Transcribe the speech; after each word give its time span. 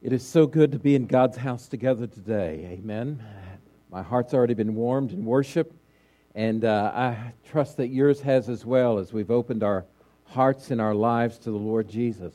It 0.00 0.12
is 0.12 0.24
so 0.24 0.46
good 0.46 0.70
to 0.70 0.78
be 0.78 0.94
in 0.94 1.06
God's 1.06 1.36
house 1.36 1.66
together 1.66 2.06
today. 2.06 2.68
Amen. 2.70 3.20
My 3.90 4.00
heart's 4.00 4.32
already 4.32 4.54
been 4.54 4.76
warmed 4.76 5.10
in 5.10 5.24
worship, 5.24 5.74
and 6.36 6.64
uh, 6.64 6.92
I 6.94 7.32
trust 7.50 7.78
that 7.78 7.88
yours 7.88 8.20
has 8.20 8.48
as 8.48 8.64
well 8.64 8.98
as 8.98 9.12
we've 9.12 9.32
opened 9.32 9.64
our 9.64 9.84
hearts 10.24 10.70
and 10.70 10.80
our 10.80 10.94
lives 10.94 11.36
to 11.38 11.50
the 11.50 11.56
Lord 11.56 11.88
Jesus. 11.88 12.32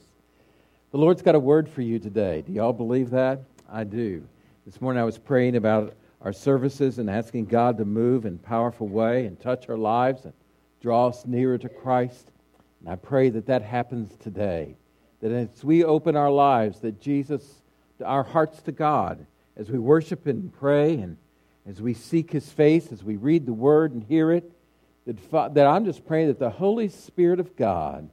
The 0.92 0.98
Lord's 0.98 1.22
got 1.22 1.36
a 1.36 1.40
word 1.40 1.70
for 1.70 1.82
you 1.82 2.00
today. 2.00 2.42
Do 2.46 2.52
y'all 2.52 2.74
believe 2.74 3.10
that? 3.12 3.40
I 3.72 3.86
do. 3.86 4.28
This 4.66 4.82
morning 4.82 5.02
I 5.02 5.06
was 5.06 5.18
praying 5.18 5.56
about 5.56 5.96
our 6.22 6.34
services 6.34 7.00
and 7.00 7.10
asking 7.10 7.46
God 7.46 7.78
to 7.78 7.86
move 7.86 8.26
in 8.26 8.36
a 8.36 8.46
powerful 8.46 8.90
way 8.90 9.26
and 9.26 9.40
touch 9.40 9.70
our 9.70 9.78
lives 9.78 10.26
and 10.26 10.34
draw 10.82 11.08
us 11.08 11.26
nearer 11.26 11.58
to 11.60 11.70
Christ. 11.70 12.30
And 12.82 12.90
I 12.90 12.98
pray 12.98 13.30
that 13.30 13.46
that 13.46 13.62
happens 13.62 14.18
today 14.18 14.76
that 15.24 15.32
as 15.32 15.64
we 15.64 15.86
open 15.86 16.18
our 16.18 16.30
lives, 16.30 16.82
that 16.82 17.00
Jesus, 17.00 17.62
our 18.04 18.24
hearts 18.24 18.62
to 18.64 18.74
God, 18.74 19.26
as 19.56 19.72
we 19.72 19.80
worship 19.80 20.28
and 20.28 20.52
pray 20.52 20.96
and 20.96 21.16
as 21.66 21.82
we 21.82 21.94
seek 21.94 22.34
His 22.34 22.50
face, 22.50 22.92
as 22.92 23.06
we 23.06 23.16
read 23.16 23.46
the 23.46 23.54
Word 23.54 23.94
and 23.94 24.04
hear 24.04 24.34
it, 24.34 24.52
that, 25.06 25.54
that 25.54 25.66
I'm 25.66 25.86
just 25.86 26.06
praying 26.06 26.28
that 26.28 26.40
the 26.40 26.50
Holy 26.50 26.90
Spirit 26.90 27.40
of 27.40 27.56
God 27.56 28.10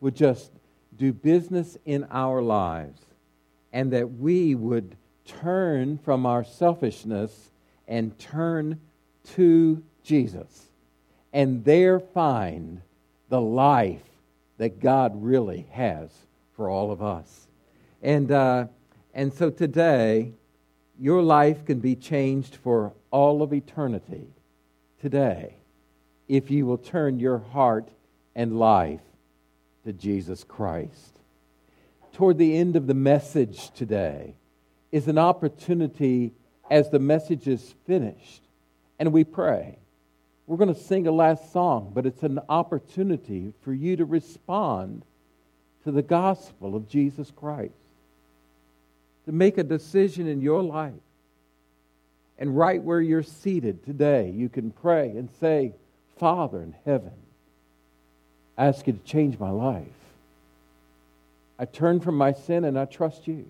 would 0.00 0.14
just 0.14 0.52
do 0.96 1.12
business 1.12 1.76
in 1.84 2.06
our 2.12 2.40
lives 2.40 3.00
and 3.72 3.92
that 3.92 4.12
we 4.12 4.54
would 4.54 4.94
turn 5.26 5.98
from 5.98 6.26
our 6.26 6.44
selfishness 6.44 7.50
and 7.88 8.16
turn 8.20 8.78
to 9.34 9.82
Jesus 10.04 10.66
and 11.32 11.64
there 11.64 11.98
find 11.98 12.82
the 13.30 13.40
life 13.40 14.02
that 14.58 14.78
God 14.78 15.20
really 15.24 15.66
has 15.72 16.10
for 16.62 16.70
all 16.70 16.92
of 16.92 17.02
us. 17.02 17.48
And, 18.02 18.30
uh, 18.30 18.66
and 19.12 19.32
so 19.32 19.50
today, 19.50 20.32
your 20.96 21.20
life 21.20 21.64
can 21.64 21.80
be 21.80 21.96
changed 21.96 22.54
for 22.54 22.92
all 23.10 23.42
of 23.42 23.52
eternity 23.52 24.28
today 25.00 25.56
if 26.28 26.52
you 26.52 26.64
will 26.64 26.78
turn 26.78 27.18
your 27.18 27.38
heart 27.38 27.88
and 28.36 28.60
life 28.60 29.00
to 29.84 29.92
Jesus 29.92 30.44
Christ. 30.44 31.18
Toward 32.12 32.38
the 32.38 32.56
end 32.56 32.76
of 32.76 32.86
the 32.86 32.94
message 32.94 33.72
today 33.72 34.36
is 34.92 35.08
an 35.08 35.18
opportunity 35.18 36.30
as 36.70 36.90
the 36.90 37.00
message 37.00 37.48
is 37.48 37.74
finished 37.88 38.44
and 39.00 39.12
we 39.12 39.24
pray. 39.24 39.78
We're 40.46 40.58
going 40.58 40.72
to 40.72 40.80
sing 40.80 41.08
a 41.08 41.12
last 41.12 41.52
song, 41.52 41.90
but 41.92 42.06
it's 42.06 42.22
an 42.22 42.38
opportunity 42.48 43.52
for 43.62 43.72
you 43.72 43.96
to 43.96 44.04
respond 44.04 45.02
to 45.84 45.90
the 45.90 46.02
gospel 46.02 46.74
of 46.74 46.88
Jesus 46.88 47.32
Christ. 47.34 47.72
To 49.26 49.32
make 49.32 49.58
a 49.58 49.64
decision 49.64 50.26
in 50.26 50.40
your 50.40 50.62
life. 50.62 50.92
And 52.38 52.56
right 52.56 52.82
where 52.82 53.00
you're 53.00 53.22
seated 53.22 53.84
today, 53.84 54.30
you 54.30 54.48
can 54.48 54.70
pray 54.70 55.10
and 55.10 55.28
say, 55.40 55.72
Father 56.18 56.60
in 56.62 56.74
heaven, 56.84 57.12
I 58.58 58.66
ask 58.66 58.86
you 58.86 58.92
to 58.92 58.98
change 59.04 59.38
my 59.38 59.50
life. 59.50 59.86
I 61.58 61.64
turn 61.64 62.00
from 62.00 62.16
my 62.16 62.32
sin 62.32 62.64
and 62.64 62.78
I 62.78 62.84
trust 62.84 63.28
you. 63.28 63.48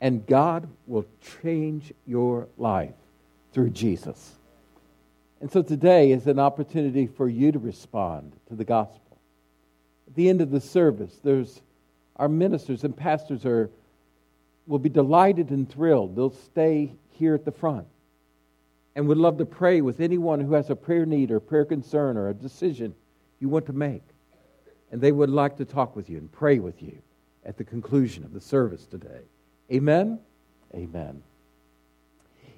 And 0.00 0.26
God 0.26 0.68
will 0.86 1.06
change 1.42 1.92
your 2.06 2.48
life 2.58 2.94
through 3.52 3.70
Jesus. 3.70 4.32
And 5.40 5.50
so 5.50 5.62
today 5.62 6.10
is 6.12 6.26
an 6.26 6.38
opportunity 6.38 7.06
for 7.06 7.28
you 7.28 7.52
to 7.52 7.58
respond 7.58 8.32
to 8.48 8.54
the 8.54 8.64
gospel. 8.64 9.07
At 10.08 10.14
the 10.14 10.28
end 10.28 10.40
of 10.40 10.50
the 10.50 10.60
service, 10.60 11.20
there's 11.22 11.60
our 12.16 12.28
ministers 12.28 12.82
and 12.82 12.96
pastors 12.96 13.44
are 13.44 13.70
will 14.66 14.78
be 14.78 14.88
delighted 14.88 15.50
and 15.50 15.68
thrilled. 15.68 16.16
They'll 16.16 16.30
stay 16.30 16.92
here 17.12 17.34
at 17.34 17.44
the 17.44 17.52
front 17.52 17.86
and 18.94 19.08
would 19.08 19.18
love 19.18 19.38
to 19.38 19.46
pray 19.46 19.80
with 19.80 20.00
anyone 20.00 20.40
who 20.40 20.54
has 20.54 20.70
a 20.70 20.76
prayer 20.76 21.06
need 21.06 21.30
or 21.30 21.40
prayer 21.40 21.64
concern 21.64 22.16
or 22.16 22.28
a 22.28 22.34
decision 22.34 22.94
you 23.40 23.48
want 23.48 23.66
to 23.66 23.72
make. 23.72 24.02
And 24.90 25.00
they 25.00 25.12
would 25.12 25.30
like 25.30 25.56
to 25.58 25.64
talk 25.64 25.96
with 25.96 26.10
you 26.10 26.18
and 26.18 26.30
pray 26.30 26.58
with 26.58 26.82
you 26.82 26.98
at 27.44 27.56
the 27.56 27.64
conclusion 27.64 28.24
of 28.24 28.32
the 28.32 28.40
service 28.40 28.86
today. 28.86 29.20
Amen? 29.72 30.18
Amen. 30.74 31.22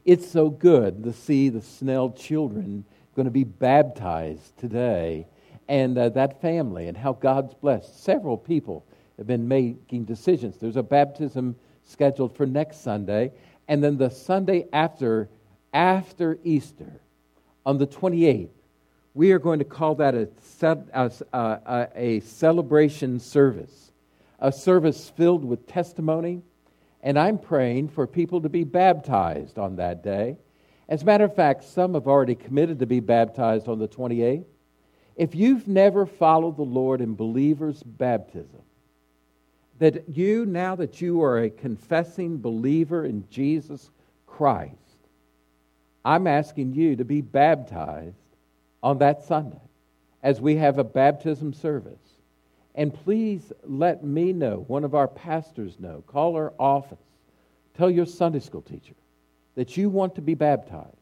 It's 0.04 0.28
so 0.28 0.50
good 0.50 1.04
to 1.04 1.12
see 1.12 1.48
the 1.48 1.62
Snell 1.62 2.10
children 2.10 2.84
going 3.14 3.26
to 3.26 3.30
be 3.30 3.44
baptized 3.44 4.56
today 4.58 5.26
and 5.70 5.96
uh, 5.96 6.08
that 6.08 6.40
family 6.42 6.88
and 6.88 6.96
how 6.96 7.12
God's 7.12 7.54
blessed. 7.54 8.02
Several 8.02 8.36
people 8.36 8.84
have 9.16 9.28
been 9.28 9.46
making 9.46 10.04
decisions. 10.04 10.56
There's 10.56 10.76
a 10.76 10.82
baptism 10.82 11.54
scheduled 11.86 12.36
for 12.36 12.44
next 12.44 12.82
Sunday, 12.82 13.30
and 13.68 13.82
then 13.82 13.96
the 13.96 14.10
Sunday 14.10 14.66
after, 14.72 15.28
after 15.72 16.40
Easter, 16.42 17.00
on 17.64 17.78
the 17.78 17.86
28th, 17.86 18.48
we 19.14 19.30
are 19.30 19.38
going 19.38 19.60
to 19.60 19.64
call 19.64 19.94
that 19.94 20.14
a, 20.16 20.28
a, 20.92 21.10
a, 21.32 21.88
a 21.94 22.20
celebration 22.20 23.20
service, 23.20 23.92
a 24.40 24.50
service 24.50 25.10
filled 25.10 25.44
with 25.44 25.68
testimony. 25.68 26.42
And 27.02 27.16
I'm 27.16 27.38
praying 27.38 27.90
for 27.90 28.08
people 28.08 28.40
to 28.42 28.48
be 28.48 28.64
baptized 28.64 29.56
on 29.58 29.76
that 29.76 30.02
day. 30.02 30.36
As 30.88 31.02
a 31.02 31.04
matter 31.04 31.24
of 31.24 31.36
fact, 31.36 31.62
some 31.62 31.94
have 31.94 32.08
already 32.08 32.34
committed 32.34 32.80
to 32.80 32.86
be 32.86 32.98
baptized 32.98 33.68
on 33.68 33.78
the 33.78 33.88
28th. 33.88 34.44
If 35.20 35.34
you've 35.34 35.68
never 35.68 36.06
followed 36.06 36.56
the 36.56 36.62
Lord 36.62 37.02
in 37.02 37.14
believer's 37.14 37.82
baptism, 37.82 38.62
that 39.78 40.08
you, 40.08 40.46
now 40.46 40.76
that 40.76 41.02
you 41.02 41.22
are 41.22 41.40
a 41.40 41.50
confessing 41.50 42.38
believer 42.38 43.04
in 43.04 43.28
Jesus 43.28 43.90
Christ, 44.26 44.76
I'm 46.06 46.26
asking 46.26 46.72
you 46.72 46.96
to 46.96 47.04
be 47.04 47.20
baptized 47.20 48.16
on 48.82 48.96
that 49.00 49.22
Sunday 49.22 49.60
as 50.22 50.40
we 50.40 50.56
have 50.56 50.78
a 50.78 50.84
baptism 50.84 51.52
service. 51.52 52.00
And 52.74 52.94
please 52.94 53.52
let 53.64 54.02
me 54.02 54.32
know, 54.32 54.64
one 54.68 54.84
of 54.84 54.94
our 54.94 55.08
pastors 55.08 55.78
know, 55.78 56.02
call 56.06 56.34
our 56.34 56.54
office, 56.58 56.96
tell 57.76 57.90
your 57.90 58.06
Sunday 58.06 58.40
school 58.40 58.62
teacher 58.62 58.94
that 59.54 59.76
you 59.76 59.90
want 59.90 60.14
to 60.14 60.22
be 60.22 60.32
baptized. 60.32 60.96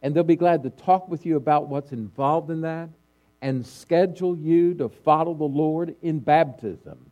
And 0.00 0.14
they'll 0.14 0.22
be 0.22 0.36
glad 0.36 0.62
to 0.62 0.70
talk 0.70 1.08
with 1.08 1.26
you 1.26 1.34
about 1.34 1.66
what's 1.66 1.90
involved 1.90 2.50
in 2.50 2.60
that 2.60 2.90
and 3.40 3.64
schedule 3.64 4.36
you 4.36 4.74
to 4.74 4.88
follow 4.88 5.34
the 5.34 5.44
Lord 5.44 5.94
in 6.02 6.18
baptism. 6.18 7.10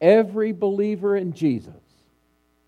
Every 0.00 0.52
believer 0.52 1.16
in 1.16 1.32
Jesus 1.32 1.72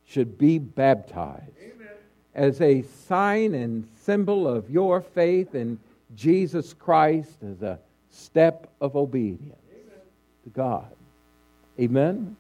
should 0.04 0.37
be 0.38 0.59
baptized 0.59 1.56
Amen. 1.62 1.88
as 2.34 2.60
a 2.60 2.82
sign 2.82 3.54
and 3.54 3.87
symbol 4.03 4.48
of 4.48 4.71
your 4.71 5.00
faith 5.00 5.54
in 5.54 5.78
Jesus 6.16 6.72
Christ 6.72 7.37
as 7.43 7.62
a 7.62 7.78
step 8.10 8.69
of 8.81 8.97
obedience 8.97 9.54
Amen. 9.72 10.00
to 10.44 10.50
God. 10.50 10.91
Amen? 11.78 12.37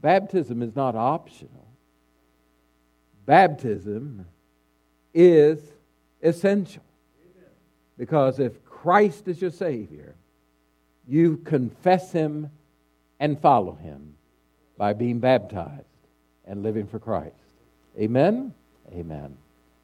Baptism 0.00 0.62
is 0.62 0.74
not 0.76 0.94
optional. 0.94 1.66
Baptism 3.26 4.24
is 5.12 5.60
essential. 6.22 6.82
Because 7.98 8.38
if 8.38 8.64
Christ 8.82 9.28
is 9.28 9.42
your 9.42 9.50
Savior, 9.50 10.14
you 11.06 11.36
confess 11.36 12.12
Him 12.12 12.50
and 13.18 13.38
follow 13.38 13.74
Him 13.74 14.14
by 14.78 14.94
being 14.94 15.18
baptized 15.18 15.84
and 16.46 16.62
living 16.62 16.86
for 16.86 16.98
Christ. 16.98 17.34
Amen? 17.98 18.54
Amen. 18.90 19.36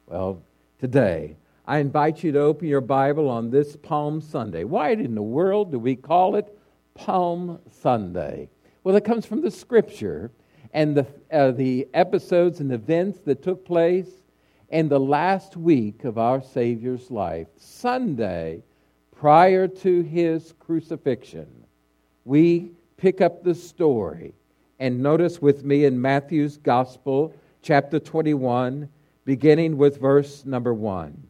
Well, 0.07 0.41
today, 0.79 1.35
I 1.67 1.77
invite 1.77 2.23
you 2.23 2.31
to 2.31 2.39
open 2.39 2.67
your 2.67 2.81
Bible 2.81 3.29
on 3.29 3.51
this 3.51 3.75
Palm 3.75 4.19
Sunday. 4.19 4.63
Why 4.63 4.93
in 4.93 5.13
the 5.13 5.21
world 5.21 5.71
do 5.71 5.77
we 5.77 5.95
call 5.95 6.35
it 6.35 6.57
Palm 6.95 7.59
Sunday? 7.69 8.49
Well, 8.83 8.95
it 8.95 9.05
comes 9.05 9.27
from 9.27 9.41
the 9.41 9.51
Scripture 9.51 10.31
and 10.73 10.97
the, 10.97 11.05
uh, 11.31 11.51
the 11.51 11.87
episodes 11.93 12.61
and 12.61 12.71
events 12.71 13.19
that 13.25 13.43
took 13.43 13.63
place 13.63 14.09
in 14.69 14.89
the 14.89 14.99
last 14.99 15.55
week 15.55 16.03
of 16.03 16.17
our 16.17 16.41
Savior's 16.41 17.11
life. 17.11 17.47
Sunday 17.57 18.63
prior 19.19 19.67
to 19.67 20.01
his 20.01 20.53
crucifixion, 20.59 21.47
we 22.23 22.71
pick 22.97 23.19
up 23.19 23.43
the 23.43 23.55
story. 23.55 24.33
And 24.79 25.01
notice 25.01 25.41
with 25.41 25.63
me 25.63 25.85
in 25.85 25.99
Matthew's 25.99 26.57
Gospel, 26.57 27.33
chapter 27.63 27.99
21, 27.99 28.87
beginning 29.25 29.75
with 29.77 29.99
verse 29.99 30.45
number 30.45 30.73
1. 30.73 31.27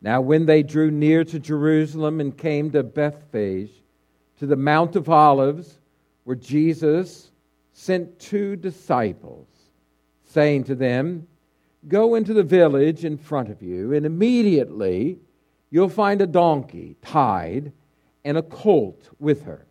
Now, 0.00 0.22
when 0.22 0.46
they 0.46 0.62
drew 0.62 0.90
near 0.90 1.22
to 1.24 1.38
Jerusalem 1.38 2.20
and 2.20 2.36
came 2.36 2.70
to 2.70 2.82
Bethphage, 2.82 3.72
to 4.38 4.46
the 4.46 4.56
Mount 4.56 4.96
of 4.96 5.08
Olives, 5.08 5.80
where 6.24 6.36
Jesus 6.36 7.30
sent 7.72 8.18
two 8.18 8.56
disciples, 8.56 9.48
saying 10.24 10.64
to 10.64 10.74
them, 10.74 11.26
Go 11.88 12.14
into 12.14 12.32
the 12.32 12.42
village 12.42 13.04
in 13.04 13.18
front 13.18 13.50
of 13.50 13.62
you, 13.62 13.92
and 13.92 14.06
immediately 14.06 15.18
you'll 15.70 15.88
find 15.88 16.20
a 16.20 16.26
donkey 16.26 16.96
tied 17.02 17.72
and 18.24 18.36
a 18.38 18.42
colt 18.42 19.08
with 19.18 19.44
her. 19.44 19.66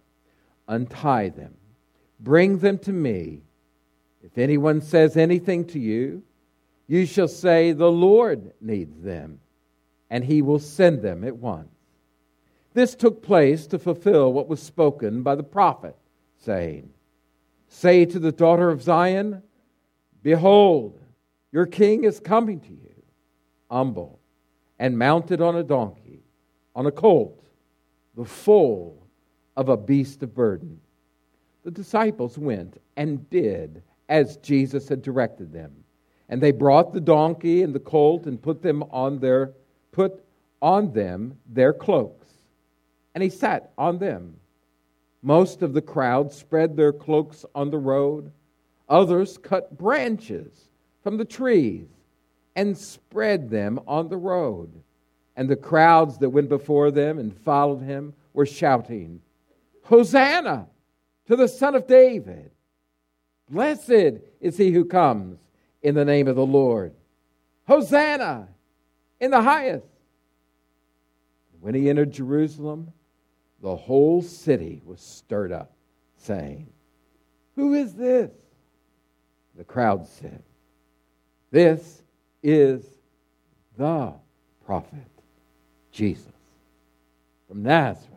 Untie 0.67 1.29
them, 1.29 1.55
bring 2.19 2.59
them 2.59 2.77
to 2.79 2.91
me. 2.91 3.41
If 4.21 4.37
anyone 4.37 4.81
says 4.81 5.15
anything 5.15 5.65
to 5.67 5.79
you, 5.79 6.23
you 6.87 7.05
shall 7.05 7.27
say, 7.27 7.71
The 7.71 7.91
Lord 7.91 8.51
needs 8.59 9.01
them, 9.01 9.39
and 10.09 10.23
he 10.23 10.41
will 10.41 10.59
send 10.59 11.01
them 11.01 11.23
at 11.23 11.37
once. 11.37 11.69
This 12.73 12.95
took 12.95 13.23
place 13.23 13.65
to 13.67 13.79
fulfill 13.79 14.33
what 14.33 14.47
was 14.47 14.61
spoken 14.61 15.23
by 15.23 15.35
the 15.35 15.43
prophet, 15.43 15.95
saying, 16.37 16.89
Say 17.69 18.05
to 18.05 18.19
the 18.19 18.31
daughter 18.31 18.69
of 18.69 18.81
Zion, 18.81 19.41
Behold, 20.21 20.99
your 21.51 21.65
king 21.65 22.03
is 22.03 22.19
coming 22.19 22.59
to 22.59 22.71
you, 22.71 23.03
humble 23.71 24.16
and 24.79 24.97
mounted 24.97 25.41
on 25.41 25.55
a 25.55 25.63
donkey, 25.63 26.21
on 26.75 26.85
a 26.85 26.91
colt, 26.91 27.43
the 28.15 28.25
foal 28.25 29.07
of 29.55 29.69
a 29.69 29.77
beast 29.77 30.21
of 30.23 30.35
burden. 30.35 30.79
The 31.63 31.71
disciples 31.71 32.37
went 32.37 32.79
and 32.95 33.29
did 33.29 33.81
as 34.09 34.37
Jesus 34.37 34.87
had 34.87 35.01
directed 35.01 35.51
them. 35.51 35.83
And 36.29 36.41
they 36.41 36.51
brought 36.51 36.93
the 36.93 37.01
donkey 37.01 37.63
and 37.63 37.73
the 37.73 37.79
colt 37.79 38.25
and 38.25 38.41
put 38.41 38.61
them 38.61 38.83
on 38.91 39.19
their 39.19 39.53
put 39.91 40.23
on 40.61 40.91
them 40.93 41.37
their 41.47 41.73
cloaks. 41.73 42.27
And 43.15 43.23
he 43.23 43.29
sat 43.29 43.71
on 43.77 43.97
them. 43.97 44.35
Most 45.21 45.61
of 45.61 45.73
the 45.73 45.81
crowd 45.81 46.31
spread 46.31 46.75
their 46.75 46.93
cloaks 46.93 47.45
on 47.55 47.69
the 47.69 47.77
road. 47.77 48.31
Others 48.89 49.37
cut 49.39 49.77
branches 49.77 50.69
from 51.01 51.17
the 51.17 51.25
trees 51.25 51.87
and 52.57 52.75
spread 52.75 53.51
them 53.51 53.79
on 53.87 54.09
the 54.09 54.17
road. 54.17 54.73
And 55.35 55.47
the 55.47 55.55
crowds 55.55 56.17
that 56.17 56.31
went 56.31 56.49
before 56.49 56.89
them 56.89 57.19
and 57.19 57.37
followed 57.41 57.83
him 57.83 58.15
were 58.33 58.47
shouting, 58.47 59.21
Hosanna 59.83 60.67
to 61.27 61.35
the 61.35 61.47
Son 61.47 61.75
of 61.75 61.87
David! 61.87 62.51
Blessed 63.47 64.19
is 64.41 64.57
he 64.57 64.71
who 64.71 64.83
comes 64.83 65.37
in 65.83 65.93
the 65.93 66.03
name 66.03 66.27
of 66.27 66.35
the 66.35 66.45
Lord. 66.45 66.93
Hosanna 67.67 68.49
in 69.21 69.31
the 69.31 69.41
highest. 69.41 69.85
When 71.61 71.75
he 71.75 71.89
entered 71.89 72.11
Jerusalem, 72.11 72.91
the 73.61 73.75
whole 73.75 74.21
city 74.21 74.81
was 74.83 74.99
stirred 74.99 75.51
up, 75.51 75.73
saying, 76.17 76.67
Who 77.55 77.75
is 77.75 77.93
this? 77.93 78.31
The 79.55 79.63
crowd 79.63 80.07
said, 80.07 80.43
This 81.51 82.03
is 82.47 82.85
the 83.77 84.13
prophet 84.65 85.05
Jesus 85.91 86.31
from 87.45 87.61
Nazareth 87.61 88.07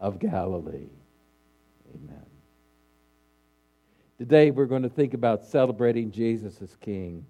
of 0.00 0.18
Galilee. 0.18 0.88
Amen. 1.94 2.24
Today 4.16 4.50
we're 4.50 4.64
going 4.64 4.84
to 4.84 4.88
think 4.88 5.12
about 5.12 5.44
celebrating 5.44 6.10
Jesus 6.10 6.62
as 6.62 6.74
King. 6.76 7.26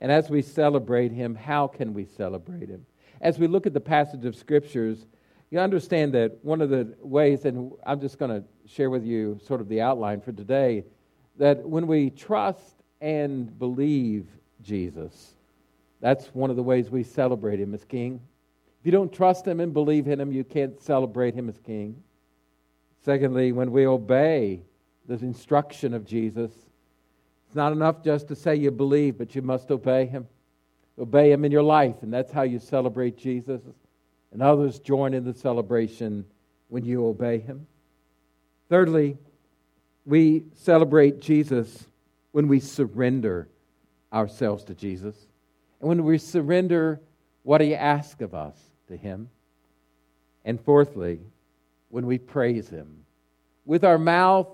And 0.00 0.12
as 0.12 0.28
we 0.28 0.42
celebrate 0.42 1.12
him, 1.12 1.34
how 1.34 1.66
can 1.66 1.94
we 1.94 2.04
celebrate 2.04 2.68
him? 2.68 2.84
As 3.22 3.38
we 3.38 3.46
look 3.46 3.66
at 3.66 3.72
the 3.72 3.80
passage 3.80 4.26
of 4.26 4.36
scriptures, 4.36 5.06
you 5.50 5.60
understand 5.60 6.12
that 6.12 6.36
one 6.42 6.60
of 6.60 6.68
the 6.68 6.94
ways, 7.00 7.46
and 7.46 7.72
I'm 7.86 8.02
just 8.02 8.18
going 8.18 8.42
to 8.42 8.46
share 8.66 8.90
with 8.90 9.06
you 9.06 9.40
sort 9.46 9.62
of 9.62 9.68
the 9.70 9.80
outline 9.80 10.20
for 10.20 10.32
today, 10.32 10.84
that 11.38 11.66
when 11.66 11.86
we 11.86 12.10
trust 12.10 12.74
and 13.00 13.58
believe 13.58 14.26
Jesus, 14.62 15.34
that's 16.00 16.26
one 16.34 16.50
of 16.50 16.56
the 16.56 16.62
ways 16.62 16.90
we 16.90 17.02
celebrate 17.02 17.60
him 17.60 17.74
as 17.74 17.84
King. 17.84 18.20
If 18.80 18.86
you 18.86 18.92
don't 18.92 19.12
trust 19.12 19.46
him 19.46 19.60
and 19.60 19.72
believe 19.72 20.08
in 20.08 20.20
him, 20.20 20.32
you 20.32 20.44
can't 20.44 20.80
celebrate 20.80 21.34
him 21.34 21.48
as 21.48 21.58
King. 21.58 22.02
Secondly, 23.04 23.52
when 23.52 23.70
we 23.70 23.86
obey 23.86 24.62
the 25.06 25.14
instruction 25.14 25.94
of 25.94 26.04
Jesus. 26.04 26.50
It's 27.46 27.56
not 27.56 27.72
enough 27.72 28.02
just 28.02 28.28
to 28.28 28.36
say 28.36 28.54
you 28.56 28.70
believe, 28.70 29.18
but 29.18 29.34
you 29.34 29.42
must 29.42 29.70
obey 29.70 30.06
him. 30.06 30.26
Obey 30.98 31.32
him 31.32 31.44
in 31.44 31.52
your 31.52 31.62
life, 31.62 31.96
and 32.02 32.12
that's 32.12 32.32
how 32.32 32.42
you 32.42 32.58
celebrate 32.58 33.16
Jesus. 33.16 33.60
And 34.32 34.42
others 34.42 34.78
join 34.78 35.14
in 35.14 35.24
the 35.24 35.34
celebration 35.34 36.24
when 36.68 36.84
you 36.84 37.06
obey 37.06 37.38
him. 37.38 37.66
Thirdly, 38.68 39.18
we 40.06 40.44
celebrate 40.54 41.20
Jesus 41.20 41.84
when 42.32 42.48
we 42.48 42.60
surrender 42.60 43.48
ourselves 44.12 44.64
to 44.64 44.74
Jesus. 44.74 45.16
And 45.80 45.88
when 45.88 46.04
we 46.04 46.18
surrender 46.18 47.00
what 47.42 47.60
he 47.60 47.74
asks 47.74 48.20
of 48.20 48.34
us 48.34 48.56
to 48.88 48.96
him. 48.96 49.28
And 50.44 50.60
fourthly, 50.60 51.20
when 51.88 52.06
we 52.06 52.18
praise 52.18 52.68
him 52.68 53.04
with 53.64 53.84
our 53.84 53.98
mouth 53.98 54.48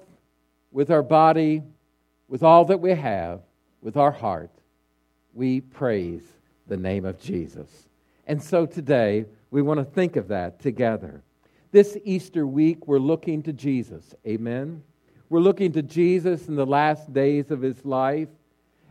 with 0.70 0.90
our 0.90 1.02
body, 1.02 1.62
with 2.28 2.42
all 2.42 2.64
that 2.66 2.80
we 2.80 2.90
have, 2.90 3.40
with 3.80 3.96
our 3.96 4.10
heart, 4.10 4.50
we 5.32 5.60
praise 5.60 6.22
the 6.66 6.76
name 6.76 7.04
of 7.04 7.20
Jesus. 7.20 7.88
And 8.26 8.42
so 8.42 8.66
today, 8.66 9.24
we 9.50 9.62
want 9.62 9.78
to 9.78 9.84
think 9.84 10.16
of 10.16 10.28
that 10.28 10.60
together. 10.60 11.22
This 11.70 11.96
Easter 12.04 12.46
week, 12.46 12.86
we're 12.86 12.98
looking 12.98 13.42
to 13.44 13.52
Jesus. 13.52 14.14
Amen. 14.26 14.82
We're 15.30 15.40
looking 15.40 15.72
to 15.72 15.82
Jesus 15.82 16.48
in 16.48 16.56
the 16.56 16.66
last 16.66 17.12
days 17.12 17.50
of 17.50 17.62
his 17.62 17.84
life. 17.84 18.28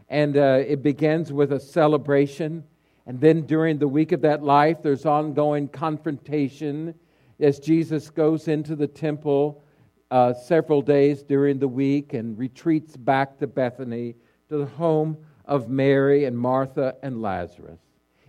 And 0.09 0.38
uh, 0.38 0.63
it 0.65 0.81
begins 0.81 1.33
with 1.33 1.51
a 1.51 1.59
celebration. 1.59 2.63
And 3.06 3.19
then 3.19 3.42
during 3.42 3.77
the 3.77 3.88
week 3.88 4.12
of 4.12 4.21
that 4.21 4.44
life, 4.44 4.77
there's 4.81 5.06
ongoing 5.06 5.68
confrontation 5.68 6.95
as 7.39 7.59
Jesus 7.59 8.09
goes 8.09 8.48
into 8.48 8.75
the 8.75 8.88
temple 8.88 9.63
uh, 10.09 10.33
several 10.33 10.81
days 10.81 11.21
during 11.24 11.59
the 11.59 11.68
week 11.68 12.13
and 12.13 12.38
retreats 12.38 12.95
back 12.95 13.38
to 13.39 13.48
Bethany, 13.48 14.15
to 14.50 14.57
the 14.57 14.65
home 14.65 15.18
of 15.45 15.69
Mary 15.69 16.25
and 16.25 16.38
Martha 16.38 16.95
and 17.04 17.21
Lazarus. 17.21 17.80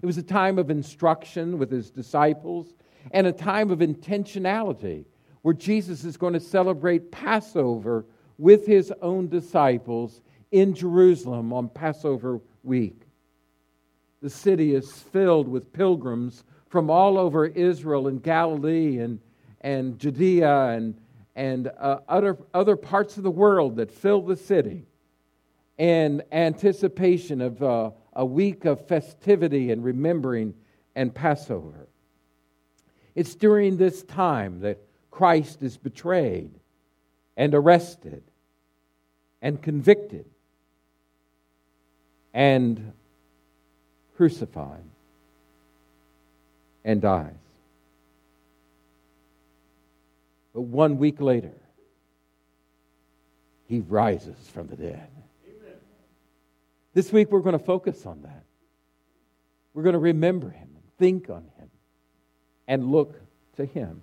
It 0.00 0.06
was 0.06 0.18
a 0.18 0.22
time 0.22 0.58
of 0.58 0.70
instruction 0.70 1.58
with 1.58 1.70
his 1.70 1.90
disciples 1.90 2.74
and 3.12 3.26
a 3.26 3.32
time 3.32 3.70
of 3.70 3.80
intentionality 3.80 5.04
where 5.42 5.54
Jesus 5.54 6.04
is 6.04 6.16
going 6.16 6.34
to 6.34 6.40
celebrate 6.40 7.10
Passover 7.10 8.04
with 8.38 8.66
his 8.66 8.92
own 9.02 9.28
disciples 9.28 10.20
in 10.50 10.74
Jerusalem 10.74 11.52
on 11.52 11.68
Passover 11.68 12.40
week. 12.62 13.02
The 14.20 14.30
city 14.30 14.74
is 14.74 14.90
filled 14.92 15.48
with 15.48 15.72
pilgrims 15.72 16.44
from 16.68 16.90
all 16.90 17.18
over 17.18 17.46
Israel 17.46 18.08
and 18.08 18.22
Galilee 18.22 18.98
and, 18.98 19.20
and 19.60 19.98
Judea 19.98 20.68
and 20.70 20.94
and 21.38 21.70
uh, 21.78 22.00
other, 22.08 22.36
other 22.52 22.74
parts 22.74 23.16
of 23.16 23.22
the 23.22 23.30
world 23.30 23.76
that 23.76 23.92
fill 23.92 24.22
the 24.22 24.34
city 24.34 24.84
in 25.78 26.20
anticipation 26.32 27.40
of 27.40 27.62
uh, 27.62 27.92
a 28.14 28.26
week 28.26 28.64
of 28.64 28.84
festivity 28.88 29.70
and 29.70 29.84
remembering 29.84 30.52
and 30.96 31.14
Passover. 31.14 31.86
It's 33.14 33.36
during 33.36 33.76
this 33.76 34.02
time 34.02 34.58
that 34.62 34.82
Christ 35.12 35.62
is 35.62 35.76
betrayed 35.76 36.50
and 37.36 37.54
arrested 37.54 38.24
and 39.40 39.62
convicted 39.62 40.24
and 42.38 42.92
crucified 44.16 44.84
and 46.84 47.00
dies. 47.02 47.32
But 50.54 50.60
one 50.60 50.98
week 50.98 51.20
later, 51.20 51.50
he 53.66 53.80
rises 53.80 54.36
from 54.54 54.68
the 54.68 54.76
dead. 54.76 55.08
Amen. 55.48 55.74
This 56.94 57.12
week, 57.12 57.32
we're 57.32 57.40
going 57.40 57.58
to 57.58 57.64
focus 57.64 58.06
on 58.06 58.22
that. 58.22 58.44
We're 59.74 59.82
going 59.82 59.94
to 59.94 59.98
remember 59.98 60.48
him, 60.48 60.68
think 60.96 61.28
on 61.30 61.42
him, 61.58 61.68
and 62.68 62.92
look 62.92 63.20
to 63.56 63.64
him, 63.64 64.00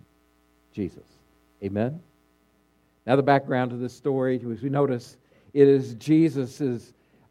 Jesus. 0.74 1.08
Amen. 1.63 2.01
Now, 3.08 3.15
the 3.15 3.24
background 3.24 3.72
of 3.72 3.80
this 3.80 3.94
story, 3.94 4.36
as 4.51 4.62
we 4.62 4.70
notice, 4.70 5.15
it 5.54 5.70
is 5.70 5.94
Jesus 5.94 6.60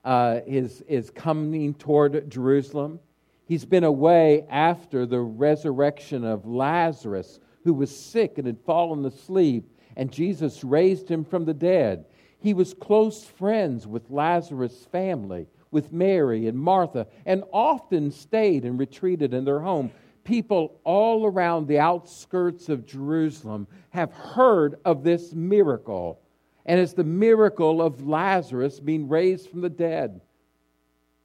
uh, 0.04 0.40
is, 0.46 0.82
is 0.82 1.10
coming 1.10 1.74
toward 1.74 2.30
Jerusalem. 2.30 3.00
He's 3.46 3.64
been 3.64 3.84
away 3.84 4.46
after 4.48 5.06
the 5.06 5.20
resurrection 5.20 6.24
of 6.24 6.46
Lazarus 6.46 7.40
who 7.64 7.74
was 7.74 7.94
sick 7.94 8.38
and 8.38 8.46
had 8.46 8.60
fallen 8.60 9.04
asleep, 9.04 9.64
and 9.96 10.12
Jesus 10.12 10.62
raised 10.62 11.10
him 11.10 11.24
from 11.24 11.44
the 11.44 11.54
dead. 11.54 12.04
He 12.38 12.52
was 12.52 12.74
close 12.74 13.24
friends 13.24 13.86
with 13.86 14.10
Lazarus' 14.10 14.86
family, 14.92 15.46
with 15.70 15.92
Mary 15.92 16.46
and 16.46 16.58
Martha, 16.58 17.06
and 17.24 17.42
often 17.52 18.10
stayed 18.10 18.64
and 18.64 18.78
retreated 18.78 19.32
in 19.32 19.44
their 19.44 19.60
home. 19.60 19.90
People 20.24 20.78
all 20.84 21.26
around 21.26 21.66
the 21.66 21.78
outskirts 21.78 22.68
of 22.68 22.86
Jerusalem 22.86 23.66
have 23.90 24.12
heard 24.12 24.78
of 24.84 25.02
this 25.02 25.32
miracle, 25.32 26.20
and 26.66 26.80
it's 26.80 26.94
the 26.94 27.04
miracle 27.04 27.82
of 27.82 28.06
Lazarus 28.06 28.80
being 28.80 29.08
raised 29.08 29.50
from 29.50 29.60
the 29.60 29.70
dead. 29.70 30.20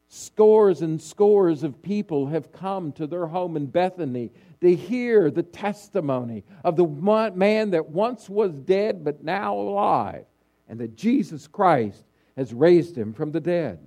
Scores 0.10 0.82
and 0.82 1.00
scores 1.02 1.64
of 1.64 1.82
people 1.82 2.28
have 2.28 2.52
come 2.52 2.92
to 2.94 3.06
their 3.06 3.28
home 3.28 3.56
in 3.56 3.68
Bethany 3.68 4.32
to 4.60 4.76
hear 4.76 5.30
the 5.30 5.44
testimony 5.44 6.44
of 6.64 6.76
the 6.76 6.88
man 7.36 7.72
that 7.72 7.90
once 7.90 8.28
was 8.28 8.52
dead 8.54 9.04
but 9.04 9.24
now 9.24 9.54
alive 9.54 10.26
and 10.68 10.80
that 10.80 10.96
Jesus 10.96 11.48
Christ 11.48 12.04
has 12.36 12.54
raised 12.54 12.98
him 12.98 13.14
from 13.14 13.32
the 13.32 13.40
dead. 13.40 13.80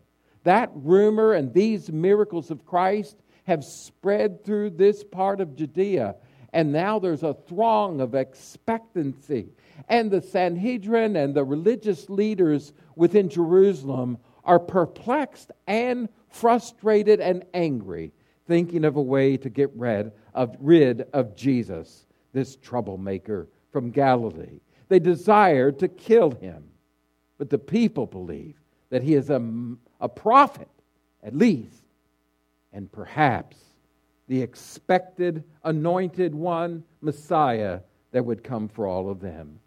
That 0.44 0.70
rumor 0.74 1.32
and 1.32 1.52
these 1.52 1.90
miracles 1.90 2.50
of 2.50 2.66
Christ 2.66 3.16
have 3.44 3.64
spread 3.64 4.44
through 4.44 4.70
this 4.70 5.02
part 5.02 5.40
of 5.40 5.56
Judea, 5.56 6.16
and 6.52 6.72
now 6.72 6.98
there's 6.98 7.22
a 7.22 7.34
throng 7.34 8.00
of 8.00 8.14
expectancy. 8.14 9.48
And 9.88 10.10
the 10.10 10.22
Sanhedrin 10.22 11.16
and 11.16 11.34
the 11.34 11.44
religious 11.44 12.08
leaders 12.08 12.72
within 12.96 13.28
Jerusalem 13.28 14.18
are 14.44 14.58
perplexed 14.58 15.52
and 15.66 16.08
frustrated 16.28 17.20
and 17.20 17.44
angry, 17.54 18.12
thinking 18.46 18.84
of 18.84 18.96
a 18.96 19.02
way 19.02 19.36
to 19.36 19.48
get 19.48 19.70
rid 19.76 20.12
of, 20.34 20.56
rid 20.60 21.02
of 21.12 21.36
Jesus, 21.36 22.06
this 22.32 22.56
troublemaker 22.56 23.48
from 23.70 23.90
Galilee. 23.90 24.60
They 24.88 24.98
desire 24.98 25.72
to 25.72 25.88
kill 25.88 26.32
him, 26.32 26.64
but 27.38 27.50
the 27.50 27.58
people 27.58 28.06
believe 28.06 28.56
that 28.90 29.02
he 29.02 29.14
is 29.14 29.30
a, 29.30 29.42
a 30.00 30.08
prophet, 30.08 30.68
at 31.22 31.36
least, 31.36 31.84
and 32.72 32.90
perhaps 32.90 33.56
the 34.28 34.42
expected 34.42 35.44
anointed 35.64 36.34
one, 36.34 36.84
Messiah, 37.00 37.80
that 38.12 38.24
would 38.24 38.44
come 38.44 38.68
for 38.68 38.86
all 38.86 39.10
of 39.10 39.20
them. 39.20 39.58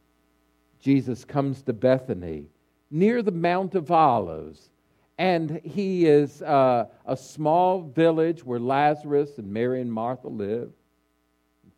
Jesus 0.86 1.25
comes 1.25 1.63
to 1.63 1.74
Bethany 1.74 2.46
near 2.92 3.24
the 3.24 3.32
Mount 3.32 3.74
of 3.74 3.89
Olives. 3.89 4.70
And 5.18 5.60
he 5.63 6.06
is 6.06 6.44
uh, 6.44 6.86
a 7.08 7.18
small 7.18 7.82
village 7.82 8.46
where 8.46 8.60
Lazarus 8.60 9.39
and 9.39 9.51
Mary 9.51 9.82
and 9.82 9.92
Martha 9.92 10.27
live. 10.27 10.70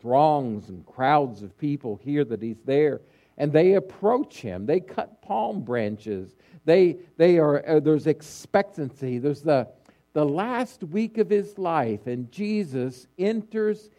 Throngs 0.02 0.68
and 0.68 0.86
crowds 0.86 1.42
of 1.42 1.58
people 1.58 1.96
hear 2.04 2.26
that 2.26 2.42
he's 2.42 2.60
there, 2.66 3.00
and 3.38 3.54
they 3.54 3.76
approach 3.76 4.42
him. 4.42 4.66
They 4.66 4.82
cut 4.82 5.22
palm 5.22 5.62
branches. 5.62 6.36
They, 6.66 6.98
they 7.16 7.38
are, 7.38 7.66
uh, 7.66 7.80
there's 7.80 8.08
expectancy. 8.08 9.20
There's 9.20 9.42
the, 9.42 9.70
the 10.12 10.26
last 10.26 10.84
week 10.84 11.18
of 11.18 11.30
his 11.30 11.58
life, 11.58 12.08
and 12.08 12.30
Jesus 12.30 13.08
enters 13.18 13.90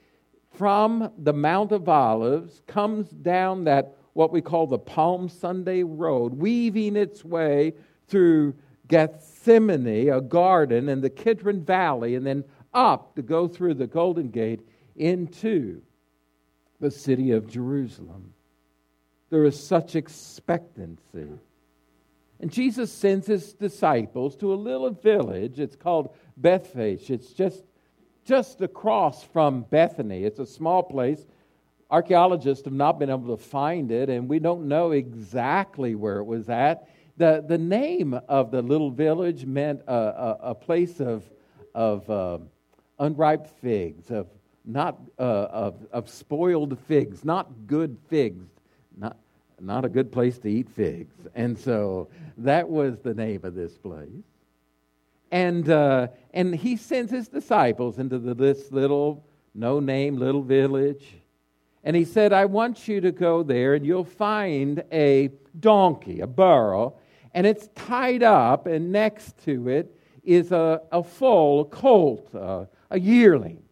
from 0.50 1.10
the 1.16 1.32
Mount 1.32 1.72
of 1.72 1.88
Olives, 1.88 2.60
comes 2.66 3.08
down 3.08 3.64
that 3.64 3.97
what 4.18 4.32
we 4.32 4.40
call 4.40 4.66
the 4.66 4.76
Palm 4.76 5.28
Sunday 5.28 5.84
Road, 5.84 6.34
weaving 6.34 6.96
its 6.96 7.24
way 7.24 7.72
through 8.08 8.52
Gethsemane, 8.88 10.08
a 10.08 10.20
garden, 10.20 10.88
and 10.88 11.00
the 11.00 11.08
Kidron 11.08 11.64
Valley, 11.64 12.16
and 12.16 12.26
then 12.26 12.42
up 12.74 13.14
to 13.14 13.22
go 13.22 13.46
through 13.46 13.74
the 13.74 13.86
Golden 13.86 14.30
Gate 14.30 14.68
into 14.96 15.82
the 16.80 16.90
city 16.90 17.30
of 17.30 17.48
Jerusalem. 17.48 18.34
There 19.30 19.44
is 19.44 19.56
such 19.56 19.94
expectancy. 19.94 21.28
And 22.40 22.50
Jesus 22.50 22.90
sends 22.90 23.28
his 23.28 23.52
disciples 23.52 24.34
to 24.38 24.52
a 24.52 24.56
little 24.56 24.90
village. 24.90 25.60
It's 25.60 25.76
called 25.76 26.12
Bethphage. 26.36 27.08
It's 27.08 27.32
just, 27.32 27.62
just 28.24 28.62
across 28.62 29.22
from 29.22 29.60
Bethany. 29.70 30.24
It's 30.24 30.40
a 30.40 30.46
small 30.46 30.82
place 30.82 31.24
Archaeologists 31.90 32.66
have 32.66 32.74
not 32.74 32.98
been 32.98 33.08
able 33.08 33.34
to 33.34 33.42
find 33.42 33.90
it, 33.90 34.10
and 34.10 34.28
we 34.28 34.38
don't 34.38 34.68
know 34.68 34.90
exactly 34.90 35.94
where 35.94 36.18
it 36.18 36.24
was 36.24 36.50
at. 36.50 36.88
The, 37.16 37.42
the 37.46 37.56
name 37.56 38.18
of 38.28 38.50
the 38.50 38.60
little 38.60 38.90
village 38.90 39.46
meant 39.46 39.80
a, 39.88 39.94
a, 39.94 40.38
a 40.50 40.54
place 40.54 41.00
of, 41.00 41.24
of 41.74 42.08
uh, 42.10 42.38
unripe 42.98 43.46
figs, 43.62 44.10
of, 44.10 44.26
not, 44.66 44.98
uh, 45.18 45.22
of, 45.22 45.86
of 45.90 46.10
spoiled 46.10 46.78
figs, 46.80 47.24
not 47.24 47.50
good 47.66 47.96
figs, 48.08 48.44
not, 48.94 49.16
not 49.58 49.86
a 49.86 49.88
good 49.88 50.12
place 50.12 50.38
to 50.40 50.48
eat 50.48 50.68
figs. 50.68 51.14
And 51.34 51.58
so 51.58 52.08
that 52.36 52.68
was 52.68 52.98
the 53.00 53.14
name 53.14 53.40
of 53.44 53.54
this 53.54 53.78
place. 53.78 54.08
And, 55.30 55.70
uh, 55.70 56.08
and 56.34 56.54
he 56.54 56.76
sends 56.76 57.10
his 57.10 57.28
disciples 57.28 57.98
into 57.98 58.18
the, 58.18 58.34
this 58.34 58.70
little, 58.72 59.24
no 59.54 59.80
name 59.80 60.18
little 60.18 60.42
village 60.42 61.04
and 61.84 61.94
he 61.96 62.04
said, 62.04 62.32
I 62.32 62.44
want 62.44 62.88
you 62.88 63.00
to 63.00 63.12
go 63.12 63.42
there 63.42 63.74
and 63.74 63.86
you'll 63.86 64.04
find 64.04 64.82
a 64.92 65.30
donkey, 65.58 66.20
a 66.20 66.26
burro, 66.26 66.96
and 67.34 67.46
it's 67.46 67.68
tied 67.74 68.22
up, 68.22 68.66
and 68.66 68.90
next 68.90 69.38
to 69.44 69.68
it 69.68 69.94
is 70.24 70.50
a, 70.52 70.82
a 70.92 71.02
foal, 71.02 71.60
a 71.60 71.64
colt, 71.64 72.34
a 72.34 72.98
yearling. 72.98 73.62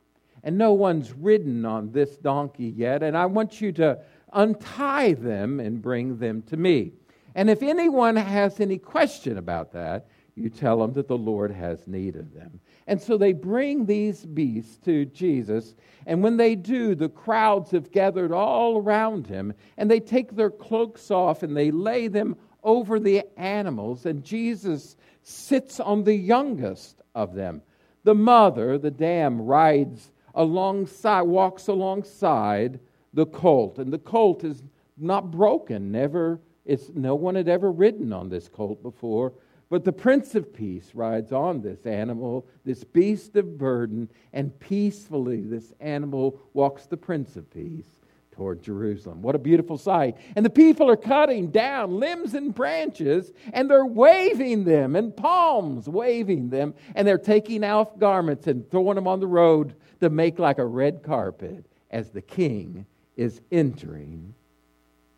And 0.43 0.57
no 0.57 0.73
one's 0.73 1.13
ridden 1.13 1.65
on 1.65 1.91
this 1.91 2.17
donkey 2.19 2.73
yet, 2.77 3.03
and 3.03 3.17
I 3.17 3.27
want 3.27 3.61
you 3.61 3.73
to 3.73 3.99
untie 4.33 5.15
them 5.15 5.59
and 5.59 5.83
bring 5.83 6.19
them 6.19 6.43
to 6.43 6.57
me. 6.57 6.93
And 7.35 7.51
if 7.51 7.63
anyone 7.63 8.17
has 8.17 8.61
any 8.61 8.79
question 8.79 9.39
about 9.39 9.73
that, 9.73 10.07
you 10.37 10.49
tell 10.49 10.79
them 10.79 10.93
that 10.93 11.09
the 11.09 11.19
Lord 11.19 11.51
has 11.51 11.87
need 11.89 12.15
of 12.15 12.33
them. 12.33 12.61
And 12.87 13.01
so 13.01 13.19
they 13.19 13.33
bring 13.33 13.87
these 13.87 14.25
beasts 14.25 14.79
to 14.85 15.07
Jesus. 15.07 15.75
And 16.07 16.23
when 16.23 16.37
they 16.37 16.55
do, 16.55 16.95
the 16.95 17.09
crowds 17.09 17.73
have 17.73 17.91
gathered 17.91 18.33
all 18.33 18.79
around 18.79 19.27
him. 19.27 19.55
And 19.77 19.91
they 19.91 19.99
take 20.01 20.37
their 20.37 20.51
cloaks 20.51 21.11
off 21.11 21.43
and 21.43 21.57
they 21.57 21.73
lay 21.73 22.07
them 22.07 22.37
over 22.63 23.01
the 23.01 23.25
animals. 23.37 24.07
And 24.07 24.23
Jesus 24.23 24.97
sits 25.23 25.81
on 25.81 26.05
the 26.05 26.15
youngest 26.15 27.03
of 27.15 27.35
them. 27.35 27.63
The 28.05 28.15
mother, 28.15 28.79
the 28.79 28.93
dam, 28.93 29.43
rides 29.43 30.13
alongside, 30.35 31.23
walks 31.23 31.67
alongside 31.67 32.79
the 33.13 33.27
colt. 33.27 33.79
And 33.79 33.93
the 33.93 33.99
colt 33.99 34.45
is 34.45 34.63
not 34.97 35.33
broken. 35.33 35.91
Never, 35.91 36.41
it's, 36.65 36.89
no 36.95 37.17
one 37.17 37.35
had 37.35 37.49
ever 37.49 37.73
ridden 37.73 38.13
on 38.13 38.29
this 38.29 38.49
colt 38.49 38.81
before. 38.81 39.33
But 39.69 39.85
the 39.85 39.93
Prince 39.93 40.35
of 40.35 40.53
Peace 40.53 40.93
rides 40.95 41.33
on 41.33 41.61
this 41.61 41.87
animal, 41.87 42.47
this 42.65 42.85
beast 42.85 43.35
of 43.37 43.59
burden, 43.59 44.09
and 44.33 44.59
peacefully 44.61 45.41
this 45.41 45.73
animal 45.81 46.41
walks 46.53 46.87
the 46.87 46.97
Prince 46.97 47.37
of 47.37 47.51
Peace 47.51 47.89
toward 48.31 48.63
Jerusalem. 48.63 49.23
What 49.23 49.35
a 49.35 49.41
beautiful 49.41 49.79
sight. 49.79 50.17
And 50.37 50.45
the 50.45 50.51
people 50.51 50.89
are 50.89 50.97
cutting 50.97 51.51
down 51.51 51.99
limbs 51.99 52.35
and 52.35 52.55
branches, 52.55 53.33
and 53.53 53.69
they're 53.69 53.87
waving 53.87 54.65
them, 54.65 54.95
and 54.95 55.17
palms 55.17 55.89
waving 55.89 56.51
them, 56.51 56.75
and 56.95 57.09
they're 57.09 57.19
taking 57.19 57.65
off 57.65 57.99
garments 57.99 58.47
and 58.47 58.71
throwing 58.71 58.95
them 58.95 59.09
on 59.09 59.21
the 59.21 59.27
road 59.27 59.75
to 60.01 60.11
make 60.11 60.39
like 60.39 60.59
a 60.59 60.67
red 60.67 61.03
carpet 61.03 61.65
as 61.91 62.11
the 62.11 62.23
king 62.23 62.87
is 63.17 63.41
entering 63.51 64.35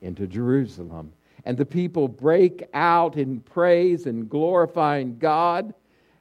into 0.01 0.27
Jerusalem 0.27 1.13
and 1.49 1.57
the 1.57 1.65
people 1.65 2.09
break 2.09 2.69
out 2.75 3.17
in 3.17 3.41
praise 3.41 4.05
and 4.05 4.29
glorifying 4.29 5.17
God, 5.17 5.73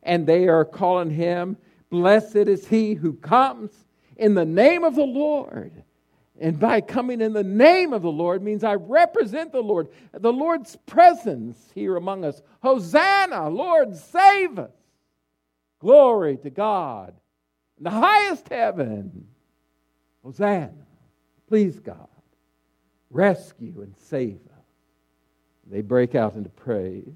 and 0.03 0.25
they 0.25 0.47
are 0.47 0.63
calling 0.63 1.09
him, 1.09 1.57
Blessed 1.89 2.37
is 2.37 2.65
he 2.65 2.93
who 2.93 3.11
comes 3.11 3.71
in 4.15 4.35
the 4.35 4.45
name 4.45 4.85
of 4.85 4.95
the 4.95 5.03
Lord. 5.03 5.83
And 6.39 6.57
by 6.57 6.79
coming 6.79 7.19
in 7.19 7.33
the 7.33 7.43
name 7.43 7.91
of 7.91 8.03
the 8.03 8.11
Lord 8.11 8.41
means 8.41 8.63
I 8.63 8.75
represent 8.75 9.51
the 9.51 9.59
Lord, 9.59 9.89
the 10.13 10.31
Lord's 10.31 10.77
presence 10.85 11.57
here 11.75 11.97
among 11.97 12.23
us. 12.23 12.41
Hosanna, 12.63 13.49
Lord, 13.49 13.97
save 13.97 14.57
us. 14.57 14.71
Glory 15.79 16.37
to 16.37 16.49
God 16.49 17.13
in 17.77 17.83
the 17.83 17.89
highest 17.89 18.47
heaven. 18.47 19.27
Hosanna, 20.23 20.71
please 21.49 21.81
God, 21.81 22.07
rescue 23.09 23.81
and 23.81 23.93
save. 23.97 24.39
They 25.69 25.81
break 25.81 26.15
out 26.15 26.35
into 26.35 26.49
praise. 26.49 27.15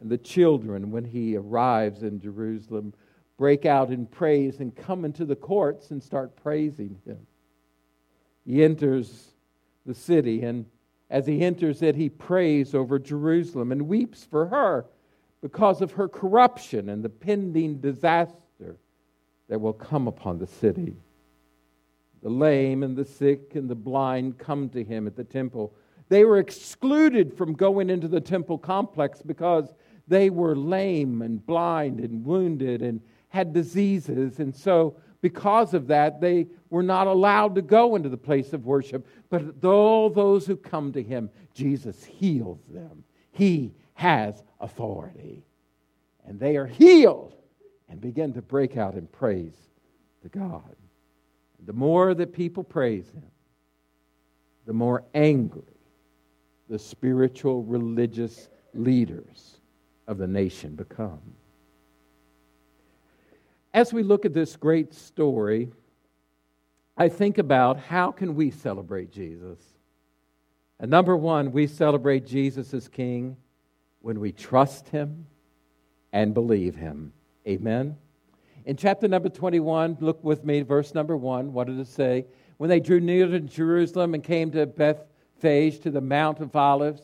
And 0.00 0.10
the 0.10 0.18
children, 0.18 0.90
when 0.90 1.04
he 1.04 1.36
arrives 1.36 2.02
in 2.02 2.20
Jerusalem, 2.20 2.92
break 3.36 3.66
out 3.66 3.90
in 3.90 4.06
praise 4.06 4.60
and 4.60 4.74
come 4.74 5.04
into 5.04 5.24
the 5.24 5.36
courts 5.36 5.90
and 5.90 6.02
start 6.02 6.36
praising 6.36 7.00
him. 7.04 7.18
He 8.44 8.62
enters 8.64 9.32
the 9.86 9.94
city, 9.94 10.42
and 10.42 10.66
as 11.10 11.26
he 11.26 11.42
enters 11.42 11.82
it, 11.82 11.94
he 11.94 12.08
prays 12.08 12.74
over 12.74 12.98
Jerusalem 12.98 13.72
and 13.72 13.88
weeps 13.88 14.24
for 14.24 14.46
her 14.46 14.86
because 15.40 15.82
of 15.82 15.92
her 15.92 16.08
corruption 16.08 16.88
and 16.88 17.04
the 17.04 17.08
pending 17.08 17.80
disaster 17.80 18.76
that 19.48 19.60
will 19.60 19.72
come 19.72 20.08
upon 20.08 20.38
the 20.38 20.46
city. 20.46 20.96
The 22.22 22.30
lame 22.30 22.82
and 22.82 22.96
the 22.96 23.04
sick 23.04 23.54
and 23.54 23.68
the 23.68 23.74
blind 23.74 24.38
come 24.38 24.68
to 24.70 24.82
him 24.82 25.06
at 25.06 25.16
the 25.16 25.24
temple 25.24 25.74
they 26.12 26.26
were 26.26 26.36
excluded 26.36 27.32
from 27.32 27.54
going 27.54 27.88
into 27.88 28.06
the 28.06 28.20
temple 28.20 28.58
complex 28.58 29.22
because 29.22 29.72
they 30.06 30.28
were 30.28 30.54
lame 30.54 31.22
and 31.22 31.44
blind 31.46 32.00
and 32.00 32.22
wounded 32.22 32.82
and 32.82 33.00
had 33.30 33.54
diseases. 33.54 34.38
And 34.38 34.54
so, 34.54 34.94
because 35.22 35.72
of 35.72 35.86
that, 35.86 36.20
they 36.20 36.48
were 36.68 36.82
not 36.82 37.06
allowed 37.06 37.54
to 37.54 37.62
go 37.62 37.96
into 37.96 38.10
the 38.10 38.18
place 38.18 38.52
of 38.52 38.66
worship. 38.66 39.06
But 39.30 39.64
all 39.64 40.10
those 40.10 40.44
who 40.44 40.54
come 40.54 40.92
to 40.92 41.02
him, 41.02 41.30
Jesus 41.54 42.04
heals 42.04 42.60
them. 42.68 43.04
He 43.30 43.72
has 43.94 44.42
authority. 44.60 45.46
And 46.26 46.38
they 46.38 46.58
are 46.58 46.66
healed 46.66 47.34
and 47.88 48.02
begin 48.02 48.34
to 48.34 48.42
break 48.42 48.76
out 48.76 48.96
in 48.96 49.06
praise 49.06 49.56
to 50.20 50.28
God. 50.28 50.76
The 51.64 51.72
more 51.72 52.12
that 52.12 52.34
people 52.34 52.64
praise 52.64 53.08
him, 53.08 53.30
the 54.66 54.74
more 54.74 55.04
angry 55.14 55.71
the 56.68 56.78
spiritual 56.78 57.62
religious 57.62 58.48
leaders 58.74 59.58
of 60.06 60.18
the 60.18 60.26
nation 60.26 60.74
become. 60.74 61.20
As 63.74 63.92
we 63.92 64.02
look 64.02 64.24
at 64.24 64.34
this 64.34 64.56
great 64.56 64.92
story, 64.92 65.70
I 66.96 67.08
think 67.08 67.38
about 67.38 67.78
how 67.78 68.12
can 68.12 68.34
we 68.34 68.50
celebrate 68.50 69.10
Jesus? 69.10 69.58
And 70.78 70.90
number 70.90 71.16
one, 71.16 71.52
we 71.52 71.66
celebrate 71.66 72.26
Jesus 72.26 72.74
as 72.74 72.88
King 72.88 73.36
when 74.00 74.20
we 74.20 74.32
trust 74.32 74.88
Him 74.88 75.26
and 76.12 76.34
believe 76.34 76.74
Him. 76.74 77.12
Amen. 77.46 77.96
In 78.64 78.76
chapter 78.76 79.08
number 79.08 79.28
21, 79.28 79.96
look 80.00 80.22
with 80.22 80.44
me, 80.44 80.60
verse 80.62 80.94
number 80.94 81.16
1. 81.16 81.52
What 81.52 81.66
did 81.66 81.78
it 81.78 81.86
say? 81.86 82.26
When 82.58 82.68
they 82.68 82.80
drew 82.80 83.00
near 83.00 83.26
to 83.26 83.40
Jerusalem 83.40 84.14
and 84.14 84.22
came 84.22 84.50
to 84.52 84.66
To 85.42 85.90
the 85.90 86.00
Mount 86.00 86.38
of 86.38 86.54
Olives, 86.54 87.02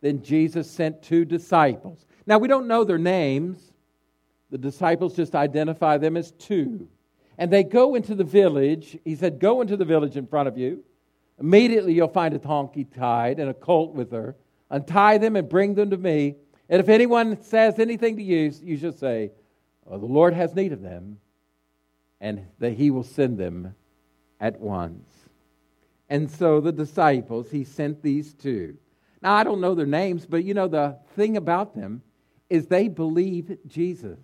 then 0.00 0.20
Jesus 0.20 0.68
sent 0.68 1.00
two 1.00 1.24
disciples. 1.24 2.06
Now, 2.26 2.38
we 2.38 2.48
don't 2.48 2.66
know 2.66 2.82
their 2.82 2.98
names. 2.98 3.72
The 4.50 4.58
disciples 4.58 5.14
just 5.14 5.36
identify 5.36 5.96
them 5.96 6.16
as 6.16 6.32
two. 6.32 6.88
And 7.38 7.52
they 7.52 7.62
go 7.62 7.94
into 7.94 8.16
the 8.16 8.24
village. 8.24 8.98
He 9.04 9.14
said, 9.14 9.38
Go 9.38 9.60
into 9.60 9.76
the 9.76 9.84
village 9.84 10.16
in 10.16 10.26
front 10.26 10.48
of 10.48 10.58
you. 10.58 10.82
Immediately 11.38 11.94
you'll 11.94 12.08
find 12.08 12.34
a 12.34 12.38
donkey 12.38 12.82
tied 12.82 13.38
and 13.38 13.48
a 13.48 13.54
colt 13.54 13.94
with 13.94 14.10
her. 14.10 14.34
Untie 14.70 15.18
them 15.18 15.36
and 15.36 15.48
bring 15.48 15.74
them 15.74 15.90
to 15.90 15.96
me. 15.96 16.34
And 16.68 16.80
if 16.80 16.88
anyone 16.88 17.40
says 17.40 17.78
anything 17.78 18.16
to 18.16 18.22
you, 18.24 18.52
you 18.60 18.76
shall 18.76 18.90
say, 18.90 19.30
well, 19.84 20.00
The 20.00 20.06
Lord 20.06 20.34
has 20.34 20.52
need 20.52 20.72
of 20.72 20.82
them, 20.82 21.20
and 22.20 22.44
that 22.58 22.72
he 22.72 22.90
will 22.90 23.04
send 23.04 23.38
them 23.38 23.76
at 24.40 24.58
once. 24.58 25.08
And 26.08 26.30
so 26.30 26.60
the 26.60 26.72
disciples, 26.72 27.50
he 27.50 27.64
sent 27.64 28.02
these 28.02 28.32
two. 28.34 28.76
Now, 29.20 29.34
I 29.34 29.44
don't 29.44 29.60
know 29.60 29.74
their 29.74 29.86
names, 29.86 30.26
but 30.26 30.44
you 30.44 30.54
know, 30.54 30.68
the 30.68 30.98
thing 31.16 31.36
about 31.36 31.74
them 31.74 32.02
is 32.48 32.66
they 32.66 32.88
believe 32.88 33.58
Jesus. 33.66 34.18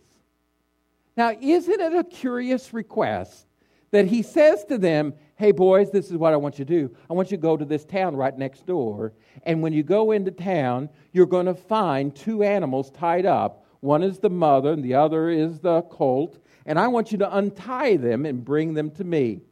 Now, 1.16 1.32
isn't 1.40 1.80
it 1.80 1.94
a 1.94 2.04
curious 2.04 2.72
request 2.72 3.46
that 3.90 4.06
he 4.06 4.22
says 4.22 4.64
to 4.64 4.78
them, 4.78 5.14
Hey, 5.36 5.52
boys, 5.52 5.90
this 5.90 6.10
is 6.10 6.16
what 6.16 6.32
I 6.32 6.36
want 6.36 6.58
you 6.58 6.64
to 6.64 6.88
do. 6.88 6.96
I 7.10 7.12
want 7.12 7.30
you 7.30 7.36
to 7.36 7.42
go 7.42 7.56
to 7.56 7.64
this 7.64 7.84
town 7.84 8.14
right 8.14 8.36
next 8.36 8.66
door. 8.66 9.12
And 9.42 9.62
when 9.62 9.72
you 9.72 9.82
go 9.82 10.12
into 10.12 10.30
town, 10.30 10.88
you're 11.12 11.26
going 11.26 11.46
to 11.46 11.54
find 11.54 12.14
two 12.14 12.44
animals 12.44 12.90
tied 12.92 13.26
up. 13.26 13.66
One 13.80 14.02
is 14.02 14.18
the 14.18 14.30
mother, 14.30 14.72
and 14.72 14.82
the 14.82 14.94
other 14.94 15.28
is 15.28 15.58
the 15.58 15.82
colt. 15.82 16.38
And 16.66 16.78
I 16.78 16.86
want 16.86 17.12
you 17.12 17.18
to 17.18 17.36
untie 17.36 17.96
them 17.96 18.26
and 18.26 18.44
bring 18.44 18.74
them 18.74 18.90
to 18.92 19.04
me. 19.04 19.42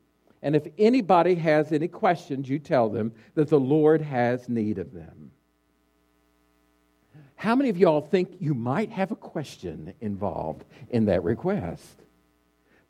And 0.43 0.57
if 0.57 0.67
anybody 0.77 1.37
has 1.37 1.73
any 1.73 1.89
questions, 1.89 2.49
you 2.49 2.59
tell 2.59 2.89
them 2.89 3.13
that 3.35 3.49
the 3.49 3.61
Lord 3.61 4.03
has 4.03 4.49
need 4.49 4.79
of 4.79 4.93
them. 4.93 5.31
How 7.37 7.57
many 7.57 7.71
of 7.71 7.77
y'all 7.77 8.01
think 8.01 8.37
you 8.41 8.55
might 8.55 8.91
have 8.91 9.11
a 9.11 9.17
question 9.17 9.95
involved 10.01 10.65
in 10.91 11.07
that 11.07 11.25
request? 11.25 12.03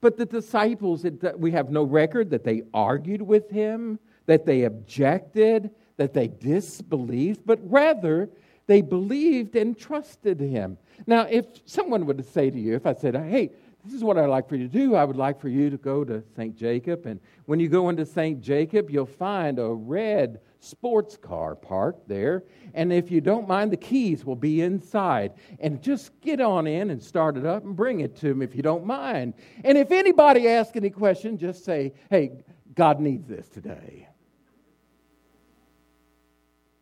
But 0.01 0.17
the 0.17 0.27
disciples, 0.27 1.07
we 1.37 1.53
have 1.53 1.71
no 1.71 1.85
record 1.85 2.31
that 2.31 2.45
they 2.45 2.63
argued 2.75 3.23
with 3.23 3.49
him, 3.51 3.99
that 4.27 4.45
they 4.47 4.65
objected, 4.65 5.71
that 5.97 6.13
they 6.13 6.29
disbelieved, 6.29 7.43
but 7.47 7.61
rather 7.63 8.29
they 8.67 8.81
believed 8.81 9.57
and 9.57 9.79
trusted 9.79 10.41
him. 10.41 10.79
Now, 11.07 11.27
if 11.31 11.47
someone 11.67 12.07
would 12.07 12.25
say 12.33 12.51
to 12.51 12.59
you, 12.59 12.75
if 12.75 12.87
I 12.87 12.95
said, 12.95 13.15
hey, 13.15 13.53
this 13.85 13.95
is 13.95 14.05
what 14.05 14.17
I'd 14.17 14.27
like 14.27 14.49
for 14.49 14.55
you 14.55 14.69
to 14.69 14.73
do. 14.73 14.95
I 14.95 15.05
would 15.05 15.17
like 15.17 15.41
for 15.41 15.49
you 15.49 15.69
to 15.69 15.77
go 15.77 16.05
to 16.05 16.23
St. 16.37 16.57
Jacob. 16.57 17.07
And 17.07 17.19
when 17.47 17.59
you 17.59 17.69
go 17.69 17.89
into 17.89 18.07
St. 18.07 18.41
Jacob, 18.41 18.91
you'll 18.91 19.07
find 19.07 19.59
a 19.59 19.69
red 19.69 20.41
sports 20.61 21.17
car 21.17 21.57
parked 21.57 22.09
there. 22.09 22.45
And 22.75 22.93
if 22.93 23.11
you 23.11 23.21
don't 23.21 23.49
mind, 23.49 23.73
the 23.73 23.77
keys 23.77 24.25
will 24.25 24.37
be 24.37 24.61
inside. 24.61 25.33
And 25.59 25.83
just 25.83 26.13
get 26.21 26.41
on 26.41 26.69
in 26.69 26.91
and 26.91 27.03
start 27.03 27.37
it 27.37 27.45
up 27.45 27.65
and 27.65 27.75
bring 27.75 28.01
it 28.01 28.15
to 28.17 28.29
them 28.29 28.41
if 28.41 28.55
you 28.55 28.63
don't 28.63 28.87
mind. 28.87 29.35
And 29.65 29.77
if 29.77 29.91
anybody 29.91 30.49
asks 30.49 30.77
any 30.77 30.91
question, 30.91 31.37
just 31.37 31.65
say, 31.65 31.93
hey, 32.09 32.31
God 32.75 33.01
needs 33.01 33.27
this 33.27 33.49
today. 33.49 34.09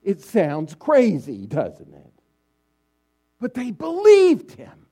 It 0.02 0.20
sounds 0.22 0.74
crazy, 0.74 1.46
doesn't 1.46 1.94
it? 1.94 2.12
But 3.40 3.54
they 3.54 3.70
believed 3.70 4.52
him. 4.52 4.86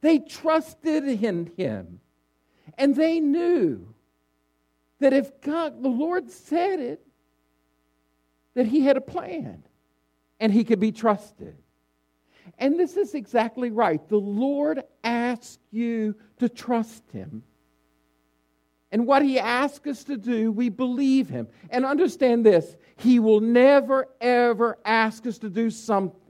They 0.00 0.18
trusted 0.18 1.04
in 1.04 1.50
him. 1.56 2.00
And 2.78 2.94
they 2.94 3.20
knew 3.20 3.94
that 5.00 5.12
if 5.12 5.40
God, 5.40 5.82
the 5.82 5.88
Lord 5.88 6.30
said 6.30 6.80
it, 6.80 7.06
that 8.54 8.66
he 8.66 8.80
had 8.80 8.96
a 8.96 9.02
plan 9.02 9.62
and 10.40 10.52
he 10.52 10.64
could 10.64 10.80
be 10.80 10.92
trusted. 10.92 11.56
And 12.58 12.78
this 12.78 12.96
is 12.96 13.14
exactly 13.14 13.70
right. 13.70 14.06
The 14.08 14.16
Lord 14.16 14.82
asks 15.04 15.58
you 15.70 16.14
to 16.38 16.48
trust 16.48 17.10
him. 17.12 17.42
And 18.92 19.06
what 19.06 19.22
he 19.22 19.38
asks 19.38 19.86
us 19.86 20.04
to 20.04 20.16
do, 20.16 20.52
we 20.52 20.68
believe 20.68 21.28
him. 21.28 21.48
And 21.70 21.84
understand 21.84 22.46
this 22.46 22.76
he 22.96 23.18
will 23.18 23.40
never, 23.40 24.08
ever 24.20 24.78
ask 24.84 25.26
us 25.26 25.38
to 25.38 25.50
do 25.50 25.70
something 25.70 26.20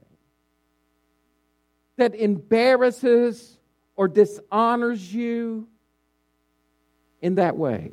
that 1.97 2.15
embarrasses 2.15 3.56
or 3.97 4.07
dishonors 4.07 5.13
you 5.13 5.67
in 7.21 7.35
that 7.35 7.57
way. 7.57 7.91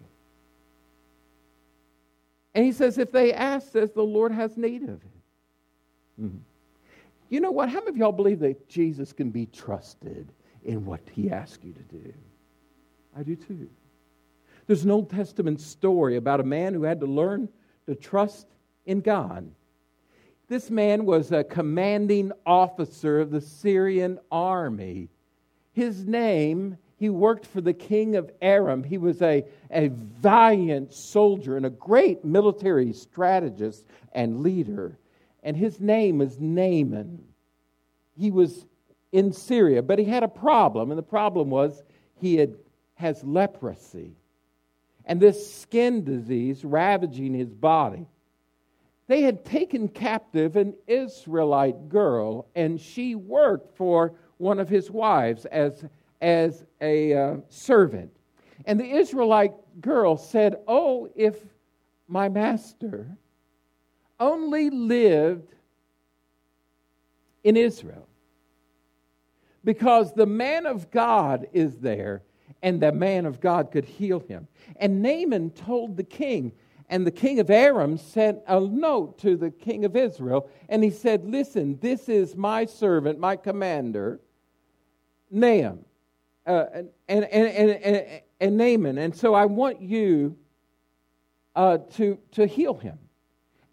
And 2.54 2.64
he 2.64 2.70
says, 2.70 2.98
if 2.98 3.10
they 3.10 3.32
ask 3.32 3.72
this, 3.72 3.90
the 3.90 4.02
Lord 4.02 4.30
has 4.30 4.56
need 4.56 4.84
of 4.84 4.90
it. 4.90 6.22
Mm-hmm. 6.22 6.38
You 7.30 7.40
know 7.40 7.50
what? 7.50 7.68
How 7.68 7.80
many 7.80 7.88
of 7.90 7.96
y'all 7.96 8.12
believe 8.12 8.38
that 8.40 8.68
Jesus 8.68 9.12
can 9.12 9.30
be 9.30 9.46
trusted 9.46 10.28
in 10.62 10.84
what 10.84 11.00
he 11.10 11.30
asks 11.30 11.64
you 11.64 11.72
to 11.72 11.82
do? 11.82 12.12
I 13.16 13.24
do 13.24 13.34
too. 13.34 13.68
There's 14.66 14.84
an 14.84 14.90
Old 14.90 15.10
Testament 15.10 15.60
story 15.60 16.16
about 16.16 16.40
a 16.40 16.44
man 16.44 16.74
who 16.74 16.84
had 16.84 17.00
to 17.00 17.06
learn 17.06 17.48
to 17.86 17.94
trust 17.94 18.46
in 18.86 19.00
God. 19.00 19.50
This 20.48 20.70
man 20.70 21.06
was 21.06 21.32
a 21.32 21.42
commanding 21.42 22.30
officer 22.46 23.20
of 23.20 23.30
the 23.30 23.40
Syrian 23.40 24.18
army. 24.30 25.08
His 25.74 26.06
name 26.06 26.78
he 26.96 27.10
worked 27.10 27.44
for 27.44 27.60
the 27.60 27.74
king 27.74 28.16
of 28.16 28.30
Aram. 28.40 28.82
He 28.82 28.98
was 28.98 29.20
a, 29.20 29.44
a 29.70 29.88
valiant 29.88 30.94
soldier 30.94 31.56
and 31.56 31.66
a 31.66 31.70
great 31.70 32.24
military 32.24 32.94
strategist 32.94 33.84
and 34.12 34.40
leader. 34.40 34.98
And 35.42 35.56
his 35.56 35.80
name 35.80 36.20
is 36.20 36.40
Naaman. 36.40 37.22
He 38.16 38.30
was 38.30 38.64
in 39.12 39.32
Syria, 39.32 39.82
but 39.82 39.98
he 39.98 40.06
had 40.06 40.22
a 40.22 40.28
problem, 40.28 40.90
and 40.90 40.98
the 40.98 41.02
problem 41.02 41.50
was 41.50 41.82
he 42.20 42.36
had, 42.36 42.54
has 42.94 43.22
leprosy. 43.22 44.12
And 45.04 45.20
this 45.20 45.54
skin 45.54 46.04
disease 46.04 46.64
ravaging 46.64 47.34
his 47.34 47.52
body. 47.52 48.06
They 49.08 49.20
had 49.20 49.44
taken 49.44 49.88
captive 49.88 50.56
an 50.56 50.74
Israelite 50.86 51.90
girl, 51.90 52.46
and 52.54 52.80
she 52.80 53.14
worked 53.14 53.76
for 53.76 54.14
one 54.38 54.58
of 54.58 54.68
his 54.68 54.90
wives 54.90 55.44
as 55.46 55.84
as 56.20 56.64
a 56.80 57.12
uh, 57.12 57.36
servant. 57.48 58.10
And 58.64 58.80
the 58.80 58.90
Israelite 58.90 59.52
girl 59.80 60.16
said, 60.16 60.56
Oh, 60.66 61.08
if 61.14 61.36
my 62.08 62.28
master 62.28 63.06
only 64.18 64.70
lived 64.70 65.54
in 67.42 67.56
Israel, 67.56 68.08
because 69.64 70.14
the 70.14 70.26
man 70.26 70.66
of 70.66 70.90
God 70.90 71.46
is 71.52 71.78
there, 71.78 72.22
and 72.62 72.80
the 72.80 72.92
man 72.92 73.26
of 73.26 73.40
God 73.40 73.70
could 73.70 73.84
heal 73.84 74.20
him. 74.20 74.48
And 74.76 75.02
Naaman 75.02 75.50
told 75.50 75.96
the 75.96 76.04
king, 76.04 76.52
and 76.88 77.06
the 77.06 77.10
king 77.10 77.40
of 77.40 77.50
Aram 77.50 77.96
sent 77.96 78.40
a 78.46 78.60
note 78.60 79.18
to 79.20 79.36
the 79.36 79.50
king 79.50 79.84
of 79.84 79.96
Israel, 79.96 80.48
and 80.68 80.84
he 80.84 80.90
said, 80.90 81.24
Listen, 81.24 81.78
this 81.80 82.08
is 82.08 82.36
my 82.36 82.64
servant, 82.66 83.18
my 83.18 83.36
commander, 83.36 84.20
Naaman 85.30 85.84
uh, 86.46 86.64
and, 87.08 87.24
and, 87.24 87.24
and, 87.24 87.70
and, 87.70 88.22
and 88.40 88.56
Naaman. 88.56 88.98
And 88.98 89.14
so 89.14 89.34
I 89.34 89.46
want 89.46 89.80
you 89.80 90.36
uh, 91.56 91.78
to, 91.94 92.18
to 92.32 92.46
heal 92.46 92.74
him. 92.74 92.98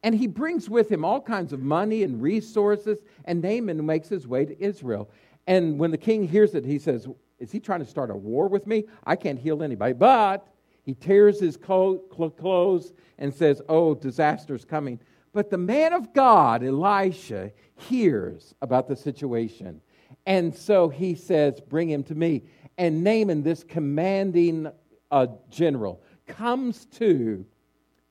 And 0.03 0.15
he 0.15 0.27
brings 0.27 0.69
with 0.69 0.91
him 0.91 1.05
all 1.05 1.21
kinds 1.21 1.53
of 1.53 1.59
money 1.59 2.03
and 2.03 2.21
resources, 2.21 2.99
and 3.25 3.41
Naaman 3.41 3.85
makes 3.85 4.09
his 4.09 4.27
way 4.27 4.45
to 4.45 4.63
Israel. 4.63 5.09
And 5.45 5.77
when 5.77 5.91
the 5.91 5.97
king 5.97 6.27
hears 6.27 6.55
it, 6.55 6.65
he 6.65 6.79
says, 6.79 7.07
Is 7.39 7.51
he 7.51 7.59
trying 7.59 7.81
to 7.81 7.85
start 7.85 8.09
a 8.09 8.15
war 8.15 8.47
with 8.47 8.65
me? 8.65 8.85
I 9.03 9.15
can't 9.15 9.37
heal 9.37 9.61
anybody. 9.61 9.93
But 9.93 10.47
he 10.83 10.93
tears 10.93 11.39
his 11.39 11.57
clothes 11.57 12.93
and 13.17 13.33
says, 13.33 13.61
Oh, 13.69 13.93
disaster's 13.93 14.65
coming. 14.65 14.99
But 15.33 15.49
the 15.49 15.57
man 15.57 15.93
of 15.93 16.13
God, 16.13 16.63
Elisha, 16.63 17.51
hears 17.75 18.53
about 18.61 18.87
the 18.87 18.95
situation. 18.95 19.81
And 20.25 20.55
so 20.55 20.89
he 20.89 21.15
says, 21.15 21.61
Bring 21.61 21.89
him 21.89 22.03
to 22.05 22.15
me. 22.15 22.43
And 22.77 23.03
Naaman, 23.03 23.43
this 23.43 23.63
commanding 23.63 24.71
uh, 25.11 25.27
general, 25.49 26.01
comes 26.27 26.85
to, 26.85 27.45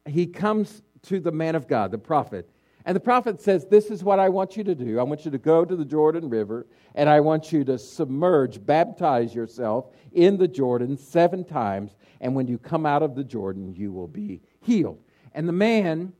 he 0.06 0.26
comes 0.26 0.82
to 1.02 1.18
the 1.20 1.32
man 1.32 1.54
of 1.54 1.66
God, 1.66 1.90
the 1.90 1.98
prophet. 1.98 2.48
And 2.90 2.96
the 2.96 3.00
prophet 3.00 3.40
says, 3.40 3.66
This 3.66 3.88
is 3.88 4.02
what 4.02 4.18
I 4.18 4.28
want 4.28 4.56
you 4.56 4.64
to 4.64 4.74
do. 4.74 4.98
I 4.98 5.04
want 5.04 5.24
you 5.24 5.30
to 5.30 5.38
go 5.38 5.64
to 5.64 5.76
the 5.76 5.84
Jordan 5.84 6.28
River, 6.28 6.66
and 6.96 7.08
I 7.08 7.20
want 7.20 7.52
you 7.52 7.62
to 7.62 7.78
submerge, 7.78 8.66
baptize 8.66 9.32
yourself 9.32 9.92
in 10.10 10.36
the 10.36 10.48
Jordan 10.48 10.96
seven 10.98 11.44
times. 11.44 11.94
And 12.20 12.34
when 12.34 12.48
you 12.48 12.58
come 12.58 12.86
out 12.86 13.04
of 13.04 13.14
the 13.14 13.22
Jordan, 13.22 13.76
you 13.76 13.92
will 13.92 14.08
be 14.08 14.40
healed. 14.60 14.98
And 15.34 15.46
the 15.46 15.52
man 15.52 16.12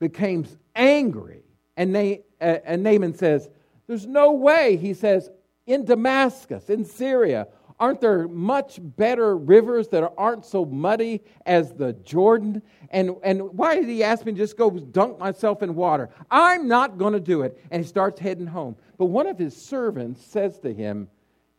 became 0.00 0.46
angry. 0.76 1.44
And, 1.78 1.96
uh, 1.96 2.18
and 2.42 2.82
Naaman 2.82 3.14
says, 3.14 3.48
There's 3.86 4.06
no 4.06 4.32
way. 4.32 4.76
He 4.76 4.92
says, 4.92 5.30
In 5.64 5.86
Damascus, 5.86 6.68
in 6.68 6.84
Syria, 6.84 7.48
Aren't 7.80 8.00
there 8.00 8.28
much 8.28 8.78
better 8.80 9.36
rivers 9.36 9.88
that 9.88 10.12
aren't 10.16 10.44
so 10.44 10.64
muddy 10.64 11.22
as 11.46 11.72
the 11.72 11.92
Jordan? 11.94 12.62
And, 12.90 13.16
and 13.22 13.42
why 13.52 13.76
did 13.76 13.88
he 13.88 14.04
ask 14.04 14.24
me 14.24 14.32
to 14.32 14.38
just 14.38 14.56
go 14.56 14.70
dunk 14.70 15.18
myself 15.18 15.62
in 15.62 15.74
water? 15.74 16.10
I'm 16.30 16.68
not 16.68 16.98
going 16.98 17.12
to 17.12 17.20
do 17.20 17.42
it. 17.42 17.58
And 17.70 17.82
he 17.82 17.88
starts 17.88 18.20
heading 18.20 18.46
home. 18.46 18.76
But 18.98 19.06
one 19.06 19.26
of 19.26 19.38
his 19.38 19.56
servants 19.56 20.24
says 20.24 20.58
to 20.60 20.72
him, 20.72 21.08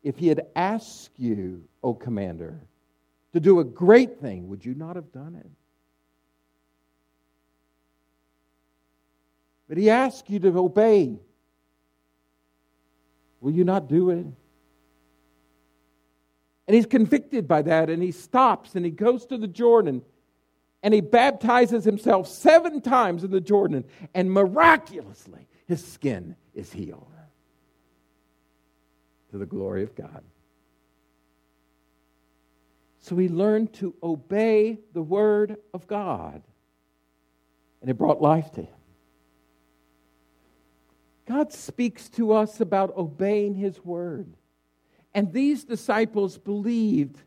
If 0.03 0.17
he 0.17 0.27
had 0.27 0.47
asked 0.55 1.11
you, 1.17 1.63
O 1.83 1.93
commander, 1.93 2.61
to 3.33 3.39
do 3.39 3.59
a 3.59 3.63
great 3.63 4.19
thing, 4.19 4.47
would 4.49 4.63
you 4.63 4.75
not 4.75 4.95
have 4.95 5.11
done 5.11 5.35
it? 5.35 5.49
But 9.67 9.77
he 9.77 9.89
asked 9.89 10.29
you 10.29 10.39
to 10.39 10.57
obey. 10.59 11.17
Will 13.41 13.51
you 13.51 13.63
not 13.63 13.89
do 13.89 14.11
it? 14.11 14.25
And 16.67 16.75
he's 16.75 16.85
convicted 16.85 17.47
by 17.47 17.61
that, 17.63 17.89
and 17.89 18.01
he 18.01 18.11
stops 18.11 18.75
and 18.75 18.85
he 18.85 18.91
goes 18.91 19.25
to 19.27 19.37
the 19.37 19.47
Jordan 19.47 20.01
and 20.83 20.93
he 20.93 20.99
baptizes 20.99 21.85
himself 21.85 22.27
seven 22.27 22.81
times 22.81 23.23
in 23.23 23.31
the 23.31 23.39
Jordan, 23.39 23.85
and 24.13 24.29
miraculously 24.29 25.47
his 25.65 25.83
skin 25.83 26.35
is 26.53 26.73
healed 26.73 27.07
to 29.31 29.37
the 29.37 29.45
glory 29.45 29.81
of 29.81 29.95
God. 29.95 30.23
So 32.99 33.15
he 33.15 33.29
learned 33.29 33.73
to 33.75 33.95
obey 34.03 34.79
the 34.93 35.01
word 35.01 35.57
of 35.73 35.87
God, 35.87 36.43
and 37.81 37.89
it 37.89 37.97
brought 37.97 38.21
life 38.21 38.51
to 38.51 38.61
him. 38.61 38.67
God 41.25 41.53
speaks 41.53 42.09
to 42.09 42.33
us 42.33 42.59
about 42.59 42.95
obeying 42.97 43.55
his 43.55 43.83
word. 43.83 44.33
And 45.13 45.31
these 45.31 45.63
disciples 45.63 46.37
believed 46.37 47.21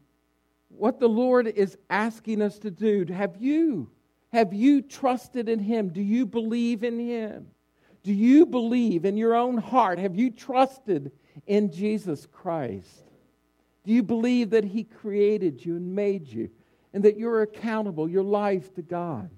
what 0.68 0.98
the 1.00 1.08
Lord 1.08 1.46
is 1.46 1.78
asking 1.88 2.42
us 2.42 2.58
to 2.60 2.70
do. 2.70 3.06
Have 3.12 3.36
you? 3.38 3.90
Have 4.32 4.52
you 4.52 4.82
trusted 4.82 5.48
in 5.48 5.58
Him? 5.58 5.88
Do 5.88 6.02
you 6.02 6.26
believe 6.26 6.82
in 6.82 6.98
Him? 6.98 7.48
Do 8.02 8.12
you 8.12 8.46
believe 8.46 9.04
in 9.04 9.16
your 9.16 9.34
own 9.34 9.56
heart? 9.56 9.98
Have 9.98 10.16
you 10.16 10.30
trusted 10.30 11.12
in 11.46 11.72
Jesus 11.72 12.26
Christ? 12.26 13.04
Do 13.84 13.92
you 13.92 14.02
believe 14.02 14.50
that 14.50 14.64
He 14.64 14.84
created 14.84 15.64
you 15.64 15.76
and 15.76 15.94
made 15.94 16.26
you 16.26 16.50
and 16.92 17.04
that 17.04 17.18
you're 17.18 17.42
accountable, 17.42 18.08
your 18.08 18.24
life 18.24 18.74
to 18.74 18.82
God? 18.82 19.30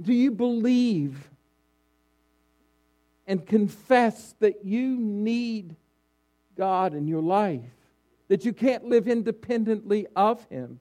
Do 0.00 0.12
you 0.12 0.30
believe 0.30 1.30
and 3.26 3.46
confess 3.46 4.34
that 4.40 4.64
you 4.64 4.96
need 4.96 5.76
God 6.60 6.92
in 6.92 7.08
your 7.08 7.22
life, 7.22 7.64
that 8.28 8.44
you 8.44 8.52
can't 8.52 8.84
live 8.84 9.08
independently 9.08 10.06
of 10.14 10.46
Him? 10.50 10.78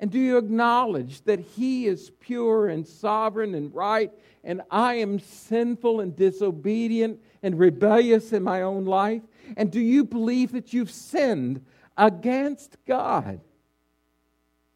And 0.00 0.10
do 0.10 0.18
you 0.18 0.38
acknowledge 0.38 1.20
that 1.24 1.40
He 1.40 1.86
is 1.86 2.10
pure 2.20 2.68
and 2.68 2.86
sovereign 2.86 3.54
and 3.54 3.74
right, 3.74 4.10
and 4.42 4.62
I 4.70 4.94
am 4.94 5.18
sinful 5.18 6.00
and 6.00 6.16
disobedient 6.16 7.20
and 7.42 7.58
rebellious 7.58 8.32
in 8.32 8.42
my 8.42 8.62
own 8.62 8.86
life? 8.86 9.20
And 9.58 9.70
do 9.70 9.78
you 9.78 10.04
believe 10.04 10.52
that 10.52 10.72
you've 10.72 10.90
sinned 10.90 11.62
against 11.98 12.78
God? 12.86 13.40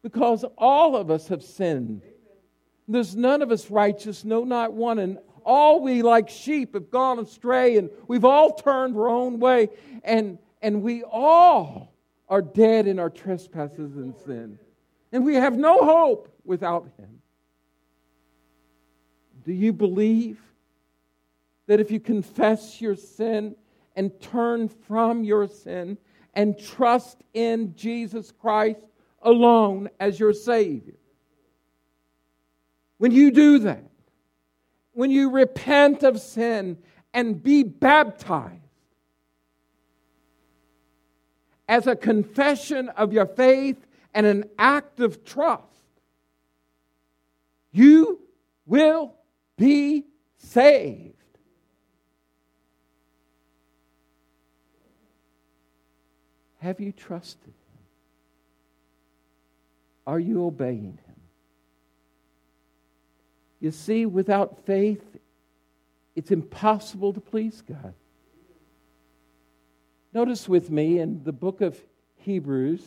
Because 0.03 0.45
all 0.59 0.95
of 0.95 1.09
us 1.09 1.29
have 1.29 1.41
sinned. 1.41 2.03
There's 2.87 3.15
none 3.15 3.41
of 3.41 3.51
us 3.51 3.71
righteous, 3.71 4.23
no, 4.23 4.43
not 4.43 4.73
one. 4.73 4.99
And 4.99 5.17
all 5.45 5.81
we 5.81 6.01
like 6.01 6.29
sheep 6.29 6.73
have 6.73 6.89
gone 6.89 7.19
astray 7.19 7.77
and 7.77 7.89
we've 8.07 8.25
all 8.25 8.53
turned 8.53 8.95
our 8.95 9.09
own 9.09 9.39
way 9.39 9.69
and 10.03 10.37
and 10.61 10.81
we 10.81 11.03
all 11.03 11.93
are 12.29 12.41
dead 12.41 12.87
in 12.87 12.97
our 12.97 13.09
trespasses 13.09 13.97
and 13.97 14.15
sin. 14.25 14.57
And 15.11 15.25
we 15.25 15.35
have 15.35 15.57
no 15.57 15.83
hope 15.83 16.33
without 16.45 16.89
him. 16.97 17.21
Do 19.45 19.53
you 19.53 19.73
believe 19.73 20.39
that 21.67 21.79
if 21.79 21.91
you 21.91 21.99
confess 21.99 22.81
your 22.81 22.95
sin 22.95 23.55
and 23.95 24.19
turn 24.21 24.69
from 24.69 25.23
your 25.23 25.47
sin 25.47 25.97
and 26.33 26.57
trust 26.57 27.17
in 27.33 27.75
Jesus 27.75 28.31
Christ 28.31 28.79
alone 29.21 29.89
as 29.99 30.19
your 30.19 30.33
Savior, 30.33 30.95
when 32.97 33.11
you 33.11 33.31
do 33.31 33.59
that, 33.59 33.83
when 34.93 35.11
you 35.11 35.29
repent 35.29 36.03
of 36.03 36.19
sin 36.19 36.77
and 37.13 37.41
be 37.41 37.63
baptized 37.63 38.59
as 41.67 41.87
a 41.87 41.95
confession 41.95 42.89
of 42.89 43.13
your 43.13 43.25
faith 43.25 43.85
and 44.13 44.25
an 44.25 44.45
act 44.57 44.99
of 44.99 45.25
trust, 45.25 45.63
you 47.71 48.19
will 48.65 49.15
be 49.57 50.05
saved. 50.37 51.13
Have 56.59 56.79
you 56.79 56.93
trusted 56.93 57.53
Are 60.07 60.19
you 60.19 60.45
obeying? 60.45 60.97
You 63.63 63.71
see, 63.71 64.05
without 64.05 64.65
faith, 64.65 65.01
it's 66.17 66.31
impossible 66.31 67.13
to 67.13 67.21
please 67.21 67.61
God. 67.61 67.93
Notice 70.13 70.49
with 70.49 70.69
me 70.69 70.99
in 70.99 71.23
the 71.23 71.31
book 71.31 71.61
of 71.61 71.79
Hebrews, 72.17 72.83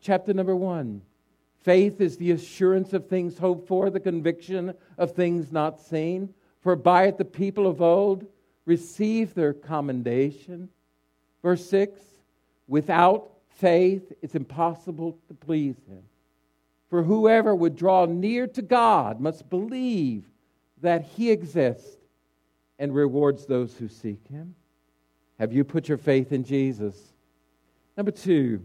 chapter 0.00 0.32
number 0.32 0.54
one. 0.54 1.02
Faith 1.64 2.00
is 2.00 2.16
the 2.16 2.30
assurance 2.30 2.92
of 2.92 3.08
things 3.08 3.38
hoped 3.38 3.66
for, 3.66 3.90
the 3.90 3.98
conviction 3.98 4.74
of 4.98 5.16
things 5.16 5.50
not 5.50 5.80
seen. 5.80 6.32
For 6.60 6.76
by 6.76 7.08
it 7.08 7.18
the 7.18 7.24
people 7.24 7.66
of 7.66 7.82
old 7.82 8.24
received 8.66 9.34
their 9.34 9.52
commendation. 9.52 10.68
Verse 11.42 11.68
6 11.68 12.00
Without 12.68 13.32
faith, 13.48 14.12
it's 14.22 14.36
impossible 14.36 15.18
to 15.26 15.34
please 15.34 15.74
Him. 15.88 16.04
For 16.94 17.02
whoever 17.02 17.56
would 17.56 17.74
draw 17.74 18.06
near 18.06 18.46
to 18.46 18.62
God 18.62 19.18
must 19.18 19.50
believe 19.50 20.22
that 20.80 21.02
He 21.02 21.32
exists 21.32 21.96
and 22.78 22.94
rewards 22.94 23.46
those 23.46 23.76
who 23.76 23.88
seek 23.88 24.24
Him. 24.28 24.54
Have 25.40 25.52
you 25.52 25.64
put 25.64 25.88
your 25.88 25.98
faith 25.98 26.30
in 26.30 26.44
Jesus? 26.44 26.96
Number 27.96 28.12
two, 28.12 28.64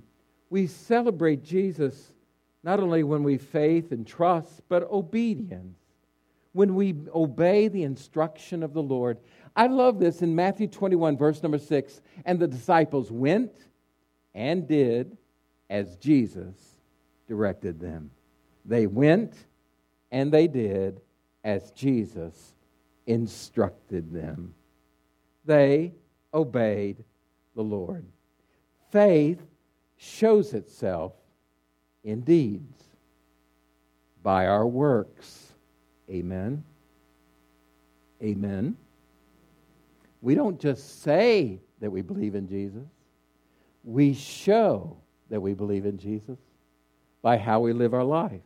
we 0.51 0.67
celebrate 0.67 1.43
Jesus 1.43 2.11
not 2.61 2.79
only 2.79 3.01
when 3.01 3.23
we 3.23 3.39
faith 3.39 3.91
and 3.91 4.05
trust, 4.05 4.61
but 4.69 4.83
obedience. 4.91 5.79
When 6.51 6.75
we 6.75 6.97
obey 7.15 7.67
the 7.67 7.81
instruction 7.81 8.61
of 8.61 8.73
the 8.73 8.83
Lord. 8.83 9.17
I 9.55 9.65
love 9.65 9.97
this 9.97 10.21
in 10.21 10.35
Matthew 10.35 10.67
21, 10.67 11.17
verse 11.17 11.41
number 11.41 11.57
6. 11.57 12.01
And 12.25 12.39
the 12.39 12.47
disciples 12.47 13.11
went 13.11 13.53
and 14.35 14.67
did 14.67 15.17
as 15.67 15.95
Jesus 15.95 16.53
directed 17.27 17.79
them. 17.79 18.11
They 18.69 18.86
went 18.86 19.34
and 20.12 20.32
they 20.32 20.47
did 20.47 21.01
as 21.43 21.71
Jesus 21.71 22.53
instructed 23.08 24.13
them. 24.13 24.53
They 25.43 25.95
obeyed 26.32 27.03
the 27.55 27.63
Lord. 27.63 28.05
Faith 28.91 29.41
shows 29.97 30.53
itself 30.53 31.13
in 32.03 32.21
deeds 32.21 32.84
by 34.21 34.45
our 34.45 34.67
works. 34.67 35.51
Amen. 36.08 36.63
Amen. 38.21 38.77
We 40.21 40.36
don't 40.36 40.60
just 40.60 41.01
say 41.01 41.60
that 41.82 41.89
we 41.89 42.03
believe 42.03 42.36
in 42.36 42.47
Jesus, 42.47 42.88
we 43.84 44.13
show 44.13 44.95
that 45.32 45.41
we 45.41 45.55
believe 45.55 45.88
in 45.88 45.97
Jesus 45.97 46.38
by 47.23 47.36
how 47.38 47.62
we 47.62 47.73
live 47.73 47.95
our 47.95 48.03
life. 48.03 48.41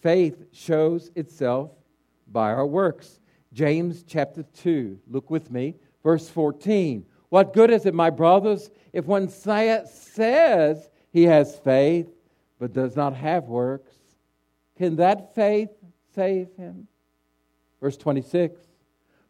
Faith 0.00 0.44
shows 0.52 1.10
itself 1.14 1.70
by 2.30 2.50
our 2.52 2.66
works. 2.66 3.20
James 3.52 4.04
chapter 4.06 4.42
2, 4.42 4.98
look 5.08 5.30
with 5.30 5.50
me, 5.50 5.74
verse 6.02 6.28
14. 6.28 7.04
What 7.28 7.52
good 7.52 7.70
is 7.70 7.86
it, 7.86 7.94
my 7.94 8.10
brothers, 8.10 8.70
if 8.92 9.04
one 9.06 9.28
says 9.28 10.88
he 11.12 11.24
has 11.24 11.58
faith 11.58 12.08
but 12.58 12.72
does 12.72 12.96
not 12.96 13.14
have 13.14 13.44
works? 13.44 13.92
Can 14.76 14.96
that 14.96 15.34
faith 15.34 15.70
save 16.14 16.48
him? 16.56 16.86
Verse 17.80 17.96
26 17.96 18.60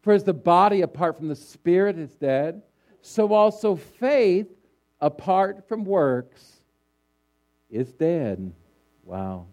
For 0.02 0.12
as 0.12 0.24
the 0.24 0.34
body 0.34 0.82
apart 0.82 1.16
from 1.16 1.28
the 1.28 1.36
spirit 1.36 1.98
is 1.98 2.14
dead, 2.14 2.62
so 3.02 3.32
also 3.32 3.76
faith 3.76 4.48
apart 5.00 5.66
from 5.68 5.84
works 5.84 6.60
is 7.70 7.92
dead. 7.92 8.52
Wow. 9.04 9.46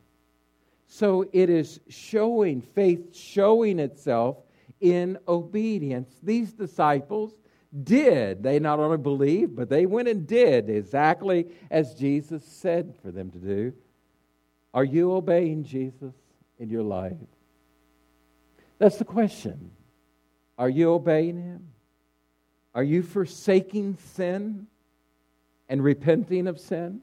So 0.98 1.30
it 1.32 1.52
is 1.52 1.80
showing, 1.90 2.60
faith 2.60 3.16
showing 3.16 3.78
itself 3.78 4.38
in 4.82 5.20
obedience. 5.28 6.12
These 6.24 6.54
disciples 6.54 7.36
did. 7.84 8.42
They 8.42 8.58
not 8.58 8.80
only 8.80 8.98
believed, 8.98 9.56
but 9.56 9.70
they 9.70 9.86
went 9.86 10.08
and 10.08 10.26
did 10.26 10.72
exactly 10.72 11.50
as 11.70 11.94
Jesus 11.94 12.44
said 12.44 12.96
for 13.04 13.12
them 13.12 13.30
to 13.30 13.38
do. 13.38 13.74
Are 14.74 14.84
you 14.84 15.14
obeying 15.14 15.66
Jesus 15.66 16.16
in 16.58 16.72
your 16.72 16.82
life? 16.82 17.14
That's 18.80 18.98
the 18.98 19.06
question. 19.06 19.70
Are 20.58 20.70
you 20.70 20.92
obeying 20.94 21.38
Him? 21.38 21.68
Are 22.74 22.84
you 22.84 23.04
forsaking 23.04 24.00
sin 24.16 24.66
and 25.70 25.84
repenting 25.84 26.48
of 26.48 26.60
sin? 26.60 27.02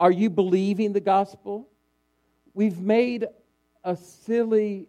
Are 0.00 0.10
you 0.10 0.30
believing 0.30 0.94
the 0.94 1.00
gospel? 1.00 1.68
We've 2.56 2.80
made 2.80 3.28
a 3.84 3.94
silly 3.94 4.88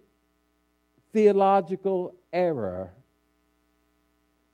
theological 1.11 2.15
error 2.31 2.93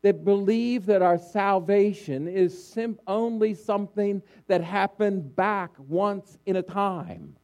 that 0.01 0.25
believe 0.25 0.87
that 0.87 1.03
our 1.03 1.19
salvation 1.19 2.27
is 2.27 2.67
sim- 2.67 2.97
only 3.05 3.53
something 3.53 4.23
that 4.47 4.63
happened 4.63 5.35
back 5.35 5.69
once 5.77 6.39
in 6.47 6.55
a 6.55 6.63
time. 6.63 7.35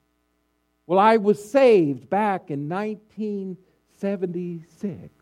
Well, 0.88 0.98
I 0.98 1.18
was 1.18 1.52
saved 1.52 2.10
back 2.10 2.50
in 2.50 2.68
1976, 2.68 5.14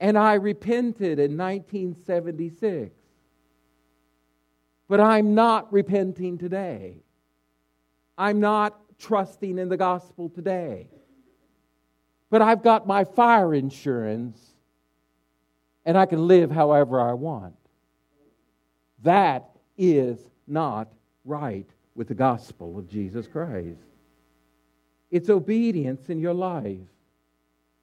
and 0.00 0.18
I 0.18 0.34
repented 0.34 1.20
in 1.20 1.36
1976. 1.36 2.90
But 4.88 4.98
I'm 4.98 5.36
not 5.36 5.72
repenting 5.72 6.38
today. 6.38 7.04
I'm 8.18 8.40
not 8.40 8.80
trusting 8.98 9.58
in 9.58 9.68
the 9.68 9.76
gospel 9.76 10.28
today. 10.28 10.88
But 12.30 12.42
I've 12.42 12.62
got 12.62 12.86
my 12.86 13.04
fire 13.04 13.54
insurance 13.54 14.40
and 15.84 15.96
I 15.96 16.06
can 16.06 16.26
live 16.26 16.50
however 16.50 17.00
I 17.00 17.12
want. 17.12 17.54
That 19.02 19.50
is 19.78 20.18
not 20.46 20.88
right 21.24 21.68
with 21.94 22.08
the 22.08 22.14
gospel 22.14 22.78
of 22.78 22.88
Jesus 22.88 23.26
Christ. 23.26 23.80
It's 25.10 25.30
obedience 25.30 26.08
in 26.08 26.18
your 26.18 26.34
life, 26.34 26.88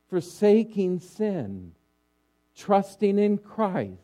forsaking 0.10 1.00
sin, 1.00 1.72
trusting 2.56 3.18
in 3.18 3.38
Christ, 3.38 4.02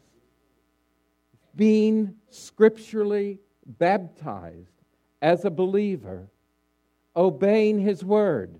being 1.56 2.16
scripturally 2.30 3.40
baptized 3.66 4.72
as 5.22 5.44
a 5.46 5.50
believer, 5.50 6.28
obeying 7.16 7.80
His 7.80 8.04
word, 8.04 8.60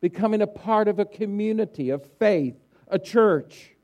becoming 0.00 0.42
a 0.42 0.46
part 0.46 0.88
of 0.88 0.98
a 0.98 1.04
community 1.04 1.90
of 1.90 2.04
faith, 2.18 2.54
a 2.88 2.98
church 2.98 3.76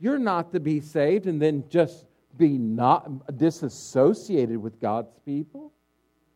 you're 0.00 0.18
not 0.18 0.50
to 0.52 0.60
be 0.60 0.80
saved 0.80 1.26
and 1.26 1.40
then 1.40 1.64
just 1.68 2.06
be 2.36 2.56
not 2.56 3.36
disassociated 3.36 4.56
with 4.56 4.80
God's 4.80 5.12
people. 5.26 5.72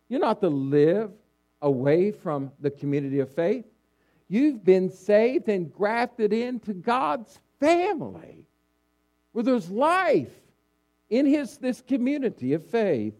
You're 0.08 0.20
not 0.20 0.40
to 0.42 0.50
live 0.50 1.10
away 1.62 2.12
from 2.12 2.52
the 2.60 2.70
community 2.70 3.20
of 3.20 3.30
faith. 3.30 3.64
You've 4.28 4.62
been 4.62 4.90
saved 4.90 5.48
and 5.48 5.72
grafted 5.72 6.34
into 6.34 6.74
God's 6.74 7.40
family 7.58 8.44
where 9.32 9.44
there's 9.44 9.70
life 9.70 10.32
in 11.08 11.24
his, 11.24 11.56
this 11.56 11.80
community 11.80 12.52
of 12.52 12.66
faith 12.66 13.14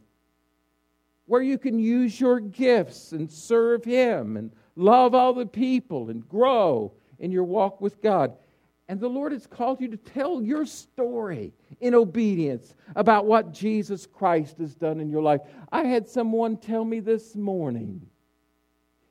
where 1.27 1.43
you 1.43 1.59
can 1.59 1.79
use 1.79 2.21
your 2.21 2.41
gifts 2.41 3.13
and 3.13 3.31
serve 3.31 3.85
Him 3.85 4.37
and 4.37 4.53
love 4.77 5.15
other 5.15 5.47
people 5.47 6.11
and 6.11 6.29
grow 6.29 6.93
in 7.19 7.31
your 7.33 7.45
walk 7.45 7.81
with 7.81 8.03
God. 8.03 8.37
And 8.89 9.01
the 9.01 9.09
Lord 9.09 9.33
has 9.33 9.47
called 9.47 9.81
you 9.81 9.89
to 9.89 9.97
tell 9.97 10.43
your 10.43 10.67
story 10.67 11.55
in 11.81 11.95
obedience 11.95 12.75
about 12.95 13.25
what 13.25 13.53
Jesus 13.53 14.07
Christ 14.07 14.59
has 14.59 14.75
done 14.75 15.01
in 15.01 15.09
your 15.09 15.23
life. 15.23 15.41
I 15.73 15.85
had 15.85 16.07
someone 16.07 16.59
tell 16.59 16.85
me 16.85 17.01
this 17.01 17.35
morning 17.35 18.07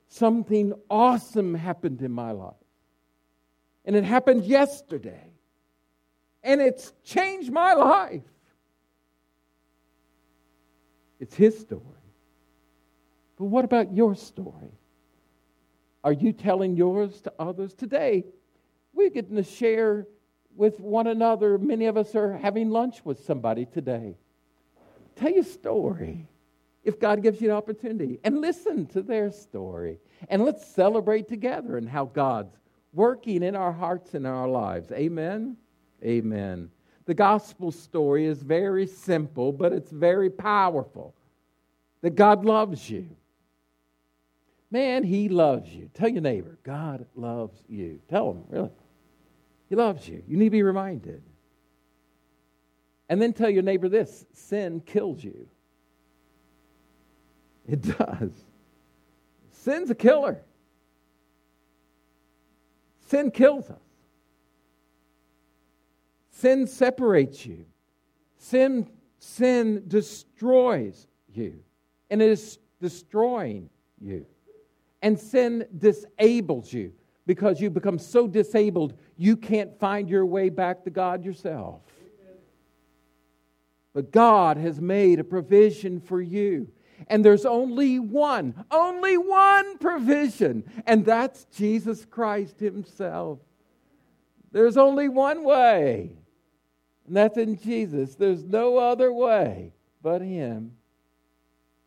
something 0.09 0.73
awesome 0.91 1.55
happened 1.55 2.03
in 2.03 2.11
my 2.11 2.31
life. 2.31 2.53
And 3.85 3.95
it 3.95 4.03
happened 4.03 4.45
yesterday. 4.45 5.31
And 6.43 6.61
it's 6.61 6.93
changed 7.03 7.51
my 7.51 7.73
life. 7.73 8.21
It's 11.19 11.35
his 11.35 11.57
story. 11.57 11.81
But 13.43 13.49
what 13.49 13.65
about 13.65 13.93
your 13.93 14.15
story? 14.15 14.71
Are 16.01 16.13
you 16.13 16.31
telling 16.31 16.77
yours 16.77 17.19
to 17.23 17.33
others 17.37 17.73
today? 17.73 18.23
We're 18.93 19.09
getting 19.09 19.35
to 19.35 19.43
share 19.43 20.07
with 20.55 20.79
one 20.79 21.07
another. 21.07 21.57
Many 21.57 21.87
of 21.87 21.97
us 21.97 22.15
are 22.15 22.37
having 22.37 22.69
lunch 22.69 23.03
with 23.03 23.25
somebody 23.25 23.65
today. 23.65 24.15
Tell 25.17 25.29
your 25.29 25.43
story 25.43 26.25
if 26.85 27.01
God 27.01 27.21
gives 27.21 27.41
you 27.41 27.49
an 27.49 27.57
opportunity 27.57 28.17
and 28.23 28.39
listen 28.39 28.85
to 28.85 29.01
their 29.01 29.29
story. 29.29 29.99
And 30.29 30.45
let's 30.45 30.65
celebrate 30.65 31.27
together 31.27 31.75
and 31.75 31.89
how 31.89 32.05
God's 32.05 32.55
working 32.93 33.43
in 33.43 33.57
our 33.57 33.73
hearts 33.73 34.13
and 34.13 34.25
our 34.25 34.47
lives. 34.47 34.89
Amen. 34.93 35.57
Amen. 36.01 36.71
The 37.07 37.13
gospel 37.13 37.73
story 37.73 38.25
is 38.25 38.41
very 38.41 38.87
simple, 38.87 39.51
but 39.51 39.73
it's 39.73 39.91
very 39.91 40.29
powerful. 40.29 41.13
That 42.03 42.15
God 42.15 42.45
loves 42.45 42.89
you. 42.89 43.17
Man, 44.73 45.03
He 45.03 45.29
loves 45.29 45.69
you. 45.69 45.87
Tell 45.93 46.09
your 46.09 46.23
neighbor, 46.23 46.57
God 46.63 47.05
loves 47.15 47.59
you. 47.69 48.01
Tell 48.09 48.31
him, 48.31 48.43
really. 48.49 48.71
He 49.69 49.75
loves 49.75 50.09
you. 50.09 50.23
You 50.27 50.35
need 50.35 50.45
to 50.45 50.49
be 50.49 50.63
reminded. 50.63 51.21
And 53.07 53.21
then 53.21 53.33
tell 53.33 53.51
your 53.51 53.61
neighbor 53.61 53.87
this 53.87 54.25
sin 54.33 54.81
kills 54.83 55.23
you. 55.23 55.47
It 57.67 57.83
does. 57.83 58.31
Sin's 59.51 59.91
a 59.91 59.95
killer. 59.95 60.41
Sin 63.09 63.29
kills 63.29 63.69
us. 63.69 63.77
Sin 66.31 66.65
separates 66.65 67.45
you. 67.45 67.67
Sin, 68.39 68.89
sin 69.19 69.83
destroys 69.87 71.07
you. 71.31 71.59
And 72.09 72.23
it 72.23 72.29
is 72.31 72.57
destroying 72.81 73.69
you. 74.01 74.25
And 75.03 75.19
sin 75.19 75.67
disables 75.77 76.71
you 76.71 76.93
because 77.27 77.61
you 77.61 77.69
become 77.69 77.99
so 77.99 78.25
disabled 78.25 78.93
you 79.17 79.37
can't 79.37 79.77
find 79.79 80.09
your 80.09 80.25
way 80.25 80.49
back 80.49 80.85
to 80.85 80.89
God 80.89 81.23
yourself. 81.23 81.81
But 83.93 84.11
God 84.11 84.57
has 84.57 84.81
made 84.81 85.19
a 85.19 85.23
provision 85.23 85.99
for 85.99 86.21
you. 86.21 86.69
And 87.07 87.23
there's 87.23 87.45
only 87.45 87.99
one, 87.99 88.65
only 88.71 89.17
one 89.17 89.77
provision, 89.77 90.63
and 90.87 91.03
that's 91.03 91.45
Jesus 91.55 92.05
Christ 92.05 92.61
Himself. 92.61 93.39
There's 94.53 94.77
only 94.77 95.09
one 95.09 95.43
way, 95.43 96.15
and 97.05 97.17
that's 97.17 97.37
in 97.37 97.57
Jesus. 97.57 98.15
There's 98.15 98.45
no 98.45 98.77
other 98.77 99.11
way 99.11 99.73
but 100.01 100.21
Him. 100.21 100.77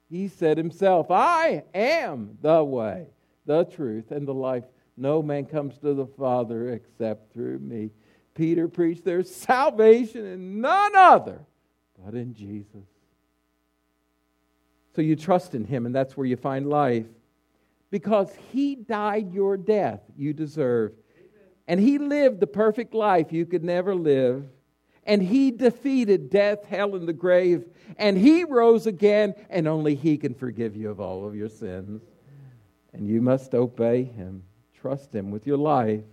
He 0.09 0.29
said 0.29 0.57
Himself, 0.57 1.11
I 1.11 1.65
am 1.75 2.39
the 2.41 2.63
way, 2.63 3.09
the 3.45 3.65
truth, 3.65 4.11
and 4.11 4.27
the 4.27 4.35
life. 4.35 4.65
No 4.97 5.23
man 5.23 5.47
comes 5.47 5.79
to 5.79 5.95
the 5.95 6.07
Father 6.07 6.71
except 6.71 7.33
through 7.33 7.59
me. 7.59 7.91
Peter 8.35 8.69
preached 8.69 9.05
there's 9.05 9.35
salvation 9.35 10.25
in 10.25 10.61
none 10.61 10.95
other 10.95 11.41
but 12.05 12.15
in 12.15 12.35
Jesus. 12.35 12.87
So 14.95 15.03
you 15.03 15.17
trust 15.17 15.55
in 15.55 15.65
him, 15.65 15.87
and 15.87 15.95
that's 15.95 16.17
where 16.17 16.27
you 16.27 16.37
find 16.37 16.69
life. 16.69 17.07
Because 17.91 18.31
he 18.51 18.75
died 18.75 19.33
your 19.33 19.57
death 19.57 20.01
you 20.17 20.33
deserve. 20.33 20.93
And 21.69 21.81
he 21.81 21.99
lived 21.99 22.41
the 22.41 22.47
perfect 22.47 22.95
life 22.95 23.33
you 23.33 23.45
could 23.45 23.65
never 23.65 23.95
live. 23.95 24.45
And 25.07 25.23
he 25.23 25.51
defeated 25.51 26.31
death, 26.31 26.67
hell, 26.67 26.95
and 26.95 27.09
the 27.09 27.13
grave. 27.13 27.65
And 27.97 28.19
he 28.19 28.45
rose 28.45 28.87
again, 28.87 29.35
and 29.49 29.67
only 29.67 29.95
he 29.95 30.19
can 30.19 30.35
forgive 30.35 30.77
you 30.77 30.91
of 30.91 31.01
all 31.01 31.27
of 31.27 31.35
your 31.35 31.49
sins. 31.49 32.03
And 32.93 33.07
you 33.07 33.23
must 33.23 33.55
obey 33.55 34.05
him 34.05 34.43
trust 34.87 35.13
Him 35.13 35.33
with 35.33 35.49
your 35.49 35.57
life. 35.57 36.05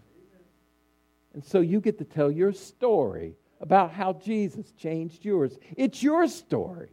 And 1.35 1.43
so 1.43 1.59
you 1.59 1.79
get 1.79 1.99
to 1.99 2.03
tell 2.03 2.31
your 2.31 2.51
story 2.51 3.35
about 3.61 3.91
how 3.91 4.13
Jesus 4.13 4.71
changed 4.71 5.23
yours. 5.23 5.59
It's 5.77 6.01
your 6.01 6.27
story. 6.27 6.89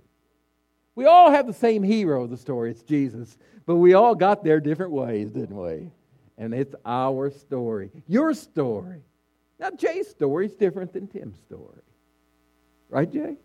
We 0.94 1.06
all 1.06 1.30
have 1.30 1.46
the 1.46 1.54
same 1.54 1.82
hero 1.82 2.24
of 2.24 2.30
the 2.30 2.36
story, 2.36 2.70
it's 2.70 2.82
Jesus, 2.82 3.38
but 3.64 3.76
we 3.76 3.94
all 3.94 4.14
got 4.14 4.44
there 4.44 4.60
different 4.60 4.92
ways, 4.92 5.30
didn't 5.30 5.56
we? 5.56 5.90
and 6.36 6.54
it's 6.54 6.74
our 6.86 7.30
story, 7.30 7.90
your 8.06 8.32
story. 8.32 9.02
Now, 9.58 9.70
Jay's 9.70 10.08
story 10.08 10.46
is 10.46 10.54
different 10.54 10.92
than 10.92 11.06
Tim's 11.06 11.38
story. 11.38 11.82
Right, 12.90 13.10
Jay? 13.10 13.36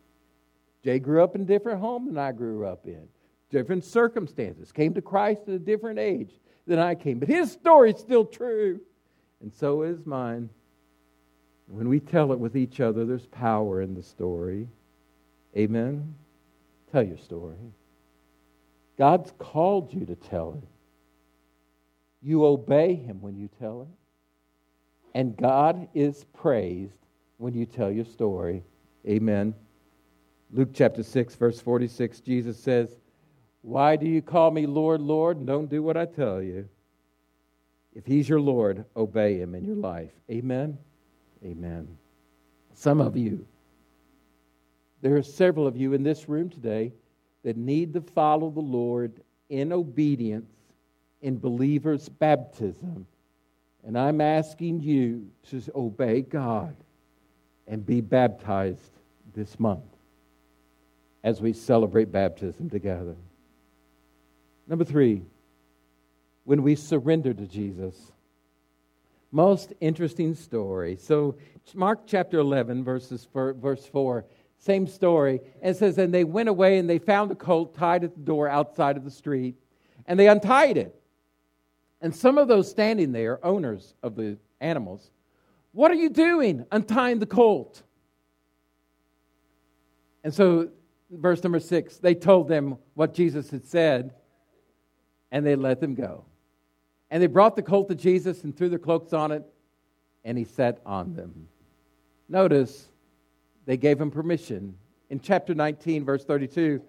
Jay 0.83 0.99
grew 0.99 1.23
up 1.23 1.35
in 1.35 1.41
a 1.41 1.45
different 1.45 1.79
home 1.79 2.07
than 2.07 2.17
I 2.17 2.31
grew 2.31 2.65
up 2.65 2.85
in, 2.85 3.07
different 3.49 3.83
circumstances, 3.83 4.71
came 4.71 4.93
to 4.95 5.01
Christ 5.01 5.43
at 5.47 5.53
a 5.53 5.59
different 5.59 5.99
age 5.99 6.31
than 6.67 6.79
I 6.79 6.95
came. 6.95 7.19
But 7.19 7.29
his 7.29 7.51
story 7.51 7.91
is 7.91 7.99
still 7.99 8.25
true, 8.25 8.79
and 9.41 9.53
so 9.53 9.83
is 9.83 10.05
mine. 10.05 10.49
When 11.67 11.89
we 11.89 11.99
tell 11.99 12.31
it 12.31 12.39
with 12.39 12.55
each 12.55 12.79
other, 12.79 13.05
there's 13.05 13.25
power 13.27 13.81
in 13.81 13.95
the 13.95 14.03
story. 14.03 14.67
Amen? 15.55 16.15
Tell 16.91 17.03
your 17.03 17.17
story. 17.17 17.55
God's 18.97 19.33
called 19.37 19.93
you 19.93 20.05
to 20.05 20.15
tell 20.15 20.53
it. 20.61 20.67
You 22.21 22.45
obey 22.45 22.95
Him 22.95 23.21
when 23.21 23.37
you 23.37 23.49
tell 23.59 23.81
it. 23.81 25.17
And 25.17 25.37
God 25.37 25.87
is 25.93 26.25
praised 26.33 26.97
when 27.37 27.53
you 27.53 27.65
tell 27.65 27.91
your 27.91 28.05
story. 28.05 28.63
Amen. 29.07 29.53
Luke 30.51 30.69
chapter 30.73 31.03
6, 31.03 31.35
verse 31.35 31.59
46, 31.59 32.21
Jesus 32.21 32.57
says, 32.59 32.89
Why 33.61 33.95
do 33.95 34.07
you 34.07 34.21
call 34.21 34.51
me 34.51 34.65
Lord, 34.65 35.01
Lord? 35.01 35.37
And 35.37 35.45
don't 35.45 35.69
do 35.69 35.83
what 35.83 35.97
I 35.97 36.05
tell 36.05 36.41
you. 36.41 36.67
If 37.93 38.05
He's 38.05 38.27
your 38.27 38.41
Lord, 38.41 38.85
obey 38.95 39.39
Him 39.39 39.53
in 39.53 39.63
your 39.63 39.75
life. 39.75 40.11
Amen. 40.29 40.77
Amen. 41.43 41.97
Some 42.73 42.99
of 42.99 43.15
you, 43.15 43.45
there 45.01 45.15
are 45.15 45.23
several 45.23 45.67
of 45.67 45.77
you 45.77 45.93
in 45.93 46.03
this 46.03 46.27
room 46.27 46.49
today 46.49 46.91
that 47.43 47.57
need 47.57 47.93
to 47.93 48.01
follow 48.01 48.49
the 48.49 48.59
Lord 48.59 49.21
in 49.49 49.71
obedience 49.71 50.51
in 51.21 51.37
believers' 51.37 52.09
baptism. 52.09 53.05
And 53.85 53.97
I'm 53.97 54.19
asking 54.19 54.81
you 54.81 55.29
to 55.49 55.61
obey 55.75 56.21
God 56.21 56.75
and 57.67 57.85
be 57.85 58.01
baptized 58.01 58.91
this 59.33 59.59
month 59.59 59.83
as 61.23 61.41
we 61.41 61.53
celebrate 61.53 62.11
baptism 62.11 62.69
together. 62.69 63.15
Number 64.67 64.85
three, 64.85 65.23
when 66.43 66.63
we 66.63 66.75
surrender 66.75 67.33
to 67.33 67.47
Jesus. 67.47 68.11
Most 69.31 69.73
interesting 69.81 70.35
story. 70.35 70.95
So, 70.95 71.35
Mark 71.73 72.01
chapter 72.05 72.39
11, 72.39 72.83
verses, 72.83 73.27
verse 73.33 73.85
4 73.85 74.23
same 74.65 74.87
story. 74.87 75.41
And 75.61 75.75
it 75.75 75.77
says, 75.77 75.97
And 75.97 76.13
they 76.13 76.23
went 76.23 76.49
away 76.49 76.79
and 76.79 76.89
they 76.89 76.97
found 76.97 77.31
a 77.31 77.35
colt 77.35 77.75
tied 77.75 78.03
at 78.03 78.15
the 78.15 78.21
door 78.21 78.49
outside 78.49 78.97
of 78.97 79.03
the 79.03 79.11
street, 79.11 79.55
and 80.07 80.19
they 80.19 80.27
untied 80.27 80.77
it. 80.77 80.99
And 82.01 82.15
some 82.15 82.37
of 82.37 82.47
those 82.47 82.69
standing 82.69 83.11
there, 83.11 83.43
owners 83.45 83.93
of 84.03 84.15
the 84.15 84.37
animals, 84.59 85.11
what 85.75 85.91
are 85.91 85.95
you 85.95 86.09
doing 86.09 86.65
untying 86.71 87.19
the 87.19 87.25
colt? 87.25 87.83
And 90.23 90.33
so, 90.33 90.69
verse 91.11 91.43
number 91.43 91.59
six, 91.59 91.97
they 91.97 92.15
told 92.15 92.47
them 92.47 92.77
what 92.93 93.13
Jesus 93.13 93.49
had 93.51 93.65
said, 93.65 94.13
and 95.31 95.45
they 95.45 95.57
let 95.57 95.81
them 95.81 95.93
go. 95.93 96.23
And 97.11 97.21
they 97.21 97.27
brought 97.27 97.57
the 97.57 97.61
colt 97.61 97.89
to 97.89 97.95
Jesus 97.95 98.45
and 98.45 98.55
threw 98.55 98.69
their 98.69 98.79
cloaks 98.79 99.11
on 99.11 99.33
it, 99.33 99.43
and 100.23 100.37
he 100.37 100.45
sat 100.45 100.79
on 100.85 101.13
them. 101.13 101.49
Notice 102.29 102.87
they 103.65 103.75
gave 103.75 103.99
him 103.99 104.11
permission. 104.11 104.77
In 105.09 105.19
chapter 105.19 105.53
19, 105.53 106.05
verse 106.05 106.23
32, 106.23 106.81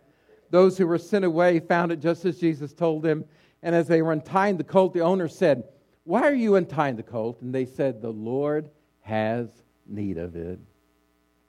those 0.51 0.79
who 0.79 0.87
were 0.87 0.97
sent 0.97 1.25
away 1.25 1.59
found 1.59 1.91
it 1.91 1.99
just 1.99 2.25
as 2.25 2.39
Jesus 2.39 2.73
told 2.73 3.03
them. 3.03 3.25
And 3.65 3.75
as 3.75 3.89
they 3.89 4.01
were 4.01 4.13
untying 4.13 4.59
the 4.59 4.65
colt, 4.65 4.95
the 4.95 5.01
owner 5.01 5.27
said, 5.27 5.65
Why 6.07 6.23
are 6.23 6.35
you 6.35 6.55
untying 6.55 6.95
the 6.95 7.03
colt? 7.03 7.43
And 7.43 7.53
they 7.53 7.65
said, 7.65 8.01
The 8.01 8.13
Lord 8.13 8.71
has 9.01 9.49
need 9.89 10.19
of 10.19 10.37
it. 10.37 10.61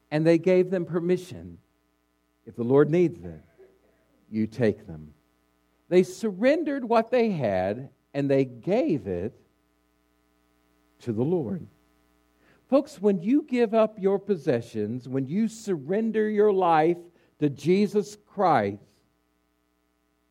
And 0.09 0.25
they 0.25 0.39
gave 0.39 0.71
them 0.71 0.83
permission. 0.83 1.59
If 2.47 2.55
the 2.55 2.63
Lord 2.63 2.89
needs 2.89 3.23
it, 3.23 3.43
you 4.31 4.47
take 4.47 4.87
them. 4.87 5.13
They 5.89 6.01
surrendered 6.01 6.83
what 6.83 7.11
they 7.11 7.29
had 7.29 7.89
and 8.15 8.31
they 8.31 8.45
gave 8.45 9.05
it 9.05 9.39
to 11.01 11.13
the 11.13 11.23
Lord. 11.23 11.67
Folks, 12.67 12.99
when 12.99 13.21
you 13.21 13.43
give 13.43 13.75
up 13.75 13.99
your 13.99 14.17
possessions, 14.17 15.07
when 15.07 15.27
you 15.27 15.47
surrender 15.47 16.27
your 16.27 16.51
life 16.51 16.97
to 17.39 17.49
Jesus 17.51 18.17
Christ, 18.25 18.81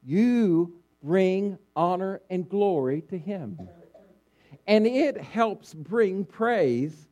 you 0.04 0.80
bring 1.00 1.58
honor 1.76 2.20
and 2.28 2.48
glory 2.48 3.02
to 3.02 3.16
Him. 3.16 3.56
And 4.66 4.86
it 4.86 5.16
helps 5.16 5.74
bring 5.74 6.24
praise 6.24 7.08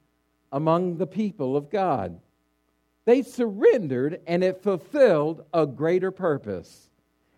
among 0.53 0.97
the 0.97 1.07
people 1.07 1.57
of 1.57 1.71
God. 1.71 2.21
They 3.05 3.23
surrendered 3.23 4.21
and 4.27 4.43
it 4.43 4.63
fulfilled 4.63 5.45
a 5.53 5.67
greater 5.67 6.11
purpose. 6.11 6.91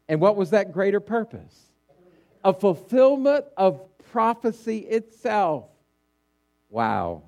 And 0.09 0.21
what 0.21 0.37
was 0.37 0.51
that 0.51 0.73
greater 0.73 1.01
purpose? 1.01 1.73
A 2.45 2.53
fulfillment 2.53 3.45
of 3.57 3.81
prophecy 3.99 4.79
itself. 4.79 5.67
Wow 6.71 7.25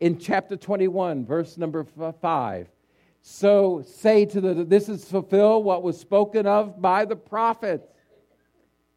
in 0.00 0.18
chapter 0.18 0.56
21, 0.56 1.24
verse 1.26 1.56
number 1.58 1.84
5. 1.84 2.68
So 3.22 3.84
say 3.86 4.24
to 4.24 4.40
the, 4.40 4.54
this 4.64 4.88
is 4.88 5.04
fulfill 5.04 5.62
what 5.62 5.82
was 5.82 6.00
spoken 6.00 6.46
of 6.46 6.80
by 6.80 7.04
the 7.04 7.16
prophets. 7.16 7.86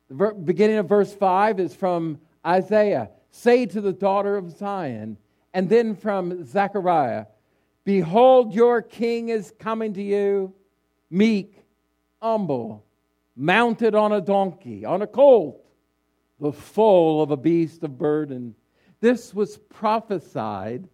The 0.09 0.33
beginning 0.33 0.77
of 0.77 0.87
verse 0.87 1.13
5 1.13 1.59
is 1.59 1.75
from 1.75 2.19
Isaiah. 2.45 3.09
Say 3.31 3.65
to 3.67 3.81
the 3.81 3.93
daughter 3.93 4.37
of 4.37 4.55
Zion. 4.57 5.17
And 5.53 5.69
then 5.69 5.95
from 5.95 6.45
Zechariah, 6.45 7.25
Behold, 7.83 8.53
your 8.53 8.81
king 8.81 9.29
is 9.29 9.53
coming 9.59 9.93
to 9.93 10.01
you, 10.01 10.53
meek, 11.09 11.63
humble, 12.21 12.85
mounted 13.35 13.93
on 13.93 14.13
a 14.13 14.21
donkey, 14.21 14.85
on 14.85 15.01
a 15.01 15.07
colt, 15.07 15.63
the 16.39 16.53
foal 16.53 17.21
of 17.21 17.31
a 17.31 17.37
beast 17.37 17.83
of 17.83 17.97
burden. 17.97 18.55
This 19.01 19.33
was 19.33 19.57
prophesied 19.57 20.87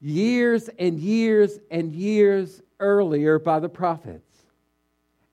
years 0.00 0.68
and 0.78 0.98
years 1.00 1.58
and 1.70 1.92
years 1.92 2.62
earlier 2.78 3.38
by 3.38 3.58
the 3.58 3.68
prophets. 3.68 4.28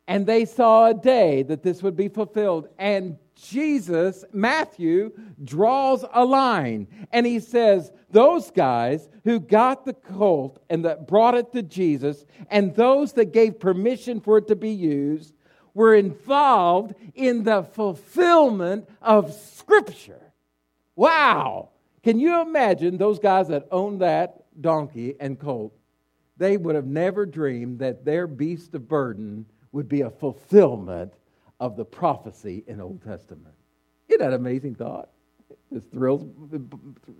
And 0.07 0.25
they 0.25 0.45
saw 0.45 0.87
a 0.87 0.93
day 0.93 1.43
that 1.43 1.61
this 1.61 1.83
would 1.83 1.95
be 1.95 2.07
fulfilled. 2.07 2.67
And 2.79 3.17
Jesus, 3.41 4.25
Matthew, 4.33 5.11
draws 5.43 6.05
a 6.13 6.25
line 6.25 6.87
and 7.11 7.25
he 7.25 7.39
says, 7.39 7.91
Those 8.11 8.51
guys 8.51 9.07
who 9.23 9.39
got 9.39 9.85
the 9.85 9.93
colt 9.93 10.61
and 10.69 10.85
that 10.85 11.07
brought 11.07 11.35
it 11.35 11.51
to 11.53 11.63
Jesus, 11.63 12.25
and 12.49 12.75
those 12.75 13.13
that 13.13 13.33
gave 13.33 13.59
permission 13.59 14.19
for 14.21 14.37
it 14.37 14.47
to 14.47 14.55
be 14.55 14.71
used, 14.71 15.33
were 15.73 15.95
involved 15.95 16.95
in 17.15 17.43
the 17.43 17.63
fulfillment 17.63 18.89
of 19.01 19.33
Scripture. 19.33 20.33
Wow! 20.95 21.69
Can 22.03 22.19
you 22.19 22.41
imagine 22.41 22.97
those 22.97 23.19
guys 23.19 23.47
that 23.49 23.67
owned 23.71 24.01
that 24.01 24.43
donkey 24.59 25.15
and 25.19 25.39
colt, 25.39 25.73
they 26.37 26.57
would 26.57 26.75
have 26.75 26.87
never 26.87 27.25
dreamed 27.25 27.79
that 27.79 28.05
their 28.05 28.27
beast 28.27 28.73
of 28.73 28.87
burden 28.87 29.45
would 29.71 29.87
be 29.87 30.01
a 30.01 30.09
fulfillment 30.09 31.13
of 31.59 31.75
the 31.75 31.85
prophecy 31.85 32.63
in 32.67 32.79
Old 32.79 33.03
Testament. 33.03 33.55
Isn't 34.07 34.19
that 34.19 34.29
an 34.29 34.33
amazing 34.33 34.75
thought? 34.75 35.09
It's 35.71 35.85
thrills, 35.87 36.25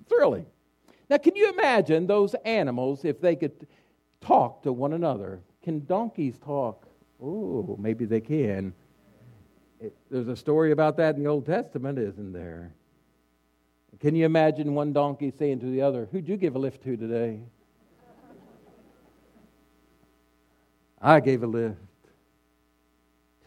thrilling. 0.08 0.46
Now, 1.10 1.18
can 1.18 1.36
you 1.36 1.50
imagine 1.50 2.08
those 2.08 2.36
animals 2.46 3.04
if 3.04 3.20
they 3.20 3.36
could 3.36 3.68
talk 4.22 4.64
to 4.64 4.74
one 4.74 4.94
another? 4.94 5.42
Can 5.64 5.86
donkeys 5.86 6.38
talk? 6.40 6.88
Oh, 7.22 7.76
maybe 7.80 8.06
they 8.06 8.22
can. 8.22 8.74
It, 9.80 9.96
there's 10.10 10.28
a 10.28 10.36
story 10.36 10.72
about 10.72 10.98
that 10.98 11.16
in 11.16 11.24
the 11.24 11.30
Old 11.30 11.46
Testament, 11.46 12.00
isn't 12.00 12.34
there? 12.34 12.74
Can 14.00 14.16
you 14.16 14.26
imagine 14.26 14.76
one 14.76 14.94
donkey 14.94 15.32
saying 15.38 15.60
to 15.60 15.66
the 15.66 15.82
other, 15.82 16.08
Who'd 16.12 16.28
you 16.28 16.38
give 16.38 16.56
a 16.56 16.60
lift 16.60 16.84
to 16.84 16.96
today? 16.96 17.40
I 21.02 21.20
gave 21.20 21.44
a 21.44 21.48
lift 21.48 21.78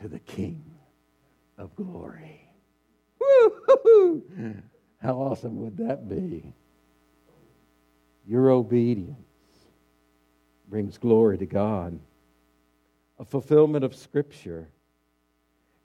to 0.00 0.08
the 0.08 0.18
King 0.18 0.71
of 1.58 1.74
glory. 1.76 2.48
Woo-hoo-hoo. 3.20 4.22
How 5.02 5.14
awesome 5.14 5.60
would 5.60 5.76
that 5.78 6.08
be? 6.08 6.52
Your 8.26 8.50
obedience 8.50 9.16
brings 10.68 10.96
glory 10.96 11.38
to 11.38 11.46
God, 11.46 11.98
a 13.18 13.24
fulfillment 13.24 13.84
of 13.84 13.94
Scripture. 13.94 14.68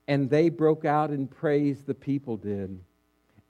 And 0.08 0.30
they 0.30 0.50
broke 0.50 0.86
out 0.86 1.12
in 1.12 1.28
praise, 1.28 1.84
the 1.84 1.94
people 1.94 2.38
did. 2.38 2.80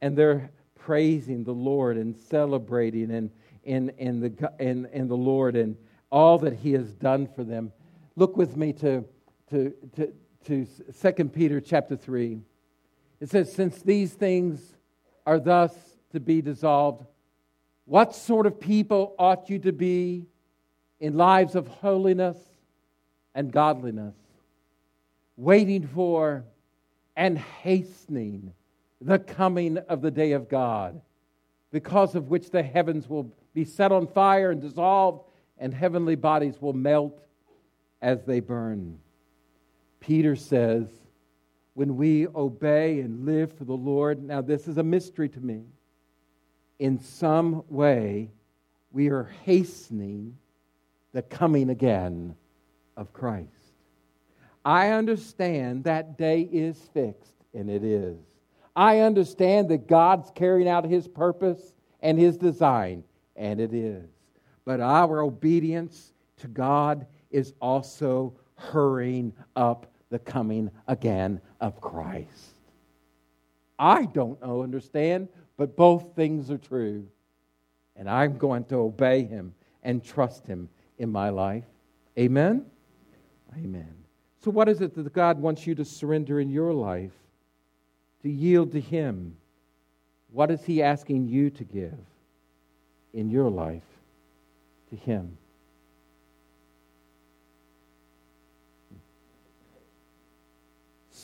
And 0.02 0.18
they're 0.18 0.50
praising 0.76 1.44
the 1.44 1.54
Lord 1.54 1.98
and 1.98 2.16
celebrating 2.16 3.12
and 3.12 3.30
in, 3.66 3.90
in, 3.98 4.22
the, 4.22 4.52
in, 4.60 4.86
in 4.94 5.08
the 5.08 5.18
Lord 5.18 5.56
and 5.58 5.76
all 6.10 6.38
that 6.40 6.54
He 6.54 6.72
has 6.72 6.94
done 6.94 7.28
for 7.36 7.44
them. 7.44 7.72
Look 8.16 8.38
with 8.38 8.56
me 8.56 8.72
to, 8.74 9.04
to, 9.50 9.74
to, 9.98 10.14
to 10.48 10.66
2 10.66 11.26
Peter 11.26 11.60
chapter 11.60 11.98
3. 11.98 12.40
It 13.20 13.30
says, 13.30 13.52
Since 13.52 13.82
these 13.82 14.14
things 14.14 14.62
are 15.26 15.40
thus 15.40 15.74
to 16.14 16.22
be 16.22 16.42
dissolved. 16.42 17.06
What 17.84 18.16
sort 18.16 18.46
of 18.46 18.60
people 18.60 19.14
ought 19.20 19.50
you 19.50 19.60
to 19.60 19.74
be 19.74 20.26
in 21.02 21.18
lives 21.18 21.56
of 21.56 21.68
holiness 21.68 22.38
and 23.36 23.52
godliness, 23.52 24.16
waiting 25.36 25.86
for 25.86 26.46
and 27.18 27.38
hastening 27.38 28.54
the 29.02 29.20
coming 29.20 29.78
of 29.78 30.02
the 30.02 30.12
day 30.12 30.32
of 30.32 30.48
God, 30.48 31.02
because 31.72 32.16
of 32.16 32.30
which 32.30 32.52
the 32.52 32.64
heavens 32.64 33.10
will 33.10 33.34
be 33.54 33.66
set 33.66 33.92
on 33.92 34.08
fire 34.08 34.52
and 34.52 34.62
dissolved, 34.62 35.26
and 35.58 35.74
heavenly 35.74 36.16
bodies 36.16 36.62
will 36.62 36.74
melt 36.74 37.20
as 38.02 38.24
they 38.24 38.40
burn. 38.40 39.00
Peter 40.08 40.38
says, 40.38 40.88
when 41.74 41.98
we 41.98 42.28
obey 42.28 43.02
and 43.02 43.26
live 43.26 43.52
for 43.52 43.66
the 43.66 43.76
Lord, 43.76 44.24
now 44.24 44.40
this 44.40 44.66
is 44.66 44.78
a 44.78 44.84
mystery 44.84 45.28
to 45.28 45.40
me. 45.42 45.64
In 46.80 46.98
some 46.98 47.66
way, 47.68 48.32
we 48.94 49.10
are 49.10 49.30
hastening 49.44 50.38
the 51.12 51.24
coming 51.24 51.72
again 51.72 52.38
of 52.96 53.12
Christ. 53.12 53.50
I 54.64 54.92
understand 54.92 55.84
that 55.84 56.18
day 56.18 56.40
is 56.54 56.78
fixed, 56.94 57.44
and 57.54 57.70
it 57.70 57.84
is. 57.84 58.18
I 58.78 59.02
understand 59.02 59.68
that 59.72 59.90
God's 59.90 60.32
carrying 60.34 60.70
out 60.70 60.86
His 60.86 61.06
purpose 61.06 61.74
and 62.00 62.18
His 62.18 62.38
design, 62.38 63.04
and 63.36 63.60
it 63.60 63.74
is. 63.74 64.08
But 64.64 64.80
our 64.80 65.22
obedience 65.22 66.14
to 66.38 66.48
God 66.48 67.06
is 67.30 67.54
also 67.60 68.34
hurrying 68.56 69.34
up 69.58 69.92
the 70.10 70.20
coming 70.20 70.72
again 70.88 71.42
of 71.60 71.82
Christ. 71.82 72.56
I 73.80 74.06
don't 74.06 74.42
know, 74.42 74.64
understand, 74.64 75.28
but 75.58 75.76
both 75.76 76.16
things 76.16 76.50
are 76.50 76.58
true. 76.58 77.08
And 77.96 78.10
I'm 78.10 78.38
going 78.38 78.64
to 78.66 78.76
obey 78.76 79.24
Him 79.24 79.54
and 79.84 80.04
trust 80.04 80.46
Him 80.48 80.70
in 80.98 81.12
my 81.12 81.30
life. 81.30 81.66
Amen? 82.18 82.66
Amen. 83.56 83.94
So, 84.44 84.52
what 84.52 84.70
is 84.70 84.82
it 84.82 84.94
that 84.96 85.14
God 85.14 85.40
wants 85.40 85.66
you 85.66 85.76
to 85.76 85.86
surrender 85.86 86.40
in 86.40 86.50
your 86.50 86.74
life? 86.74 87.12
To 88.24 88.30
yield 88.30 88.72
to 88.74 88.82
Him? 88.82 89.36
What 90.32 90.52
is 90.52 90.64
He 90.64 90.82
asking 90.82 91.28
you 91.28 91.50
to 91.52 91.64
give 91.64 91.98
in 93.14 93.30
your 93.30 93.50
life 93.50 93.84
to 94.90 94.96
Him? 94.96 95.38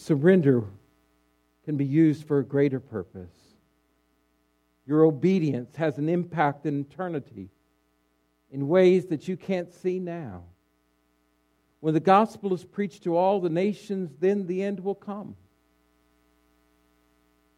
Surrender 0.04 0.66
can 1.64 1.78
be 1.78 1.86
used 1.86 2.28
for 2.28 2.40
a 2.40 2.44
greater 2.44 2.82
purpose. 2.82 3.34
Your 4.86 5.06
obedience 5.06 5.78
has 5.78 5.98
an 5.98 6.10
impact 6.10 6.66
in 6.66 6.82
eternity 6.82 7.50
in 8.52 8.68
ways 8.68 9.06
that 9.06 9.30
you 9.30 9.38
can't 9.38 9.72
see 9.72 10.00
now. 10.00 10.44
When 11.80 11.94
the 11.94 12.02
gospel 12.02 12.54
is 12.54 12.66
preached 12.66 13.04
to 13.04 13.16
all 13.16 13.40
the 13.40 13.50
nations, 13.50 14.12
then 14.20 14.46
the 14.46 14.62
end 14.62 14.82
will 14.82 14.94
come. 14.94 15.38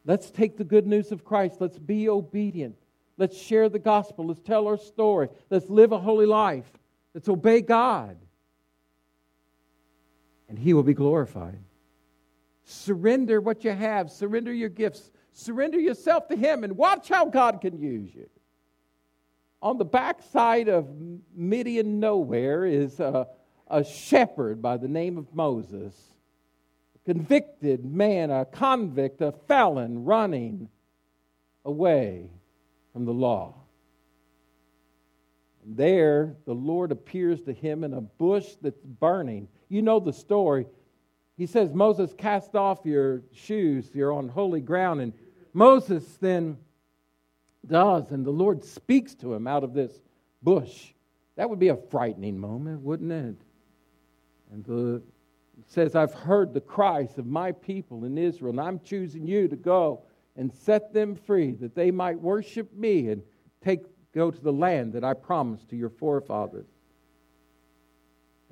Let's 0.06 0.30
take 0.30 0.56
the 0.56 0.64
good 0.64 0.86
news 0.86 1.12
of 1.12 1.26
Christ. 1.26 1.56
Let's 1.60 1.80
be 1.80 2.10
obedient. 2.10 2.76
Let's 3.18 3.36
share 3.36 3.70
the 3.70 3.80
gospel. 3.80 4.28
Let's 4.28 4.41
tell 4.41 4.68
our 4.68 4.78
story. 4.78 5.30
Let's 5.50 5.68
live 5.68 5.93
a 5.93 6.00
holy 6.00 6.28
life. 6.28 6.72
Let's 7.16 7.28
obey 7.28 7.62
God. 7.62 8.18
And 10.48 10.60
He 10.60 10.76
will 10.76 10.84
be 10.84 10.93
glorified. 10.93 11.58
Surrender 12.66 13.39
what 13.39 13.63
you 13.63 13.72
have, 13.72 14.11
surrender 14.11 14.51
your 14.51 14.70
gifts, 14.70 15.11
surrender 15.32 15.80
yourself 15.80 16.28
to 16.28 16.36
Him, 16.36 16.63
and 16.63 16.76
watch 16.76 17.09
how 17.09 17.26
God 17.26 17.61
can 17.61 17.78
use 17.80 18.13
you. 18.13 18.28
On 19.61 19.78
the 19.78 19.86
backside 19.86 20.68
of 20.68 20.89
Midian 21.36 21.99
nowhere 21.99 22.66
is 22.66 22.99
a, 22.99 23.28
a 23.68 23.84
shepherd 23.84 24.61
by 24.61 24.78
the 24.78 24.88
name 24.88 25.18
of 25.18 25.34
Moses, 25.34 25.95
a 26.95 27.13
convicted 27.13 27.86
man, 27.86 28.32
a 28.32 28.45
convict, 28.45 29.22
a 29.22 29.32
felon 29.32 30.03
running 30.03 30.68
away 31.63 32.32
from 32.93 33.05
the 33.05 33.13
law. 33.13 33.55
And 35.63 35.78
there, 35.78 36.36
the 36.45 36.53
Lord 36.53 36.91
appears 36.91 37.41
to 37.41 37.53
him 37.53 37.84
in 37.84 37.93
a 37.93 38.01
bush 38.01 38.47
that's 38.61 38.84
burning. 38.84 39.47
You 39.70 39.82
know 39.82 39.99
the 39.99 40.13
story. 40.13 40.66
He 41.38 41.45
says, 41.45 41.73
Moses, 41.73 42.13
cast 42.17 42.55
off 42.55 42.79
your 42.86 43.21
shoes. 43.33 43.89
You're 43.93 44.13
on 44.13 44.29
holy 44.29 44.61
ground. 44.61 45.01
And 45.01 45.13
Moses 45.53 46.05
then 46.21 46.57
does, 47.67 48.11
and 48.11 48.25
the 48.25 48.31
Lord 48.31 48.63
speaks 48.63 49.15
to 49.15 49.33
him 49.33 49.47
out 49.47 49.63
of 49.63 49.73
this 49.73 49.91
bush. 50.41 50.93
That 51.36 51.49
would 51.49 51.59
be 51.59 51.69
a 51.69 51.75
frightening 51.75 52.38
moment, 52.38 52.81
wouldn't 52.81 53.11
it? 53.11 53.36
And 54.51 54.63
the 54.63 55.01
says, 55.67 55.95
I've 55.95 56.13
heard 56.13 56.53
the 56.53 56.61
cries 56.61 57.17
of 57.17 57.25
my 57.25 57.51
people 57.51 58.05
in 58.05 58.17
Israel, 58.17 58.51
and 58.51 58.61
I'm 58.61 58.79
choosing 58.79 59.25
you 59.25 59.47
to 59.47 59.55
go 59.55 60.03
and 60.36 60.53
set 60.53 60.93
them 60.93 61.15
free, 61.15 61.53
that 61.53 61.75
they 61.75 61.91
might 61.91 62.19
worship 62.19 62.73
me 62.73 63.09
and 63.09 63.21
take 63.63 63.81
go 64.13 64.31
to 64.31 64.41
the 64.41 64.51
land 64.51 64.93
that 64.93 65.03
I 65.03 65.13
promised 65.13 65.69
to 65.69 65.75
your 65.75 65.89
forefathers. 65.89 66.67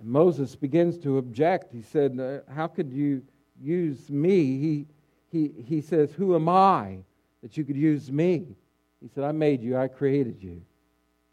And 0.04 0.12
Moses 0.12 0.54
begins 0.54 0.98
to 1.00 1.18
object. 1.18 1.72
He 1.72 1.82
said, 1.82 2.20
uh, 2.20 2.52
How 2.54 2.68
could 2.68 2.92
you 2.92 3.24
use 3.62 4.10
me? 4.10 4.60
He, 4.60 4.86
he, 5.32 5.64
he 5.64 5.82
says, 5.82 6.12
Who 6.12 6.36
am 6.36 6.50
I 6.50 6.98
that 7.42 7.56
you 7.56 7.64
could 7.64 7.78
use 7.78 8.12
me? 8.12 8.58
He 9.02 9.08
said, 9.08 9.24
I 9.24 9.32
made 9.32 9.64
you, 9.64 9.78
I 9.78 9.88
created 9.88 10.44
you. 10.44 10.62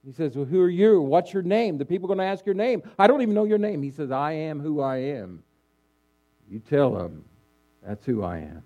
He 0.07 0.13
says, 0.13 0.37
Well, 0.37 0.45
who 0.45 0.61
are 0.61 0.71
you? 0.71 1.01
What's 1.01 1.33
your 1.33 1.43
name? 1.43 1.79
The 1.79 1.85
people 1.85 2.07
are 2.07 2.15
going 2.15 2.25
to 2.25 2.33
ask 2.33 2.47
your 2.47 2.55
name. 2.55 2.83
I 2.97 3.09
don't 3.09 3.23
even 3.23 3.35
know 3.35 3.45
your 3.45 3.59
name. 3.59 3.83
He 3.83 3.91
says, 3.91 4.13
I 4.13 4.33
am 4.33 4.61
who 4.61 4.81
I 4.81 4.99
am. 4.99 5.43
You 6.49 6.61
tell 6.61 6.93
them, 6.93 7.25
That's 7.85 8.07
who 8.07 8.23
I 8.23 8.39
am. 8.39 8.63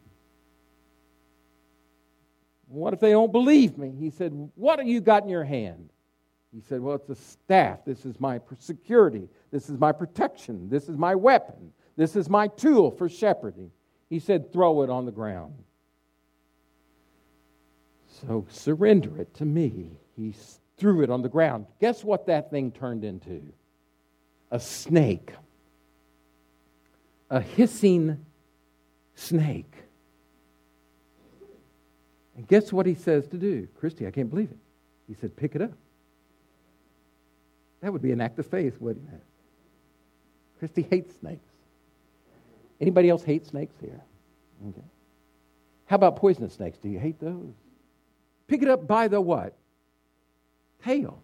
What 2.69 2.93
if 2.93 3.01
they 3.01 3.13
don't 3.13 3.33
believe 3.33 3.79
me? 3.79 3.95
He 3.99 4.11
said, 4.11 4.51
What 4.55 4.81
have 4.81 4.89
you 4.89 5.01
got 5.01 5.23
in 5.23 5.31
your 5.31 5.45
hand? 5.45 5.89
He 6.55 6.61
said, 6.61 6.81
Well, 6.81 6.95
it's 6.95 7.11
a 7.11 7.17
staff. 7.17 7.81
This 7.85 8.07
is 8.07 8.21
my 8.21 8.41
security. 8.61 9.29
This 9.51 9.69
is 9.69 9.79
my 9.79 9.91
protection. 9.91 10.69
This 10.69 10.89
is 10.89 10.97
my 10.97 11.15
weapon. 11.15 11.73
This 11.97 12.15
is 12.15 12.31
my 12.31 12.47
tool 12.47 12.93
for 12.93 13.09
shepherding. 13.09 13.73
He 14.09 14.21
said, 14.21 14.53
Throw 14.53 14.83
it 14.83 14.91
on 14.91 15.05
the 15.05 15.13
ground. 15.13 15.55
So 18.07 18.47
surrender 18.49 19.21
it 19.21 19.35
to 19.35 19.45
me. 19.45 19.99
He 20.17 20.33
threw 20.77 21.03
it 21.03 21.11
on 21.11 21.23
the 21.23 21.29
ground. 21.29 21.67
Guess 21.81 22.05
what 22.05 22.27
that 22.27 22.51
thing 22.51 22.71
turned 22.71 23.03
into? 23.03 23.43
A 24.53 24.61
snake. 24.61 25.33
A 27.31 27.41
hissing 27.41 28.25
snake. 29.17 29.75
And 32.37 32.47
guess 32.47 32.73
what 32.73 32.87
he 32.87 32.95
says 32.95 33.27
to 33.29 33.39
do? 33.39 33.67
Christy, 33.81 34.07
I 34.07 34.13
can't 34.13 34.31
believe 34.31 34.53
it. 34.53 34.59
He 35.09 35.15
said, 35.15 35.37
Pick 35.37 35.57
it 35.57 35.63
up. 35.63 35.73
That 37.85 37.93
would 37.93 38.01
be 38.01 38.13
an 38.13 38.23
act 38.23 38.39
of 38.39 38.47
faith, 38.47 38.81
wouldn't 38.81 39.07
it? 39.13 39.21
Christy 40.59 40.87
hates 40.91 41.15
snakes. 41.21 41.45
Anybody 42.81 43.11
else 43.11 43.23
hate 43.23 43.47
snakes 43.47 43.75
here? 43.79 44.01
Okay. 44.71 44.87
How 45.85 45.97
about 45.97 46.17
poisonous 46.17 46.55
snakes? 46.55 46.79
Do 46.79 46.89
you 46.89 46.99
hate 46.99 47.21
those? 47.21 47.53
Pick 48.47 48.63
it 48.63 48.69
up 48.69 48.87
by 48.87 49.09
the 49.09 49.21
what? 49.21 49.55
Tail. 50.83 51.23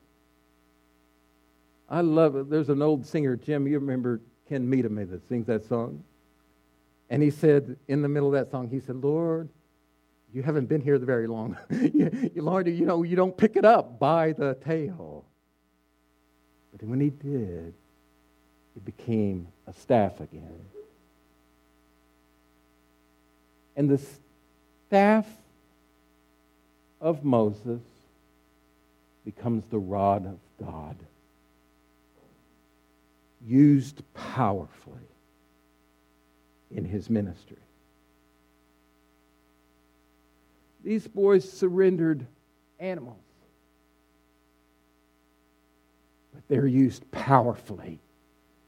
I 1.89 2.03
love 2.03 2.37
it. 2.37 2.51
There's 2.51 2.69
an 2.69 2.83
old 2.83 3.07
singer, 3.07 3.37
Jim, 3.37 3.67
you 3.67 3.79
remember 3.79 4.21
Ken 4.47 4.69
Meadham 4.69 4.97
that 4.97 5.27
sings 5.31 5.47
that 5.47 5.65
song? 5.65 6.05
And 7.09 7.23
he 7.23 7.31
said, 7.31 7.79
in 7.89 8.03
the 8.03 8.09
middle 8.09 8.29
of 8.29 8.35
that 8.35 8.51
song, 8.51 8.69
he 8.69 8.81
said, 8.81 8.97
Lord, 8.97 9.49
you 10.31 10.43
haven't 10.43 10.67
been 10.67 10.83
here 10.83 10.99
very 10.99 11.27
long. 11.27 11.57
Lord, 12.37 12.69
you 12.69 12.85
know, 12.85 13.03
you 13.03 13.17
don't 13.17 13.35
pick 13.35 13.57
it 13.57 13.65
up 13.65 13.99
by 13.99 14.33
the 14.33 14.59
tail. 14.63 15.25
But 16.73 16.87
when 16.87 17.01
he 17.01 17.11
did, 17.11 17.75
it 18.77 18.85
became 18.85 19.49
a 19.67 19.73
staff 19.73 20.21
again. 20.21 20.65
And 23.77 23.89
the 23.89 24.01
staff 24.89 25.27
of 27.01 27.25
Moses 27.25 27.81
becomes 29.25 29.65
the 29.71 29.79
rod 29.79 30.27
of 30.27 30.39
God, 30.65 30.97
used 33.47 34.03
powerfully 34.15 34.97
in 36.71 36.85
his 36.85 37.11
ministry. 37.11 37.57
These 40.85 41.07
boys 41.09 41.51
surrendered 41.51 42.27
animals 42.79 43.19
but 46.33 46.40
they're 46.51 46.67
used 46.67 47.09
powerfully 47.13 48.01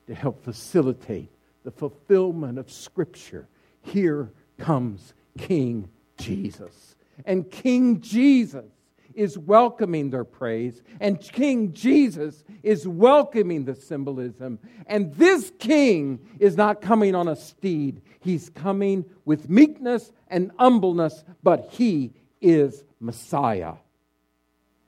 to 0.06 0.14
help 0.14 0.44
facilitate 0.44 1.32
the 1.64 1.70
fulfillment 1.72 2.56
of 2.56 2.70
Scripture. 2.70 3.48
Here 3.82 4.30
comes 4.56 5.14
King 5.36 5.88
Jesus. 6.16 6.94
And 7.24 7.50
King 7.50 8.00
Jesus 8.00 8.70
is 9.14 9.36
welcoming 9.36 10.10
their 10.10 10.22
praise, 10.24 10.80
and 11.00 11.20
King 11.20 11.72
Jesus 11.72 12.44
is 12.62 12.86
welcoming 12.86 13.64
the 13.64 13.74
symbolism. 13.74 14.60
And 14.86 15.12
this 15.16 15.52
king 15.58 16.20
is 16.38 16.56
not 16.56 16.80
coming 16.80 17.16
on 17.16 17.26
a 17.26 17.36
steed, 17.36 18.00
he's 18.20 18.48
coming 18.48 19.04
with 19.24 19.50
meekness 19.50 20.12
and 20.28 20.52
humbleness, 20.56 21.24
but 21.42 21.68
he 21.72 22.12
is 22.40 22.84
Messiah. 23.00 23.74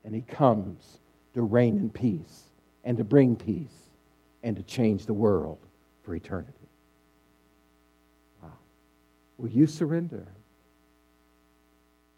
And 0.05 0.15
he 0.15 0.23
comes 0.23 1.01
to 1.35 1.43
reign 1.43 1.77
in 1.77 1.91
peace 1.91 2.45
and 2.85 2.99
to 2.99 3.05
bring 3.05 3.35
peace 3.35 3.91
and 4.43 4.57
to 4.57 4.63
change 4.63 5.07
the 5.07 5.15
world 5.15 5.59
for 6.03 6.15
eternity. 6.15 6.53
Wow. 8.43 8.53
Will 9.39 9.49
you 9.49 9.67
surrender? 9.67 10.29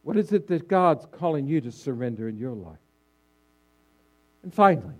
What 0.03 0.17
is 0.17 0.33
it 0.33 0.47
that 0.49 0.69
God's 0.69 1.07
calling 1.11 1.47
you 1.47 1.61
to 1.62 1.73
surrender 1.73 2.29
in 2.29 2.37
your 2.37 2.55
life? 2.55 2.77
And 4.43 4.53
finally, 4.53 4.95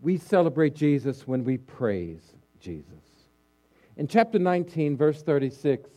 we 0.00 0.18
celebrate 0.18 0.74
Jesus 0.74 1.26
when 1.26 1.44
we 1.44 1.58
praise 1.58 2.22
Jesus. 2.58 2.86
In 3.96 4.08
chapter 4.08 4.38
19, 4.38 4.96
verse 4.96 5.22
36, 5.22 5.88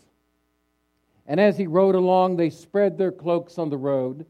and 1.27 1.39
as 1.39 1.57
he 1.57 1.65
rode 1.65 1.95
along, 1.95 2.37
they 2.37 2.51
spread 2.51 2.97
their 2.97 3.11
cloaks 3.11 3.57
on 3.57 3.69
the 3.69 3.77
road. 3.77 4.25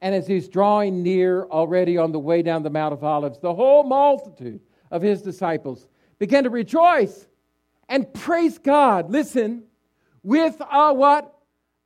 And 0.00 0.14
as 0.14 0.26
he's 0.26 0.48
drawing 0.48 1.02
near, 1.02 1.44
already 1.46 1.98
on 1.98 2.12
the 2.12 2.18
way 2.20 2.42
down 2.42 2.62
the 2.62 2.70
Mount 2.70 2.92
of 2.92 3.02
Olives, 3.02 3.38
the 3.40 3.54
whole 3.54 3.82
multitude 3.82 4.60
of 4.90 5.02
his 5.02 5.22
disciples 5.22 5.88
began 6.18 6.44
to 6.44 6.50
rejoice 6.50 7.26
and 7.88 8.12
praise 8.14 8.58
God. 8.58 9.10
Listen, 9.10 9.64
with 10.22 10.60
a 10.60 10.92
what? 10.92 11.34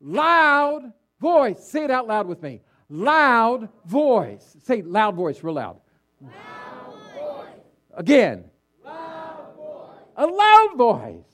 loud 0.02 0.92
voice. 1.20 1.62
Say 1.64 1.84
it 1.84 1.90
out 1.90 2.06
loud 2.06 2.26
with 2.26 2.42
me. 2.42 2.60
Loud 2.88 3.68
voice. 3.86 4.56
Say 4.64 4.82
loud 4.82 5.14
voice, 5.14 5.42
real 5.42 5.54
loud. 5.54 5.80
Loud 6.20 6.94
voice. 7.14 7.46
Again. 7.94 8.44
Loud 8.84 9.54
voice. 9.56 9.98
A 10.16 10.26
loud 10.26 10.74
voice. 10.76 11.24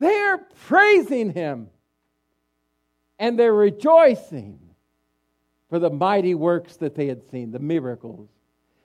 They're 0.00 0.38
praising 0.66 1.32
him 1.32 1.68
and 3.18 3.38
they're 3.38 3.54
rejoicing 3.54 4.58
for 5.68 5.78
the 5.78 5.90
mighty 5.90 6.34
works 6.34 6.76
that 6.76 6.94
they 6.94 7.06
had 7.06 7.28
seen, 7.30 7.50
the 7.50 7.58
miracles, 7.58 8.28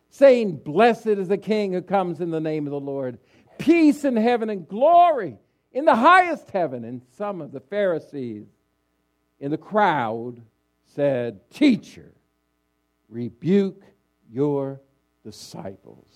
saying, 0.09 0.57
Blessed 0.57 1.07
is 1.07 1.27
the 1.27 1.37
King 1.37 1.73
who 1.73 1.81
comes 1.81 2.21
in 2.21 2.31
the 2.31 2.39
name 2.39 2.65
of 2.65 2.71
the 2.71 2.79
Lord. 2.79 3.19
Peace 3.57 4.05
in 4.05 4.15
heaven 4.15 4.49
and 4.49 4.67
glory 4.67 5.37
in 5.71 5.85
the 5.85 5.95
highest 5.95 6.49
heaven. 6.51 6.83
And 6.85 7.01
some 7.17 7.41
of 7.41 7.51
the 7.51 7.59
Pharisees 7.59 8.47
in 9.39 9.51
the 9.51 9.57
crowd 9.57 10.41
said, 10.95 11.49
Teacher, 11.49 12.11
rebuke 13.07 13.83
your 14.31 14.81
disciples. 15.23 16.07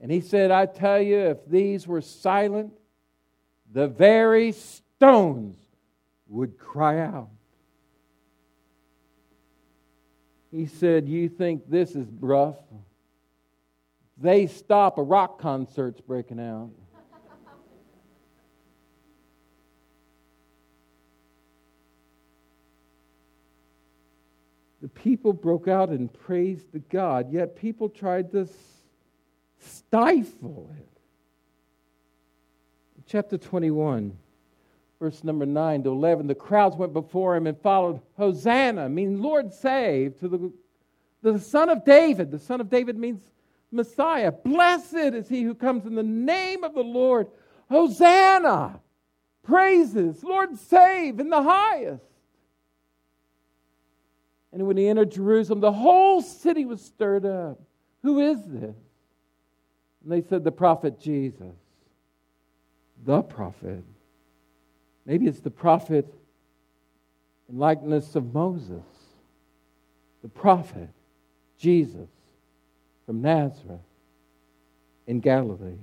And 0.00 0.10
he 0.10 0.20
said, 0.20 0.50
I 0.50 0.66
tell 0.66 1.00
you, 1.00 1.18
if 1.18 1.46
these 1.46 1.86
were 1.86 2.02
silent, 2.02 2.72
the 3.72 3.88
very 3.88 4.52
stones 4.52 5.56
would 6.28 6.58
cry 6.58 7.00
out. 7.00 7.30
He 10.54 10.66
said, 10.66 11.08
You 11.08 11.28
think 11.28 11.68
this 11.68 11.96
is 11.96 12.06
rough? 12.20 12.54
They 14.16 14.46
stop, 14.46 14.98
a 14.98 15.02
rock 15.02 15.40
concert's 15.40 16.00
breaking 16.00 16.38
out. 16.38 16.70
the 24.80 24.88
people 24.88 25.32
broke 25.32 25.66
out 25.66 25.88
and 25.88 26.12
praised 26.12 26.70
the 26.70 26.78
God, 26.78 27.32
yet 27.32 27.56
people 27.56 27.88
tried 27.88 28.30
to 28.32 28.46
stifle 29.58 30.70
it. 30.78 31.00
Chapter 33.06 33.38
21, 33.38 34.16
verse 34.98 35.24
number 35.24 35.46
9 35.46 35.84
to 35.84 35.90
11, 35.90 36.26
the 36.26 36.34
crowds 36.34 36.76
went 36.76 36.92
before 36.92 37.36
him 37.36 37.46
and 37.46 37.60
followed 37.60 38.00
Hosanna, 38.16 38.88
meaning 38.88 39.20
Lord 39.20 39.52
save, 39.52 40.18
to 40.20 40.28
the, 40.28 40.52
the 41.22 41.38
Son 41.38 41.68
of 41.68 41.84
David. 41.84 42.30
The 42.30 42.38
Son 42.38 42.60
of 42.60 42.70
David 42.70 42.96
means 42.96 43.22
Messiah. 43.70 44.32
Blessed 44.32 44.94
is 44.94 45.28
he 45.28 45.42
who 45.42 45.54
comes 45.54 45.84
in 45.86 45.94
the 45.94 46.02
name 46.02 46.64
of 46.64 46.74
the 46.74 46.82
Lord. 46.82 47.28
Hosanna! 47.68 48.80
Praises, 49.42 50.24
Lord 50.24 50.56
save 50.56 51.20
in 51.20 51.28
the 51.28 51.42
highest. 51.42 52.04
And 54.52 54.66
when 54.66 54.76
he 54.76 54.88
entered 54.88 55.10
Jerusalem, 55.10 55.60
the 55.60 55.72
whole 55.72 56.22
city 56.22 56.64
was 56.64 56.80
stirred 56.80 57.26
up. 57.26 57.60
Who 58.02 58.20
is 58.20 58.38
this? 58.46 58.76
And 60.02 60.12
they 60.12 60.22
said, 60.22 60.44
The 60.44 60.52
prophet 60.52 61.00
Jesus. 61.00 61.56
The 63.04 63.22
prophet. 63.22 63.82
Maybe 65.06 65.26
it's 65.26 65.40
the 65.40 65.50
prophet 65.50 66.12
in 67.48 67.58
likeness 67.58 68.14
of 68.16 68.32
Moses. 68.32 68.84
The 70.22 70.28
prophet, 70.28 70.88
Jesus, 71.58 72.08
from 73.04 73.20
Nazareth 73.20 73.80
in 75.06 75.20
Galilee. 75.20 75.78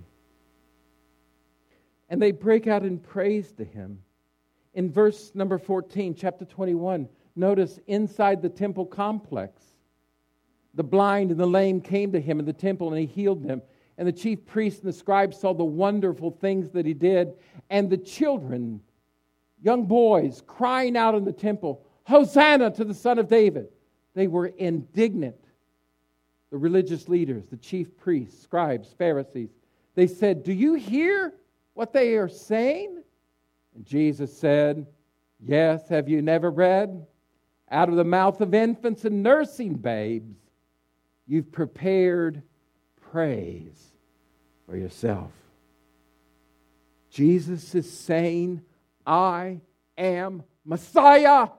And 2.09 2.21
they 2.21 2.31
break 2.31 2.67
out 2.67 2.83
in 2.83 2.97
praise 2.97 3.51
to 3.53 3.63
him. 3.63 3.99
In 4.73 4.91
verse 4.91 5.31
number 5.35 5.57
14, 5.57 6.15
chapter 6.15 6.45
21, 6.45 7.07
Notice 7.35 7.79
inside 7.87 8.41
the 8.41 8.49
temple 8.49 8.85
complex, 8.85 9.61
the 10.73 10.83
blind 10.83 11.31
and 11.31 11.39
the 11.39 11.45
lame 11.45 11.81
came 11.81 12.11
to 12.11 12.19
him 12.19 12.39
in 12.39 12.45
the 12.45 12.53
temple 12.53 12.89
and 12.89 12.99
he 12.99 13.05
healed 13.05 13.43
them. 13.43 13.61
And 13.97 14.07
the 14.07 14.13
chief 14.13 14.45
priests 14.45 14.81
and 14.81 14.89
the 14.89 14.97
scribes 14.97 15.37
saw 15.37 15.53
the 15.53 15.63
wonderful 15.63 16.31
things 16.31 16.71
that 16.71 16.85
he 16.85 16.93
did. 16.93 17.33
And 17.69 17.89
the 17.89 17.97
children, 17.97 18.81
young 19.61 19.85
boys, 19.85 20.41
crying 20.45 20.97
out 20.97 21.15
in 21.15 21.23
the 21.23 21.31
temple, 21.31 21.85
Hosanna 22.03 22.71
to 22.71 22.83
the 22.83 22.93
Son 22.93 23.19
of 23.19 23.27
David. 23.27 23.67
They 24.13 24.27
were 24.27 24.47
indignant. 24.47 25.35
The 26.51 26.57
religious 26.57 27.07
leaders, 27.07 27.45
the 27.49 27.57
chief 27.57 27.95
priests, 27.97 28.41
scribes, 28.43 28.93
Pharisees, 28.97 29.49
they 29.95 30.07
said, 30.07 30.43
Do 30.43 30.51
you 30.51 30.73
hear 30.73 31.33
what 31.73 31.93
they 31.93 32.15
are 32.15 32.27
saying? 32.27 33.01
And 33.75 33.85
Jesus 33.85 34.35
said, 34.37 34.85
Yes, 35.39 35.87
have 35.87 36.09
you 36.09 36.21
never 36.21 36.51
read? 36.51 37.05
Out 37.69 37.87
of 37.87 37.95
the 37.95 38.03
mouth 38.03 38.41
of 38.41 38.53
infants 38.53 39.05
and 39.05 39.23
nursing 39.23 39.75
babes, 39.75 40.35
you've 41.25 41.51
prepared 41.51 42.43
praise 43.11 43.93
for 44.65 44.75
yourself. 44.75 45.31
Jesus 47.09 47.73
is 47.75 47.91
saying, 47.91 48.61
I 49.05 49.61
am 49.97 50.43
Messiah 50.65 51.49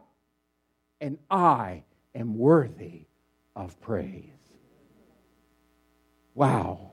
and 1.00 1.18
I 1.30 1.82
am 2.14 2.38
worthy 2.38 3.06
of 3.56 3.80
praise. 3.80 4.30
Wow. 6.34 6.92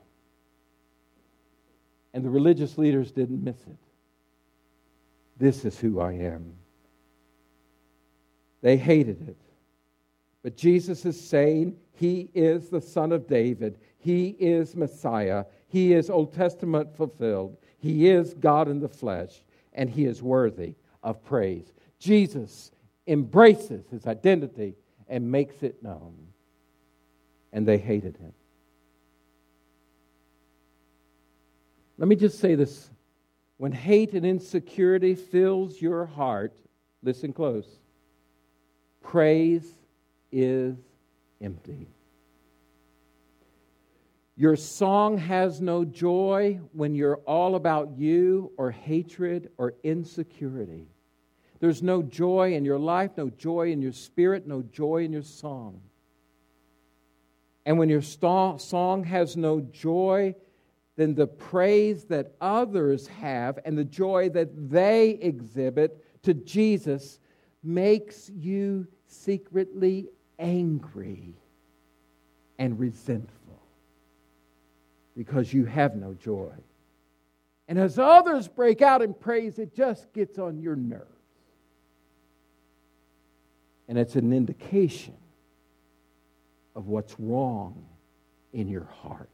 And 2.12 2.24
the 2.24 2.30
religious 2.30 2.76
leaders 2.76 3.12
didn't 3.12 3.42
miss 3.42 3.60
it. 3.66 3.76
This 5.38 5.64
is 5.64 5.78
who 5.78 6.00
I 6.00 6.12
am. 6.12 6.54
They 8.62 8.76
hated 8.76 9.28
it. 9.28 9.38
But 10.42 10.56
Jesus 10.56 11.04
is 11.04 11.20
saying 11.20 11.76
he 11.92 12.30
is 12.34 12.68
the 12.68 12.80
Son 12.80 13.12
of 13.12 13.26
David. 13.26 13.78
He 13.98 14.36
is 14.38 14.74
Messiah. 14.74 15.44
He 15.68 15.92
is 15.92 16.10
Old 16.10 16.32
Testament 16.32 16.94
fulfilled. 16.94 17.56
He 17.78 18.08
is 18.08 18.34
God 18.34 18.68
in 18.68 18.80
the 18.80 18.88
flesh, 18.88 19.42
and 19.72 19.88
he 19.88 20.04
is 20.04 20.22
worthy 20.22 20.74
of 21.02 21.24
praise. 21.24 21.72
Jesus 21.98 22.70
embraces 23.06 23.84
his 23.90 24.06
identity 24.06 24.74
and 25.08 25.30
makes 25.30 25.62
it 25.62 25.82
known. 25.82 26.14
And 27.52 27.66
they 27.66 27.78
hated 27.78 28.16
him. 28.16 28.32
Let 31.98 32.08
me 32.08 32.16
just 32.16 32.38
say 32.38 32.54
this. 32.54 32.90
When 33.58 33.72
hate 33.72 34.14
and 34.14 34.24
insecurity 34.24 35.14
fills 35.14 35.82
your 35.82 36.06
heart, 36.06 36.56
listen 37.02 37.32
close 37.32 37.66
Praise 39.02 39.66
is 40.30 40.76
empty. 41.42 41.88
Your 44.40 44.56
song 44.56 45.18
has 45.18 45.60
no 45.60 45.84
joy 45.84 46.60
when 46.72 46.94
you're 46.94 47.18
all 47.26 47.56
about 47.56 47.98
you 47.98 48.52
or 48.56 48.70
hatred 48.70 49.50
or 49.58 49.74
insecurity. 49.82 50.88
There's 51.58 51.82
no 51.82 52.02
joy 52.02 52.54
in 52.54 52.64
your 52.64 52.78
life, 52.78 53.10
no 53.18 53.28
joy 53.28 53.70
in 53.70 53.82
your 53.82 53.92
spirit, 53.92 54.46
no 54.46 54.62
joy 54.62 55.04
in 55.04 55.12
your 55.12 55.24
song. 55.24 55.82
And 57.66 57.78
when 57.78 57.90
your 57.90 58.00
song 58.00 59.04
has 59.04 59.36
no 59.36 59.60
joy, 59.60 60.34
then 60.96 61.14
the 61.14 61.26
praise 61.26 62.04
that 62.04 62.32
others 62.40 63.08
have 63.08 63.58
and 63.66 63.76
the 63.76 63.84
joy 63.84 64.30
that 64.30 64.70
they 64.70 65.10
exhibit 65.20 66.02
to 66.22 66.32
Jesus 66.32 67.18
makes 67.62 68.30
you 68.30 68.86
secretly 69.06 70.08
angry 70.38 71.34
and 72.58 72.78
resentful 72.78 73.39
because 75.20 75.52
you 75.52 75.66
have 75.66 75.96
no 75.96 76.14
joy. 76.14 76.50
And 77.68 77.78
as 77.78 77.98
others 77.98 78.48
break 78.48 78.80
out 78.80 79.02
in 79.02 79.12
praise, 79.12 79.58
it 79.58 79.76
just 79.76 80.10
gets 80.14 80.38
on 80.38 80.62
your 80.62 80.74
nerves. 80.74 81.04
And 83.86 83.98
it's 83.98 84.16
an 84.16 84.32
indication 84.32 85.18
of 86.74 86.86
what's 86.86 87.14
wrong 87.20 87.84
in 88.54 88.66
your 88.66 88.88
heart. 89.02 89.28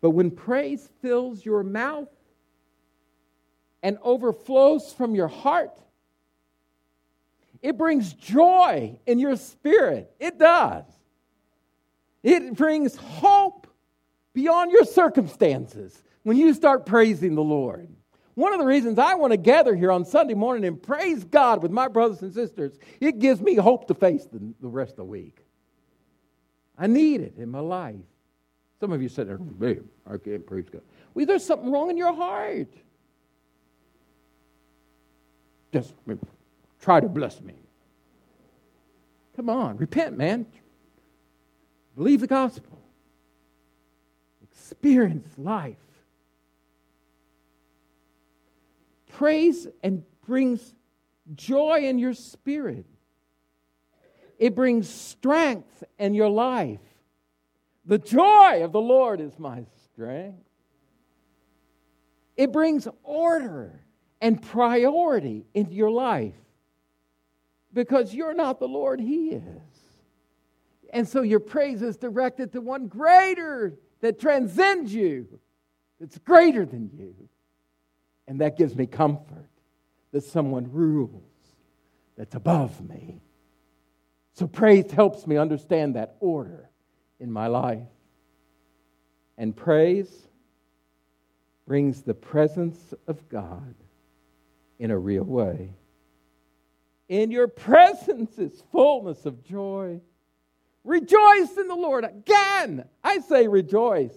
But 0.00 0.10
when 0.10 0.30
praise 0.30 0.88
fills 1.02 1.44
your 1.44 1.64
mouth 1.64 2.10
and 3.82 3.98
overflows 4.02 4.92
from 4.92 5.16
your 5.16 5.26
heart, 5.26 5.76
it 7.60 7.76
brings 7.76 8.12
joy 8.12 9.00
in 9.04 9.18
your 9.18 9.34
spirit. 9.34 10.14
It 10.20 10.38
does. 10.38 10.84
It 12.24 12.54
brings 12.54 12.96
hope 12.96 13.68
beyond 14.32 14.72
your 14.72 14.84
circumstances 14.84 16.02
when 16.24 16.38
you 16.38 16.54
start 16.54 16.86
praising 16.86 17.34
the 17.34 17.42
Lord. 17.42 17.86
One 18.34 18.52
of 18.52 18.58
the 18.58 18.66
reasons 18.66 18.98
I 18.98 19.14
want 19.14 19.32
to 19.32 19.36
gather 19.36 19.76
here 19.76 19.92
on 19.92 20.04
Sunday 20.04 20.34
morning 20.34 20.64
and 20.64 20.82
praise 20.82 21.22
God 21.22 21.62
with 21.62 21.70
my 21.70 21.86
brothers 21.86 22.22
and 22.22 22.32
sisters, 22.32 22.76
it 22.98 23.20
gives 23.20 23.40
me 23.40 23.54
hope 23.54 23.86
to 23.88 23.94
face 23.94 24.24
the, 24.24 24.40
the 24.60 24.68
rest 24.68 24.92
of 24.92 24.96
the 24.96 25.04
week. 25.04 25.38
I 26.76 26.88
need 26.88 27.20
it 27.20 27.34
in 27.38 27.50
my 27.50 27.60
life. 27.60 27.94
Some 28.80 28.90
of 28.90 29.00
you 29.00 29.08
said, 29.08 29.28
babe, 29.60 29.84
I 30.06 30.16
can't 30.16 30.44
praise 30.44 30.68
God. 30.68 30.82
Well, 31.12 31.26
there's 31.26 31.44
something 31.44 31.70
wrong 31.70 31.90
in 31.90 31.96
your 31.96 32.12
heart. 32.12 32.68
Just 35.72 35.92
try 36.80 37.00
to 37.00 37.08
bless 37.08 37.40
me. 37.40 37.54
Come 39.36 39.50
on, 39.50 39.76
repent, 39.76 40.16
man. 40.16 40.46
Believe 41.96 42.20
the 42.20 42.26
gospel. 42.26 42.80
Experience 44.42 45.32
life. 45.38 45.76
Praise 49.12 49.68
and 49.82 50.02
brings 50.26 50.74
joy 51.34 51.80
in 51.84 51.98
your 51.98 52.14
spirit. 52.14 52.86
It 54.38 54.54
brings 54.54 54.88
strength 54.88 55.84
in 55.98 56.14
your 56.14 56.28
life. 56.28 56.80
The 57.86 57.98
joy 57.98 58.64
of 58.64 58.72
the 58.72 58.80
Lord 58.80 59.20
is 59.20 59.38
my 59.38 59.64
strength. 59.84 60.38
It 62.36 62.52
brings 62.52 62.88
order 63.04 63.80
and 64.20 64.42
priority 64.42 65.46
into 65.54 65.74
your 65.74 65.90
life 65.90 66.34
because 67.72 68.14
you're 68.14 68.34
not 68.34 68.58
the 68.58 68.68
Lord, 68.68 69.00
He 69.00 69.30
is. 69.30 69.73
And 70.94 71.08
so 71.08 71.22
your 71.22 71.40
praise 71.40 71.82
is 71.82 71.96
directed 71.96 72.52
to 72.52 72.60
one 72.60 72.86
greater 72.86 73.74
that 74.00 74.20
transcends 74.20 74.94
you, 74.94 75.26
that's 75.98 76.18
greater 76.18 76.64
than 76.64 76.88
you. 76.96 77.14
And 78.28 78.40
that 78.40 78.56
gives 78.56 78.76
me 78.76 78.86
comfort 78.86 79.50
that 80.12 80.22
someone 80.22 80.70
rules 80.70 81.20
that's 82.16 82.36
above 82.36 82.80
me. 82.88 83.20
So 84.34 84.46
praise 84.46 84.90
helps 84.92 85.26
me 85.26 85.36
understand 85.36 85.96
that 85.96 86.14
order 86.20 86.70
in 87.18 87.30
my 87.30 87.48
life. 87.48 87.88
And 89.36 89.54
praise 89.54 90.28
brings 91.66 92.02
the 92.02 92.14
presence 92.14 92.94
of 93.08 93.28
God 93.28 93.74
in 94.78 94.92
a 94.92 94.98
real 94.98 95.24
way. 95.24 95.74
In 97.08 97.32
your 97.32 97.48
presence 97.48 98.38
is 98.38 98.62
fullness 98.70 99.26
of 99.26 99.44
joy. 99.44 100.00
Rejoice 100.84 101.56
in 101.56 101.66
the 101.66 101.74
Lord. 101.74 102.04
Again, 102.04 102.84
I 103.02 103.18
say 103.20 103.48
rejoice 103.48 104.14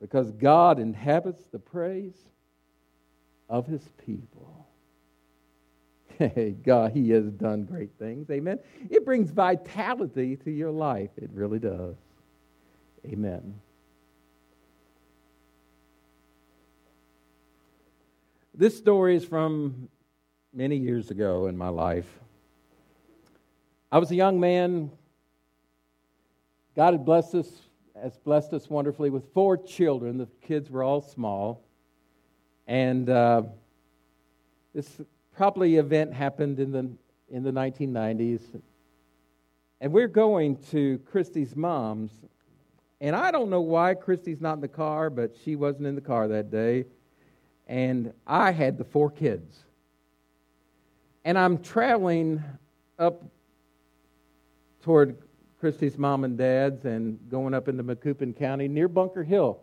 because 0.00 0.30
God 0.30 0.78
inhabits 0.78 1.44
the 1.46 1.58
praise 1.58 2.16
of 3.48 3.66
his 3.66 3.82
people. 4.06 4.66
Hey, 6.18 6.56
God, 6.64 6.92
he 6.92 7.10
has 7.10 7.26
done 7.30 7.64
great 7.64 7.90
things. 7.96 8.28
Amen. 8.28 8.58
It 8.90 9.04
brings 9.04 9.30
vitality 9.30 10.34
to 10.36 10.50
your 10.50 10.72
life. 10.72 11.10
It 11.16 11.30
really 11.32 11.60
does. 11.60 11.94
Amen. 13.06 13.54
This 18.52 18.76
story 18.76 19.14
is 19.14 19.24
from 19.24 19.88
many 20.52 20.76
years 20.76 21.12
ago 21.12 21.46
in 21.46 21.56
my 21.56 21.68
life. 21.68 22.18
I 23.90 23.98
was 23.98 24.10
a 24.10 24.14
young 24.14 24.38
man. 24.38 24.90
God 26.76 26.92
had 26.92 27.06
blessed 27.06 27.34
us 27.36 27.48
has 28.02 28.16
blessed 28.18 28.52
us 28.52 28.68
wonderfully 28.70 29.10
with 29.10 29.32
four 29.32 29.56
children. 29.56 30.18
The 30.18 30.28
kids 30.42 30.70
were 30.70 30.82
all 30.82 31.00
small. 31.00 31.64
And 32.66 33.08
uh, 33.10 33.42
this 34.74 35.00
probably 35.34 35.76
event 35.76 36.12
happened 36.12 36.60
in 36.60 36.70
the, 36.70 36.90
in 37.30 37.42
the 37.42 37.50
1990s. 37.50 38.40
And 39.80 39.92
we're 39.92 40.06
going 40.06 40.58
to 40.70 40.98
Christy's 41.10 41.56
mom's. 41.56 42.12
And 43.00 43.16
I 43.16 43.32
don't 43.32 43.50
know 43.50 43.62
why 43.62 43.94
Christy's 43.94 44.40
not 44.40 44.54
in 44.54 44.60
the 44.60 44.68
car, 44.68 45.10
but 45.10 45.34
she 45.44 45.56
wasn't 45.56 45.86
in 45.86 45.96
the 45.96 46.00
car 46.00 46.28
that 46.28 46.50
day. 46.50 46.84
And 47.66 48.12
I 48.26 48.52
had 48.52 48.78
the 48.78 48.84
four 48.84 49.10
kids. 49.10 49.64
And 51.24 51.36
I'm 51.36 51.58
traveling 51.58 52.42
up 52.98 53.24
toward 54.82 55.18
Christy's 55.58 55.98
mom 55.98 56.24
and 56.24 56.38
dad's 56.38 56.84
and 56.84 57.18
going 57.28 57.54
up 57.54 57.68
into 57.68 57.82
Macoupin 57.82 58.32
County 58.32 58.68
near 58.68 58.88
Bunker 58.88 59.24
Hill. 59.24 59.60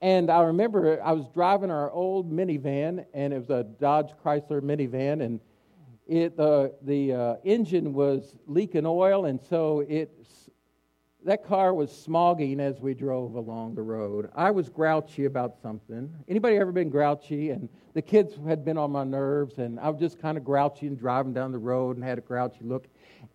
And 0.00 0.30
I 0.30 0.42
remember 0.42 1.00
I 1.02 1.12
was 1.12 1.28
driving 1.28 1.70
our 1.70 1.90
old 1.90 2.32
minivan, 2.32 3.04
and 3.12 3.32
it 3.32 3.38
was 3.38 3.50
a 3.50 3.64
Dodge 3.64 4.12
Chrysler 4.24 4.62
minivan, 4.62 5.22
and 5.22 5.40
it 6.06 6.38
uh, 6.40 6.68
the 6.82 7.12
uh, 7.12 7.34
engine 7.44 7.92
was 7.92 8.34
leaking 8.46 8.86
oil, 8.86 9.26
and 9.26 9.40
so 9.40 9.80
it 9.80 10.10
that 11.24 11.44
car 11.44 11.74
was 11.74 11.90
smogging 11.90 12.60
as 12.60 12.80
we 12.80 12.94
drove 12.94 13.34
along 13.34 13.74
the 13.74 13.82
road. 13.82 14.30
I 14.34 14.50
was 14.50 14.68
grouchy 14.68 15.26
about 15.26 15.60
something. 15.60 16.10
Anybody 16.28 16.56
ever 16.56 16.72
been 16.72 16.88
grouchy? 16.88 17.50
And 17.50 17.68
the 17.92 18.02
kids 18.02 18.38
had 18.46 18.64
been 18.64 18.78
on 18.78 18.90
my 18.90 19.04
nerves, 19.04 19.58
and 19.58 19.78
I 19.78 19.90
was 19.90 20.00
just 20.00 20.18
kind 20.18 20.38
of 20.38 20.44
grouchy 20.44 20.86
and 20.86 20.98
driving 20.98 21.34
down 21.34 21.52
the 21.52 21.58
road 21.58 21.96
and 21.96 22.04
had 22.04 22.18
a 22.18 22.22
grouchy 22.22 22.64
look. 22.64 22.86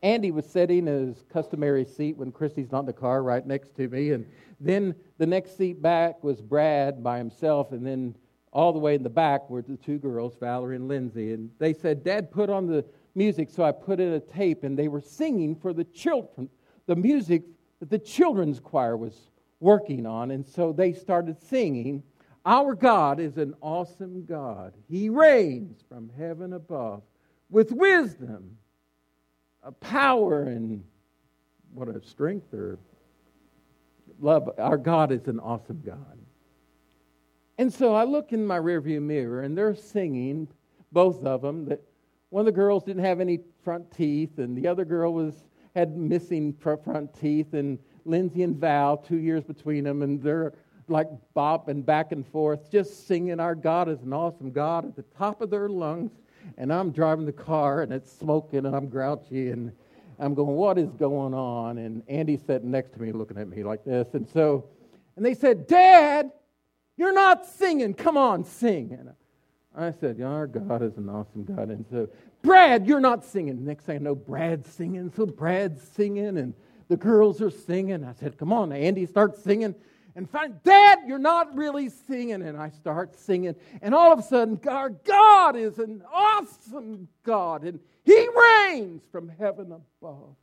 Andy 0.04 0.32
was 0.32 0.46
sitting 0.46 0.88
in 0.88 1.08
his 1.08 1.24
customary 1.32 1.86
seat 1.86 2.18
when 2.18 2.32
Christy's 2.32 2.72
not 2.72 2.82
in 2.82 2.86
the 2.86 2.94
car 2.94 3.24
right 3.24 3.46
next 3.46 3.76
to 3.76 3.88
me. 3.88 4.12
And 4.12 4.26
then 4.60 4.96
the 5.18 5.26
next 5.26 5.58
seat 5.58 5.82
back 5.82 6.24
was 6.24 6.42
Brad 6.42 7.04
by 7.04 7.18
himself. 7.18 7.72
And 7.72 7.86
then 7.86 8.16
all 8.52 8.72
the 8.72 8.80
way 8.80 8.96
in 8.96 9.04
the 9.04 9.10
back 9.10 9.50
were 9.50 9.62
the 9.62 9.78
two 9.78 9.98
girls, 9.98 10.36
Valerie 10.40 10.76
and 10.76 10.88
Lindsay. 10.88 11.34
And 11.34 11.50
they 11.60 11.74
said, 11.74 12.04
Dad, 12.04 12.32
put 12.32 12.50
on 12.50 12.68
the 12.68 12.86
music. 13.16 13.50
So 13.50 13.64
I 13.64 13.72
put 13.72 14.00
in 14.00 14.14
a 14.14 14.20
tape, 14.20 14.64
and 14.64 14.78
they 14.78 14.88
were 14.88 15.02
singing 15.02 15.56
for 15.56 15.74
the 15.74 15.84
children, 15.84 16.50
the 16.86 16.96
music 16.96 17.44
that 17.80 17.90
the 17.90 18.00
children's 18.00 18.60
choir 18.60 18.98
was 18.98 19.30
working 19.60 20.06
on. 20.06 20.32
And 20.32 20.46
so 20.46 20.72
they 20.72 20.94
started 20.94 21.40
singing. 21.42 22.04
Our 22.46 22.76
God 22.76 23.20
is 23.20 23.38
an 23.38 23.56
awesome 23.62 24.26
God. 24.26 24.74
He 24.88 25.10
reigns 25.10 25.84
from 25.90 26.10
heaven 26.18 26.54
above 26.54 27.02
with 27.50 27.72
wisdom 27.72 28.58
a 29.66 29.72
power 29.72 30.44
and 30.44 30.84
what 31.74 31.90
a 31.90 32.02
strength 32.06 32.54
or 32.54 32.78
love. 34.20 34.50
Our 34.58 34.78
God 34.78 35.12
is 35.12 35.28
an 35.28 35.40
awesome 35.40 35.82
God. 35.84 36.20
And 37.58 37.74
so 37.74 37.96
I 37.96 38.04
look 38.04 38.32
in 38.32 38.46
my 38.46 38.60
rearview 38.60 39.02
mirror 39.02 39.42
and 39.42 39.58
they're 39.58 39.76
singing, 39.76 40.48
both 40.92 41.24
of 41.26 41.42
them, 41.42 41.66
that 41.66 41.82
one 42.30 42.42
of 42.42 42.46
the 42.46 42.52
girls 42.52 42.84
didn't 42.84 43.04
have 43.04 43.20
any 43.20 43.40
front 43.64 43.92
teeth 43.92 44.38
and 44.38 44.56
the 44.56 44.68
other 44.68 44.86
girl 44.86 45.14
was 45.14 45.34
had 45.76 45.98
missing 45.98 46.54
front 46.54 47.14
teeth 47.20 47.54
and 47.54 47.80
Lindsay 48.06 48.44
and 48.44 48.56
Val, 48.56 48.98
two 48.98 49.18
years 49.18 49.44
between 49.44 49.84
them, 49.84 50.04
and 50.04 50.22
they're 50.22 50.54
like 50.88 51.08
bopping 51.36 51.84
back 51.84 52.12
and 52.12 52.26
forth, 52.28 52.72
just 52.72 53.08
singing, 53.08 53.40
Our 53.40 53.56
God 53.56 53.90
is 53.90 54.02
an 54.04 54.14
awesome 54.14 54.52
God 54.52 54.86
at 54.86 54.96
the 54.96 55.04
top 55.18 55.42
of 55.42 55.50
their 55.50 55.68
lungs 55.68 56.12
and 56.58 56.72
I'm 56.72 56.92
driving 56.92 57.26
the 57.26 57.32
car 57.32 57.82
and 57.82 57.92
it's 57.92 58.12
smoking 58.12 58.66
and 58.66 58.76
I'm 58.76 58.88
grouchy 58.88 59.50
and 59.50 59.72
I'm 60.20 60.34
going, 60.34 60.56
what 60.56 60.78
is 60.78 60.90
going 60.92 61.34
on? 61.34 61.78
And 61.78 62.04
Andy's 62.08 62.42
sitting 62.46 62.72
next 62.72 62.94
to 62.94 63.02
me 63.02 63.12
looking 63.12 63.38
at 63.38 63.48
me 63.48 63.64
like 63.64 63.84
this. 63.84 64.08
And 64.14 64.28
so, 64.28 64.66
and 65.16 65.26
they 65.26 65.34
said, 65.34 65.68
Dad, 65.68 66.32
you're 66.98 67.14
not 67.14 67.46
singing. 67.46 67.94
Come 67.94 68.18
on, 68.18 68.44
sing. 68.44 68.94
And 68.98 69.14
I 69.76 69.92
said, 69.92 70.22
Our 70.22 70.48
God 70.48 70.82
is 70.82 70.98
an 70.98 71.10
awesome 71.10 71.44
God. 71.44 71.70
And 71.70 71.86
so, 71.90 72.08
Brad, 72.42 72.88
you're 72.88 73.02
not 73.02 73.26
singing. 73.26 73.66
Next 73.66 73.86
thing 73.86 73.98
I 73.98 74.00
know, 74.00 74.16
Brad's 74.16 74.72
singing. 74.72 75.12
So 75.16 75.26
Brad's 75.26 75.84
singing 75.84 76.38
and 76.38 76.54
the 76.88 76.98
girls 76.98 77.42
are 77.42 77.50
singing. 77.50 78.04
I 78.04 78.14
said, 78.14 78.38
Come 78.38 78.54
on, 78.54 78.72
Andy, 78.72 79.06
start 79.06 79.38
singing. 79.38 79.76
And 80.16 80.30
find, 80.30 80.64
Dad, 80.64 81.00
you're 81.08 81.20
not 81.20 81.56
really 81.56 81.90
singing. 81.90 82.42
And 82.42 82.58
I 82.58 82.70
start 82.70 83.20
singing. 83.20 83.56
And 83.82 83.94
all 83.94 84.14
of 84.14 84.20
a 84.20 84.24
sudden, 84.24 84.60
our 84.68 84.90
God 84.90 85.58
is 85.58 85.78
an 85.78 86.04
awesome 86.12 87.10
God. 87.24 87.64
And 87.64 87.80
He 88.04 88.28
reigns 88.36 89.02
from 89.12 89.30
heaven 89.30 89.74
above. 89.74 90.36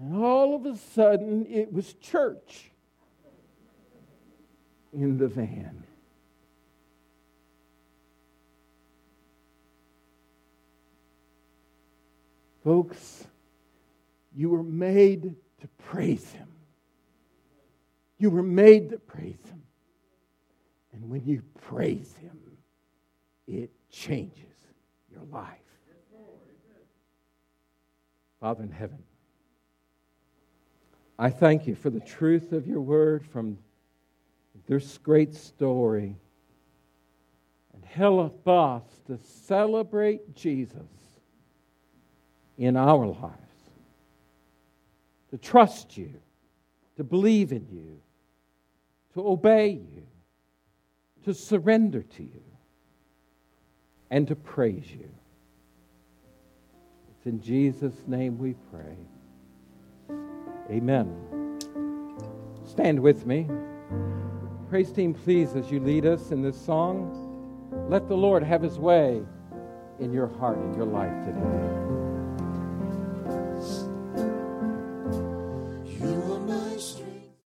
And 0.00 0.22
all 0.22 0.54
of 0.54 0.64
a 0.64 0.76
sudden, 0.76 1.46
it 1.46 1.72
was 1.72 1.92
church 1.94 2.70
in 4.92 5.18
the 5.18 5.28
van. 5.28 5.82
Folks, 12.62 13.26
you 14.36 14.50
were 14.50 14.62
made 14.62 15.34
to 15.60 15.68
praise 15.78 16.30
Him. 16.32 16.49
You 18.20 18.28
were 18.28 18.42
made 18.42 18.90
to 18.90 18.98
praise 18.98 19.40
Him. 19.46 19.62
And 20.92 21.08
when 21.08 21.24
you 21.24 21.42
praise 21.62 22.14
Him, 22.20 22.38
it 23.48 23.70
changes 23.90 24.44
your 25.10 25.22
life. 25.32 25.56
Father 28.38 28.62
in 28.62 28.70
heaven, 28.70 28.98
I 31.18 31.30
thank 31.30 31.66
you 31.66 31.74
for 31.74 31.88
the 31.88 32.00
truth 32.00 32.52
of 32.52 32.66
your 32.66 32.82
word 32.82 33.26
from 33.26 33.58
this 34.66 34.98
great 34.98 35.34
story. 35.34 36.14
And 37.72 37.84
help 37.84 38.46
us 38.46 38.82
to 39.06 39.18
celebrate 39.46 40.34
Jesus 40.34 40.88
in 42.58 42.76
our 42.76 43.06
lives, 43.06 43.34
to 45.30 45.38
trust 45.38 45.96
you, 45.96 46.12
to 46.96 47.04
believe 47.04 47.52
in 47.52 47.66
you, 47.70 47.98
to 49.14 49.26
obey 49.26 49.70
you, 49.70 50.06
to 51.24 51.34
surrender 51.34 52.02
to 52.02 52.22
you, 52.22 52.42
and 54.10 54.26
to 54.28 54.36
praise 54.36 54.90
you. 54.90 55.08
It's 57.10 57.26
in 57.26 57.40
Jesus' 57.40 58.02
name 58.06 58.38
we 58.38 58.54
pray. 58.72 58.96
Amen. 60.70 61.58
Stand 62.64 63.00
with 63.00 63.26
me. 63.26 63.48
Praise 64.68 64.92
team, 64.92 65.12
please, 65.12 65.56
as 65.56 65.70
you 65.70 65.80
lead 65.80 66.06
us 66.06 66.30
in 66.30 66.42
this 66.42 66.60
song, 66.60 67.26
let 67.88 68.08
the 68.08 68.16
Lord 68.16 68.42
have 68.42 68.62
his 68.62 68.78
way 68.78 69.20
in 69.98 70.12
your 70.12 70.28
heart 70.28 70.58
and 70.58 70.74
your 70.76 70.86
life 70.86 71.24
today. 71.24 71.99